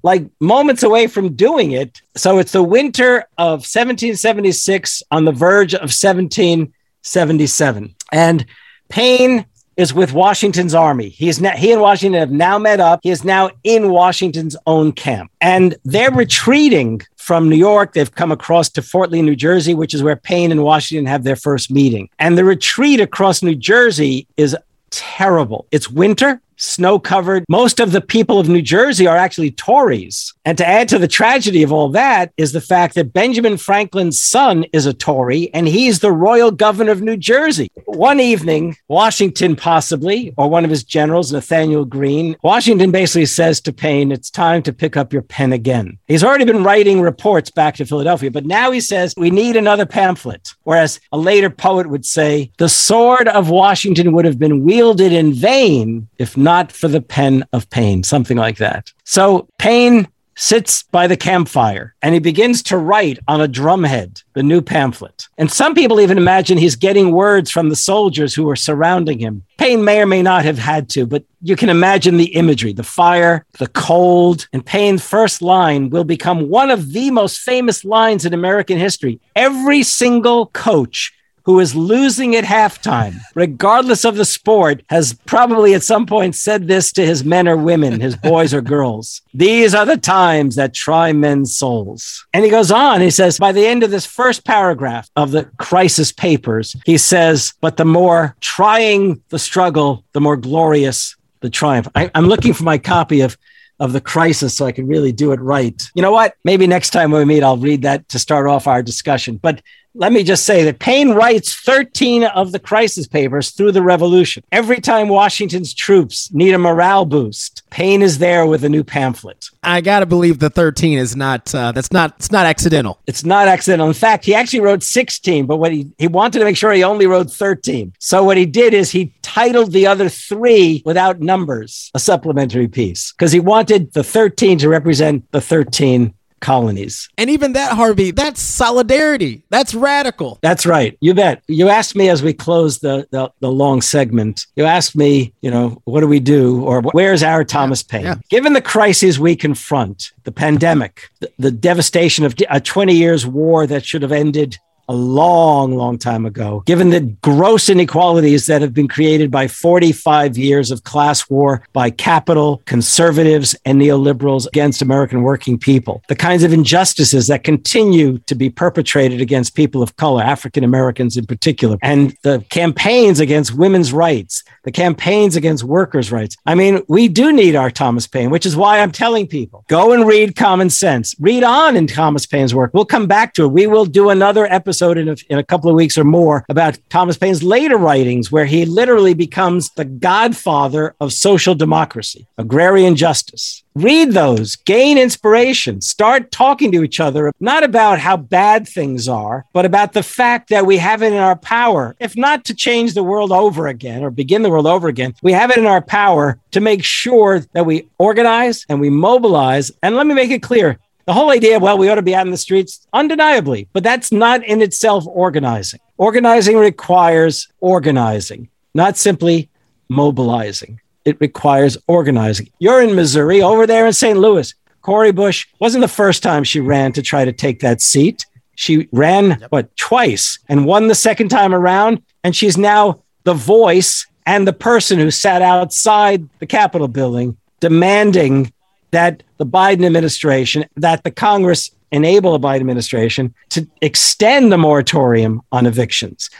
like 0.03 0.27
moments 0.39 0.83
away 0.83 1.07
from 1.07 1.35
doing 1.35 1.73
it. 1.73 2.03
So 2.17 2.39
it's 2.39 2.53
the 2.53 2.63
winter 2.63 3.21
of 3.39 3.61
1776 3.61 5.03
on 5.11 5.25
the 5.25 5.33
verge 5.33 5.73
of 5.75 5.91
1777. 5.91 7.95
And 8.13 8.45
Paine 8.91 9.47
is 9.77 9.95
with 9.95 10.13
Washington's 10.13 10.75
army. 10.75 11.09
He 11.09 11.29
is 11.29 11.41
now, 11.41 11.57
he 11.57 11.73
and 11.73 11.81
Washington 11.81 12.21
have 12.21 12.31
now 12.31 12.59
met 12.59 12.81
up. 12.81 13.01
He 13.03 13.11
is 13.11 13.25
now 13.25 13.51
in 13.65 13.91
Washington's 13.91 14.57
own 14.67 14.93
camp. 14.93 15.31
And 15.41 15.77
they're 15.85 16.11
retreating 16.13 17.03
from 17.17 17.49
New 17.49 17.57
York. 17.57 17.95
They've 17.95 18.15
come 18.15 18.33
across 18.33 18.69
to 18.71 18.83
Fort 18.83 19.11
Lee, 19.11 19.23
New 19.23 19.37
Jersey, 19.37 19.75
which 19.75 19.95
is 19.95 20.03
where 20.03 20.17
Paine 20.17 20.53
and 20.53 20.63
Washington 20.63 21.07
have 21.07 21.25
their 21.25 21.37
first 21.37 21.71
meeting. 21.71 22.09
And 22.19 22.37
the 22.37 22.45
retreat 22.45 23.01
across 23.01 23.43
New 23.43 23.55
Jersey 23.55 24.27
is 24.37 24.57
terrible. 24.91 25.67
It's 25.71 25.89
winter 25.89 26.41
snow 26.57 26.99
covered. 26.99 27.45
Most 27.49 27.81
of 27.81 27.93
the 27.93 28.01
people 28.01 28.39
of 28.39 28.49
New 28.49 28.63
Jersey 28.63 29.07
are 29.07 29.17
actually 29.17 29.51
Tories. 29.51 30.35
And 30.45 30.59
to 30.59 30.67
add 30.67 30.89
to 30.89 30.99
the 30.99 31.09
tragedy 31.09 31.63
of 31.63 31.73
all 31.73 31.89
that 31.91 32.33
is 32.37 32.53
the 32.53 32.61
fact 32.61 32.95
that 32.95 33.13
Benjamin 33.13 33.57
Franklin's 33.57 34.21
son 34.21 34.65
is 34.73 34.87
a 34.87 34.95
Tory 34.95 35.53
and 35.55 35.69
he's 35.69 36.01
the 36.01 36.13
royal 36.13 36.51
governor 36.51 36.93
of 36.93 37.03
New 37.03 37.17
Jersey. 37.17 37.69
One 37.87 38.21
evening, 38.21 38.77
Washington 38.89 39.57
possibly, 39.57 40.35
or 40.37 40.49
one 40.49 40.65
of 40.65 40.71
his 40.71 40.85
generals, 40.85 41.33
Nathaniel 41.33 41.85
Greene, 41.85 42.37
Washington 42.43 42.91
basically 42.91 43.27
says 43.27 43.61
to 43.63 43.73
Paine, 43.73 44.13
it's 44.13 44.31
time 44.31 44.63
to 44.63 44.73
pick 44.73 44.97
up 44.97 45.13
your 45.13 45.23
pen 45.23 45.53
again. 45.53 45.99
He's 46.07 46.25
already 46.25 46.45
been 46.45 46.65
writing 46.65 47.01
reports 47.01 47.51
back 47.51 47.77
to 47.77 47.87
Philadelphia, 47.87 48.31
but 48.31 48.47
now 48.47 48.71
he 48.71 48.81
says, 48.81 49.15
we 49.17 49.31
need 49.31 49.57
another 49.57 49.87
pamphlet. 49.87 50.55
Whereas 50.65 51.01
a 51.13 51.19
later 51.19 51.51
poet 51.51 51.89
would 51.89 52.07
say, 52.07 52.51
the 52.59 52.69
sword 52.69 53.29
of 53.29 53.51
Washington 53.51 54.13
would 54.13 54.25
have 54.25 54.39
been 54.39 54.65
wielded 54.65 55.13
in 55.13 55.33
vain 55.33 56.09
if 56.19 56.37
not 56.37 56.52
not 56.53 56.71
for 56.71 56.89
the 56.89 57.01
pen 57.01 57.45
of 57.55 57.69
Paine, 57.71 58.03
something 58.03 58.37
like 58.37 58.59
that. 58.59 58.93
So 59.05 59.49
Paine 59.59 60.07
sits 60.35 60.83
by 60.85 61.07
the 61.07 61.17
campfire 61.17 61.95
and 62.03 62.15
he 62.15 62.21
begins 62.21 62.63
to 62.63 62.77
write 62.77 63.19
on 63.27 63.41
a 63.41 63.49
drumhead 63.49 64.23
the 64.35 64.43
new 64.43 64.61
pamphlet. 64.61 65.29
And 65.39 65.51
some 65.51 65.75
people 65.75 66.01
even 66.01 66.19
imagine 66.19 66.59
he's 66.59 66.77
getting 66.77 67.13
words 67.13 67.51
from 67.51 67.69
the 67.69 67.77
soldiers 67.77 68.35
who 68.35 68.49
are 68.51 68.57
surrounding 68.69 69.19
him. 69.19 69.45
Paine 69.57 69.83
may 69.85 70.01
or 70.01 70.07
may 70.07 70.23
not 70.23 70.45
have 70.45 70.59
had 70.59 70.89
to, 70.91 71.07
but 71.07 71.25
you 71.41 71.57
can 71.57 71.71
imagine 71.71 72.17
the 72.17 72.35
imagery 72.43 72.73
the 72.75 72.83
fire, 73.01 73.45
the 73.59 73.69
cold. 73.69 74.49
And 74.53 74.65
Paine's 74.65 75.07
first 75.07 75.43
line 75.43 75.91
will 75.91 76.05
become 76.05 76.49
one 76.49 76.71
of 76.71 76.93
the 76.93 77.11
most 77.11 77.41
famous 77.41 77.85
lines 77.85 78.25
in 78.27 78.35
American 78.35 78.79
history. 78.79 79.21
Every 79.37 79.83
single 79.83 80.47
coach 80.47 81.13
who 81.45 81.61
is 81.61 81.75
losing 81.75 82.37
at 82.37 82.45
halftime, 82.45 83.17
regardless 83.35 84.05
of 84.05 84.17
the 84.17 84.25
sport, 84.25 84.83
has 84.89 85.15
probably 85.27 85.75
at 85.75 85.83
some 85.83 86.07
point 86.07 86.35
said 86.35 86.69
this 86.69 86.93
to 86.93 87.05
his 87.05 87.25
men 87.25 87.49
or 87.49 87.57
women, 87.57 88.01
his 88.01 88.17
boys 88.23 88.55
or 88.55 88.61
girls. 88.61 89.23
These 89.35 89.75
are 89.75 89.87
the 89.87 89.97
times 89.97 90.57
that 90.57 90.75
try 90.75 91.13
men's 91.13 91.57
souls. 91.57 92.27
And 92.33 92.45
he 92.45 92.51
goes 92.51 92.71
on, 92.71 93.01
he 93.01 93.11
says, 93.11 93.39
by 93.39 93.53
the 93.53 93.67
end 93.67 93.83
of 93.83 93.91
this 93.91 94.07
first 94.07 94.45
paragraph 94.45 95.09
of 95.17 95.31
the 95.31 95.45
crisis 95.59 96.13
papers, 96.13 96.77
he 96.85 96.99
says, 96.99 97.55
but 97.61 97.77
the 97.77 97.85
more 97.85 98.37
trying 98.41 99.23
the 99.29 99.39
struggle, 99.39 100.05
the 100.13 100.21
more 100.21 100.37
glorious 100.37 101.17
the 101.41 101.51
triumph. 101.51 101.89
I, 101.95 102.11
am 102.15 102.27
looking 102.27 102.55
for 102.55 102.65
my 102.65 102.79
copy 102.79 103.21
of 103.21 103.37
of 103.81 103.93
the 103.93 104.01
crisis 104.01 104.57
so 104.57 104.65
I 104.65 104.71
can 104.71 104.87
really 104.87 105.11
do 105.11 105.33
it 105.33 105.41
right. 105.41 105.91
You 105.97 106.03
know 106.03 106.13
what? 106.13 106.37
Maybe 106.45 106.69
next 106.69 106.91
time 106.91 107.11
we 107.11 107.25
meet, 107.25 107.43
I'll 107.43 107.57
read 107.57 107.83
that 107.83 108.09
to 108.11 108.19
start 108.21 108.47
off 108.47 108.69
our 108.69 108.81
discussion. 108.81 109.39
But 109.39 109.61
let 109.95 110.13
me 110.13 110.23
just 110.23 110.45
say 110.45 110.65
that 110.65 110.79
Paine 110.79 111.11
writes 111.11 111.55
13 111.55 112.25
of 112.25 112.53
the 112.53 112.59
crisis 112.59 113.07
papers 113.07 113.51
through 113.51 113.73
the 113.73 113.83
revolution. 113.83 114.43
Every 114.51 114.81
time 114.81 115.09
Washington's 115.09 115.75
troops 115.75 116.33
need 116.33 116.55
a 116.55 116.59
morale 116.59 117.05
boost, 117.05 117.63
Paine 117.71 118.03
is 118.03 118.19
there 118.19 118.47
with 118.47 118.65
a 118.65 118.69
new 118.69 118.85
pamphlet. 118.85 119.51
I 119.63 119.81
gotta 119.81 120.07
believe 120.07 120.39
the 120.39 120.51
13 120.51 120.99
is 120.99 121.15
not 121.15 121.55
uh, 121.55 121.73
that's 121.73 121.93
not 121.93 122.15
it's 122.17 122.33
not 122.33 122.47
accidental. 122.47 123.01
It's 123.07 123.25
not 123.25 123.49
accidental. 123.49 123.87
In 123.87 123.95
fact, 123.95 124.25
he 124.25 124.35
actually 124.35 124.61
wrote 124.61 124.83
16, 124.83 125.47
but 125.47 125.59
what 125.59 125.73
he, 125.73 125.91
he 125.99 126.09
wanted 126.09 126.39
to 126.39 126.45
make 126.45 126.57
sure 126.57 126.73
he 126.73 126.85
only 126.85 127.07
wrote 127.07 127.31
13. 127.31 127.93
So 127.99 128.25
what 128.25 128.37
he 128.37 128.47
did 128.47 128.75
is 128.75 128.91
he 128.91 129.13
titled 129.23 129.73
the 129.73 129.87
other 129.87 130.09
three 130.09 130.83
without 130.85 131.21
numbers, 131.21 131.91
a 131.95 131.99
supplementary 131.99 132.69
piece, 132.69 133.13
because 133.13 133.33
he 133.33 133.41
wanted 133.41 133.93
the 133.93 134.05
13 134.05 134.59
to 134.59 134.69
represent 134.69 135.31
the 135.33 135.41
13 135.41 136.15
colonies. 136.43 137.09
And 137.17 137.31
even 137.31 137.55
that, 137.55 137.73
Harvey, 137.73 138.11
that's 138.11 138.43
solidarity. 138.43 139.45
That's 139.49 139.75
radical. 139.75 140.39
That's 140.43 140.67
right. 140.67 140.99
You 141.01 141.15
bet. 141.15 141.43
You 141.49 141.71
asked 141.71 141.97
me 141.97 142.11
as 142.11 142.23
we 142.23 142.35
closed 142.35 142.83
the, 142.83 143.07
the, 143.11 143.33
the 143.41 143.51
long 143.51 143.81
segment, 143.81 144.47
you 144.57 144.65
asked 144.65 144.95
me, 144.95 145.33
you 145.41 145.51
know, 145.51 145.81
what 145.85 146.01
do 146.01 146.09
we 146.09 146.21
do 146.21 146.63
or 146.65 146.83
where's 146.83 147.23
our 147.23 147.45
Thomas 147.45 147.83
Paine? 147.83 148.05
yeah. 148.05 148.17
Given 148.29 148.53
the 148.53 148.61
crises 148.61 149.19
we 149.19 149.37
confront, 149.37 150.13
the 150.25 150.33
pandemic, 150.33 151.09
the, 151.21 151.33
the 151.39 151.51
devastation 151.51 152.25
of 152.25 152.35
a 152.51 152.61
20 152.61 152.95
years 152.95 153.27
war 153.27 153.67
that 153.67 153.87
should 153.87 154.03
have 154.03 154.13
ended 154.13 154.59
a 154.89 154.95
long, 154.95 155.75
long 155.77 155.99
time 155.99 156.27
ago, 156.27 156.63
given 156.67 156.91
the 156.91 157.01
gross 157.01 157.69
inequalities 157.69 158.47
that 158.47 158.63
have 158.63 158.75
been 158.75 158.89
created 158.89 159.31
by 159.31 159.47
45 159.47 160.37
years 160.37 160.71
of 160.71 160.85
class 160.85 161.31
war 161.31 161.67
by 161.73 161.91
capital, 161.91 162.61
conservatives, 162.67 163.55
and 163.65 163.81
neoliberals 163.81 164.47
against 164.49 164.83
American 164.83 165.23
working 165.23 165.59
people, 165.59 166.03
the 166.09 166.17
kinds 166.17 166.43
of 166.43 166.53
injustices 166.53 167.29
that 167.29 167.45
continue 167.45 168.19
to 168.19 168.35
be 168.35 168.51
perpetrated 168.51 169.21
against 169.21 169.55
people 169.55 169.83
of 169.83 169.97
color, 169.97 170.23
African 170.23 170.65
Americans 170.65 171.17
in 171.17 171.27
particular, 171.27 171.79
and 171.83 172.17
the 172.23 172.45
campaigns 172.51 173.21
against 173.21 173.55
women's 173.55 173.93
rights, 173.93 174.43
the 174.65 174.73
campaigns 174.73 175.37
against 175.37 175.65
workers' 175.65 176.11
rights. 176.11 176.37
I 176.47 176.55
mean, 176.55 176.83
we 176.89 177.09
do 177.09 177.33
need 177.33 177.55
our 177.55 177.71
Thomas 177.71 178.07
Paine, 178.07 178.31
which 178.31 178.47
is 178.47 178.57
why 178.57 178.81
I'm 178.81 178.93
telling 178.93 179.27
people 179.27 179.65
go 179.69 179.93
and 179.93 180.07
read 180.07 180.35
Common 180.37 180.71
Sense, 180.71 181.15
read 181.21 181.45
on 181.45 181.77
in 181.77 181.87
Thomas 181.87 182.27
Paine's 182.27 182.55
work. 182.55 182.73
We'll 182.75 182.85
come 182.85 183.07
back 183.07 183.35
to 183.35 183.45
it. 183.45 183.49
We 183.49 183.67
will 183.67 183.87
do 183.87 184.11
another 184.11 184.47
episode 184.47 184.72
in 184.81 185.09
a, 185.09 185.17
in 185.29 185.39
a 185.39 185.45
couple 185.45 185.69
of 185.69 185.77
weeks 185.77 185.99
or 185.99 186.05
more 186.05 186.45
about 186.49 186.79
Thomas 186.89 187.19
Paine's 187.19 187.43
later 187.43 187.77
writings, 187.77 188.33
where 188.33 188.47
he 188.47 188.65
literally 188.65 189.15
becomes 189.15 189.71
the 189.71 189.85
godfather 189.85 190.95
of 191.01 191.13
social 191.13 191.55
democracy, 191.55 192.27
agrarian 192.39 192.97
justice. 192.97 193.63
Read 193.75 194.13
those, 194.13 194.57
gain 194.57 194.99
inspiration, 194.99 195.81
start 195.81 196.31
talking 196.31 196.71
to 196.73 196.83
each 196.83 197.01
other, 197.01 197.33
not 197.41 197.65
about 197.65 197.99
how 197.99 198.19
bad 198.19 198.69
things 198.69 199.09
are, 199.09 199.47
but 199.55 199.65
about 199.65 199.95
the 199.95 200.03
fact 200.03 200.51
that 200.51 200.67
we 200.67 200.77
have 200.77 201.03
it 201.03 201.13
in 201.13 201.19
our 201.19 201.37
power, 201.37 201.97
if 201.99 202.15
not 202.17 202.45
to 202.45 202.55
change 202.55 202.93
the 202.93 203.03
world 203.03 203.33
over 203.33 203.69
again 203.69 204.05
or 204.05 204.11
begin 204.11 204.43
the 204.43 204.51
world 204.51 204.67
over 204.67 204.89
again, 204.89 205.15
we 205.23 205.33
have 205.33 205.51
it 205.51 205.57
in 205.57 205.67
our 205.67 205.81
power 205.81 206.39
to 206.51 206.61
make 206.61 206.85
sure 206.85 207.41
that 207.55 207.65
we 207.65 207.89
organize 207.99 208.67
and 208.69 208.79
we 208.79 208.91
mobilize. 208.91 209.73
And 209.83 209.97
let 209.97 210.07
me 210.07 210.15
make 210.15 210.31
it 210.31 210.43
clear 210.43 210.79
the 211.07 211.13
whole 211.13 211.31
idea, 211.31 211.59
well, 211.59 211.79
we 211.79 211.89
ought 211.89 211.97
to 211.97 212.03
be 212.03 212.15
out 212.15 212.27
in 212.27 212.31
the 212.31 212.37
streets, 212.37 212.87
undeniably, 212.93 213.69
but 213.73 213.83
that's 213.83 214.13
not 214.13 214.45
in 214.45 214.63
itself 214.63 215.05
organizing. 215.07 215.81
Organizing 215.97 216.57
requires 216.57 217.49
organizing, 217.61 218.49
not 218.75 218.97
simply 218.97 219.51
mobilizing. 219.89 220.81
It 221.05 221.21
requires 221.21 221.77
organizing. 221.87 222.51
You're 222.59 222.83
in 222.83 222.95
Missouri, 222.95 223.43
over 223.43 223.67
there 223.67 223.87
in 223.87 223.93
St. 223.93 224.19
Louis. 224.19 224.55
Cori 224.83 225.13
Bush 225.13 225.47
wasn't 225.61 225.83
the 225.83 225.89
first 225.89 226.23
time 226.23 226.45
she 226.45 226.61
ran 226.61 226.93
to 226.93 227.03
try 227.03 227.25
to 227.25 227.33
take 227.33 227.61
that 227.61 227.81
seat. 227.81 228.27
She 228.55 228.89
ran, 228.93 229.45
what, 229.49 229.77
twice 229.77 230.39
and 230.49 230.67
won 230.67 230.89
the 230.89 230.95
second 230.95 231.29
time 231.29 231.55
around. 231.55 232.03
And 232.25 232.35
she's 232.35 232.59
now 232.59 233.03
the 233.25 233.35
voice 233.35 234.07
and 234.27 234.47
the 234.47 234.53
person 234.53 234.99
who 234.99 235.11
sat 235.11 235.43
outside 235.43 236.29
the 236.39 236.47
Capitol 236.47 236.89
building 236.89 237.37
demanding 237.61 238.53
that 238.93 239.23
the 239.39 239.47
Biden 239.47 239.85
administration, 239.85 240.65
that 240.77 241.03
the 241.05 241.11
Congress 241.11 241.71
enable 241.91 242.39
the 242.39 242.47
Biden 242.47 242.61
administration 242.61 243.35
to 243.51 243.69
extend 243.83 244.51
the 244.51 244.59
moratorium 244.59 245.43
on 245.53 245.67
evictions. 245.67 246.31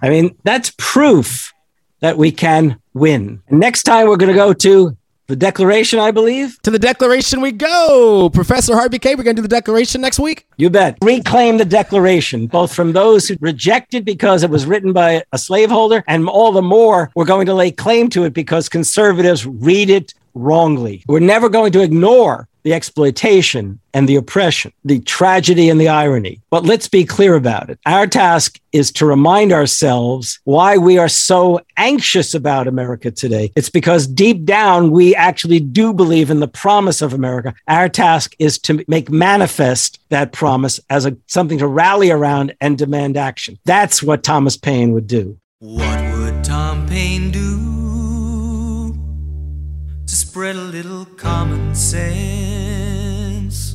I 0.00 0.08
mean, 0.08 0.36
that's 0.44 0.72
proof 0.78 1.52
that 2.00 2.16
we 2.16 2.30
can 2.30 2.78
win. 2.94 3.42
And 3.48 3.60
next 3.60 3.82
time 3.82 4.08
we're 4.08 4.16
going 4.16 4.32
to 4.32 4.36
go 4.36 4.52
to 4.52 4.96
the 5.26 5.36
Declaration, 5.36 5.98
I 5.98 6.10
believe. 6.10 6.60
To 6.62 6.70
the 6.70 6.78
Declaration 6.78 7.40
we 7.40 7.50
go. 7.52 8.28
Professor 8.28 8.74
Harvey 8.74 8.98
Kaye, 8.98 9.14
we're 9.14 9.22
going 9.22 9.36
to 9.36 9.40
do 9.40 9.48
the 9.48 9.56
Declaration 9.56 10.02
next 10.02 10.18
week. 10.18 10.46
You 10.58 10.68
bet. 10.68 10.98
Reclaim 11.02 11.56
the 11.56 11.64
Declaration, 11.64 12.46
both 12.46 12.74
from 12.74 12.92
those 12.92 13.26
who 13.26 13.36
reject 13.40 13.94
it 13.94 14.04
because 14.04 14.42
it 14.42 14.50
was 14.50 14.66
written 14.66 14.92
by 14.92 15.24
a 15.32 15.38
slaveholder, 15.38 16.04
and 16.06 16.28
all 16.28 16.52
the 16.52 16.60
more 16.60 17.10
we're 17.14 17.24
going 17.24 17.46
to 17.46 17.54
lay 17.54 17.70
claim 17.70 18.10
to 18.10 18.24
it 18.24 18.34
because 18.34 18.68
conservatives 18.68 19.46
read 19.46 19.88
it 19.88 20.12
wrongly. 20.34 21.04
We're 21.08 21.20
never 21.20 21.48
going 21.48 21.72
to 21.72 21.82
ignore 21.82 22.48
the 22.64 22.72
exploitation 22.72 23.78
and 23.92 24.08
the 24.08 24.16
oppression, 24.16 24.72
the 24.84 24.98
tragedy 25.00 25.68
and 25.68 25.80
the 25.80 25.88
irony. 25.88 26.40
But 26.50 26.64
let's 26.64 26.88
be 26.88 27.04
clear 27.04 27.34
about 27.34 27.70
it. 27.70 27.78
Our 27.86 28.06
task 28.06 28.58
is 28.72 28.90
to 28.92 29.06
remind 29.06 29.52
ourselves 29.52 30.40
why 30.44 30.78
we 30.78 30.98
are 30.98 31.08
so 31.08 31.60
anxious 31.76 32.34
about 32.34 32.66
America 32.66 33.10
today. 33.10 33.52
It's 33.54 33.68
because 33.68 34.06
deep 34.06 34.44
down, 34.44 34.90
we 34.90 35.14
actually 35.14 35.60
do 35.60 35.92
believe 35.92 36.30
in 36.30 36.40
the 36.40 36.48
promise 36.48 37.02
of 37.02 37.12
America. 37.12 37.54
Our 37.68 37.88
task 37.88 38.34
is 38.38 38.58
to 38.60 38.82
make 38.88 39.10
manifest 39.10 40.00
that 40.08 40.32
promise 40.32 40.80
as 40.88 41.04
a, 41.04 41.16
something 41.26 41.58
to 41.58 41.68
rally 41.68 42.10
around 42.10 42.54
and 42.60 42.78
demand 42.78 43.16
action. 43.18 43.58
That's 43.66 44.02
what 44.02 44.22
Thomas 44.22 44.56
Paine 44.56 44.92
would 44.92 45.06
do. 45.06 45.38
What 45.58 46.00
would 46.16 46.42
Tom 46.42 46.86
Paine 46.86 47.30
do 47.30 47.63
to 50.14 50.20
spread 50.20 50.54
a 50.54 50.60
little 50.60 51.04
common 51.16 51.74
sense? 51.74 53.74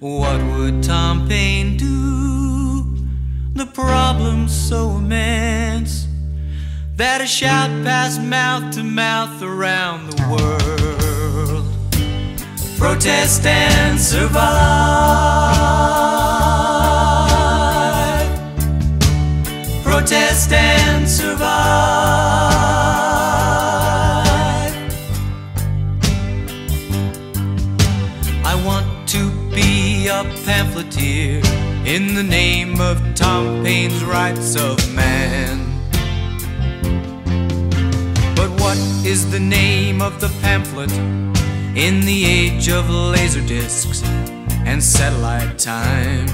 What 0.00 0.42
would 0.42 0.82
Tom 0.82 1.28
Paine 1.28 1.76
do? 1.76 2.96
The 3.54 3.66
problem's 3.66 4.52
so 4.52 4.96
immense 4.96 6.08
that 6.96 7.20
a 7.20 7.26
shout 7.26 7.70
passed 7.84 8.20
mouth 8.20 8.74
to 8.74 8.82
mouth 8.82 9.40
around 9.40 10.10
the 10.10 10.22
world. 10.32 11.64
Protest 12.76 13.46
and 13.46 14.00
survive. 14.00 14.34
Protest 19.84 20.52
and 20.52 21.08
survive. 21.08 22.45
Want 28.64 29.08
to 29.08 29.30
be 29.50 30.08
a 30.08 30.22
pamphleteer 30.44 31.40
in 31.84 32.14
the 32.14 32.22
name 32.22 32.80
of 32.80 33.00
Tom 33.14 33.62
Paine's 33.62 34.02
rights 34.04 34.56
of 34.56 34.76
man. 34.94 35.58
But 38.34 38.50
what 38.60 38.76
is 39.04 39.30
the 39.30 39.40
name 39.40 40.00
of 40.00 40.20
the 40.20 40.28
pamphlet 40.40 40.92
in 41.76 42.00
the 42.00 42.24
age 42.24 42.68
of 42.68 42.88
laser 42.88 43.40
discs 43.46 44.02
and 44.64 44.82
satellite 44.82 45.58
time? 45.58 46.26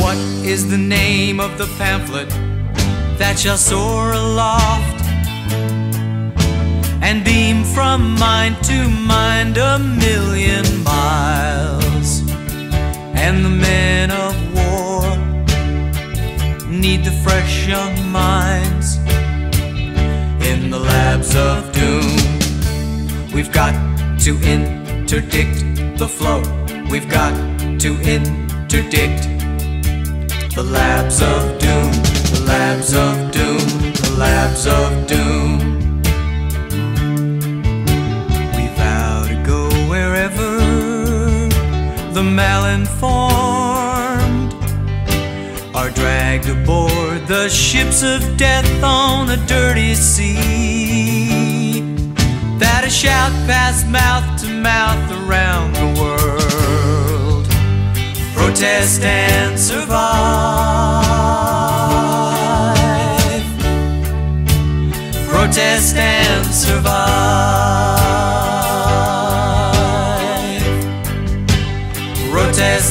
What 0.00 0.18
is 0.44 0.70
the 0.70 0.78
name 0.78 1.40
of 1.40 1.58
the 1.58 1.66
pamphlet 1.78 2.28
that 3.18 3.38
shall 3.38 3.58
soar 3.58 4.12
aloft 4.12 4.98
from 7.74 8.14
mind 8.18 8.56
to 8.64 8.88
mind 8.88 9.56
a 9.56 9.78
million 9.78 10.64
miles? 10.82 12.22
And 13.14 13.44
the 13.44 13.50
men 13.50 14.10
of 14.10 14.34
war 14.54 15.16
need 16.68 17.04
the 17.04 17.12
fresh 17.24 17.66
young 17.66 17.94
minds 18.10 18.96
in 20.50 20.70
the 20.70 20.78
labs 20.78 21.34
of 21.34 21.72
doom. 21.72 22.16
We've 23.32 23.52
got 23.52 23.74
to 24.20 24.32
interdict 24.42 25.58
the 25.98 26.08
flow. 26.08 26.40
We've 26.90 27.08
got 27.08 27.34
to 27.80 27.90
interdict 28.02 29.22
the 30.54 30.62
labs 30.62 31.22
of 31.22 31.58
doom. 31.58 31.92
The 32.34 32.44
labs 32.46 32.94
of 32.94 33.30
doom. 33.30 33.58
The 34.04 34.16
labs 34.18 34.66
of 34.66 35.06
doom. 35.06 35.87
The 42.18 42.24
malinformed 42.24 42.98
are 45.72 45.90
dragged 45.90 46.48
aboard 46.48 47.24
the 47.28 47.48
ships 47.48 48.02
of 48.02 48.36
death 48.36 48.82
on 48.82 49.30
a 49.30 49.36
dirty 49.46 49.94
sea. 49.94 51.80
That 52.58 52.82
a 52.84 52.90
shout 52.90 53.30
passed 53.46 53.86
mouth 53.86 54.26
to 54.40 54.48
mouth 54.48 55.12
around 55.12 55.76
the 55.76 55.86
world. 56.00 57.46
Protest 58.34 59.02
and 59.04 59.56
survive. 59.56 59.94
Protest 65.28 65.94
and 65.94 66.44
survive. 66.46 67.77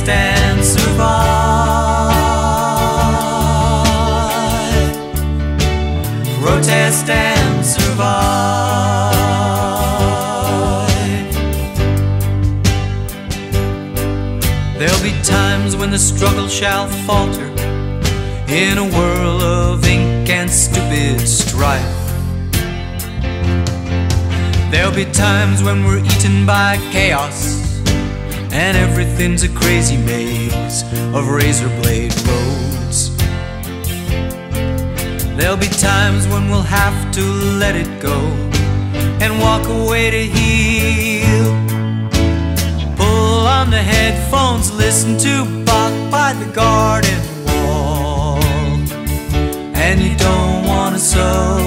And 0.10 0.64
survive. 0.64 1.28
Protest 6.42 7.10
and 7.10 7.66
survive. 7.66 8.38
There'll 14.78 15.04
be 15.04 15.12
times 15.24 15.76
when 15.76 15.92
the 15.92 16.00
struggle 16.00 16.48
shall 16.48 16.88
falter 17.06 17.48
in 18.48 18.78
a 18.78 18.86
whirl 18.86 19.42
of 19.42 19.86
ink 19.86 20.30
and 20.30 20.50
stupid 20.50 21.28
strife. 21.28 21.84
There'll 24.72 24.96
be 24.96 25.06
times 25.12 25.62
when 25.64 25.84
we're 25.84 26.00
eaten 26.00 26.46
by 26.46 26.78
chaos 26.94 27.57
and 28.58 28.76
everything's 28.76 29.44
a 29.44 29.50
crazy 29.50 29.98
maze 29.98 30.82
of 31.14 31.28
razor 31.30 31.70
blade 31.80 32.12
roads. 32.28 33.16
There'll 35.38 35.64
be 35.68 35.68
times 35.68 36.28
when 36.28 36.50
we'll 36.50 36.72
have 36.82 36.98
to 37.18 37.22
let 37.64 37.76
it 37.76 38.02
go 38.02 38.18
and 39.22 39.40
walk 39.40 39.68
away 39.68 40.10
to 40.10 40.24
heal. 40.36 41.50
Pull 42.96 43.46
on 43.58 43.70
the 43.70 43.84
headphones, 43.94 44.74
listen 44.74 45.20
to 45.20 45.64
Bach 45.64 45.94
by 46.10 46.34
the 46.34 46.52
garden 46.52 47.22
wall. 47.46 48.40
And 49.86 50.02
you 50.02 50.16
don't 50.18 50.66
wanna 50.66 50.98
sew 50.98 51.60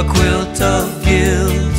a 0.00 0.04
quilt 0.14 0.60
of 0.60 1.02
guilt, 1.02 1.71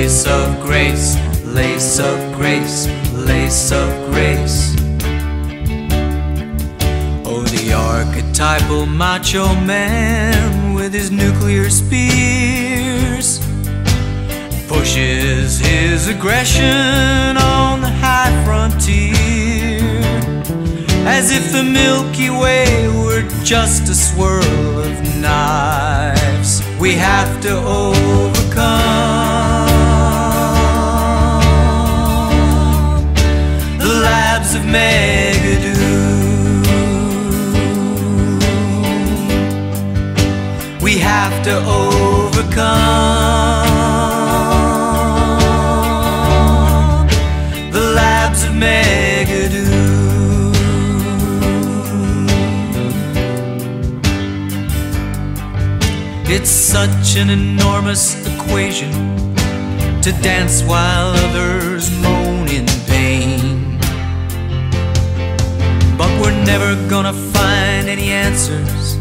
lace 0.00 0.26
of 0.28 0.60
grace, 0.60 1.16
lace 1.44 1.98
of 1.98 2.32
grace, 2.36 2.86
lace 3.12 3.72
of 3.72 3.88
grace. 4.12 4.76
Oh, 7.26 7.42
the 7.54 7.72
archetypal 7.72 8.86
macho 8.86 9.46
man 9.56 10.72
with 10.72 10.92
his 10.94 11.10
nuclear 11.10 11.68
spears 11.68 13.40
pushes 14.68 15.58
his 15.58 16.06
aggression 16.06 17.36
on 17.36 17.80
the 17.80 17.90
high 17.90 18.32
frontier 18.44 19.82
as 21.08 21.32
if 21.32 21.50
the 21.50 21.64
Milky 21.64 22.30
Way 22.30 22.86
were 23.02 23.28
just 23.42 23.88
a 23.88 23.96
swirl 23.96 24.78
of 24.78 25.16
knives 25.16 26.62
we 26.78 26.92
have 26.92 27.40
to 27.40 27.56
overcome. 27.56 29.17
To 60.12 60.22
dance 60.22 60.62
while 60.62 61.10
others 61.26 61.90
moan 62.00 62.48
in 62.48 62.64
pain. 62.86 63.78
But 65.98 66.08
we're 66.20 66.44
never 66.44 66.70
gonna 66.88 67.12
find 67.12 67.88
any 67.90 68.10
answers 68.10 68.94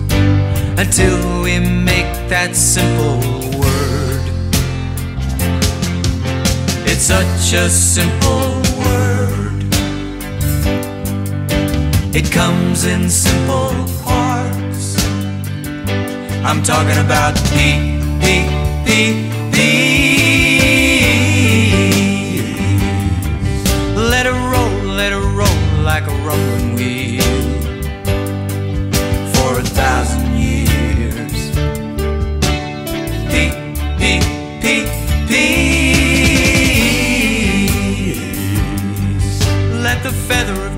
until 0.77 1.43
we 1.43 1.59
make 1.59 2.11
that 2.27 2.57
simple 2.57 3.19
word. 3.57 4.25
It's 6.89 7.03
such 7.03 7.53
a 7.53 7.69
simple 7.69 8.49
word. 8.83 9.63
It 12.13 12.29
comes 12.33 12.85
in 12.85 13.09
simple 13.09 13.71
parts. 14.03 14.97
I'm 16.43 16.61
talking 16.63 16.99
about 17.05 17.35
P, 17.53 18.01
P, 18.19 18.49
P, 18.85 19.26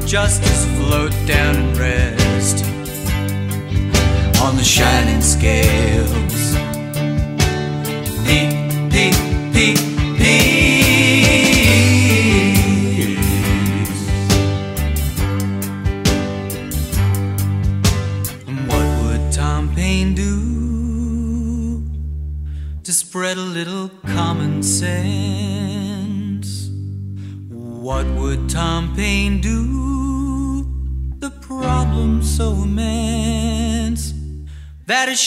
justice 0.10 0.66
float 0.76 1.12
down 1.28 1.56
and 1.56 1.78
rest 1.78 2.66
on 4.42 4.56
the 4.58 4.64
shining 4.64 5.22
scales. 5.22 6.29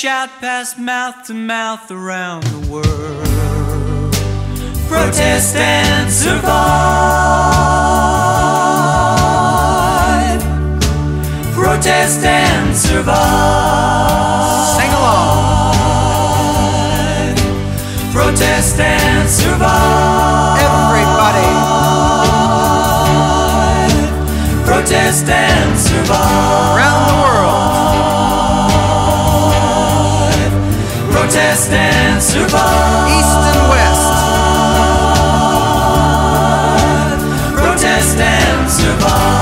Shout 0.03 0.31
past 0.41 0.79
mouth 0.81 1.23
to 1.25 1.33
mouth 1.33 1.89
around 1.93 2.43
the 2.43 2.59
world. 2.69 4.13
Protest 4.89 5.55
and 5.55 6.11
survive. 6.11 6.43
Protest 11.55 12.25
and 12.25 12.77
survive. 12.77 13.15
Sing 14.75 14.91
along. 14.91 15.77
Protest 18.13 18.81
and 18.81 19.31
survive. 19.31 20.59
Everybody. 20.67 21.53
Protest 24.67 25.29
and 25.29 25.79
survive. 25.79 26.75
Around 26.75 27.07
the 27.07 27.15
world. 27.23 28.12
Protest 31.33 31.71
and 31.71 32.23
survive. 32.23 33.09
East 33.09 33.39
and 33.49 33.71
west. 33.71 34.13
Protest 37.57 38.19
and 38.19 38.71
survive. 38.71 39.42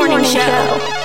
KC 0.00 0.08
Morning 0.08 0.24
Show. 0.24 0.99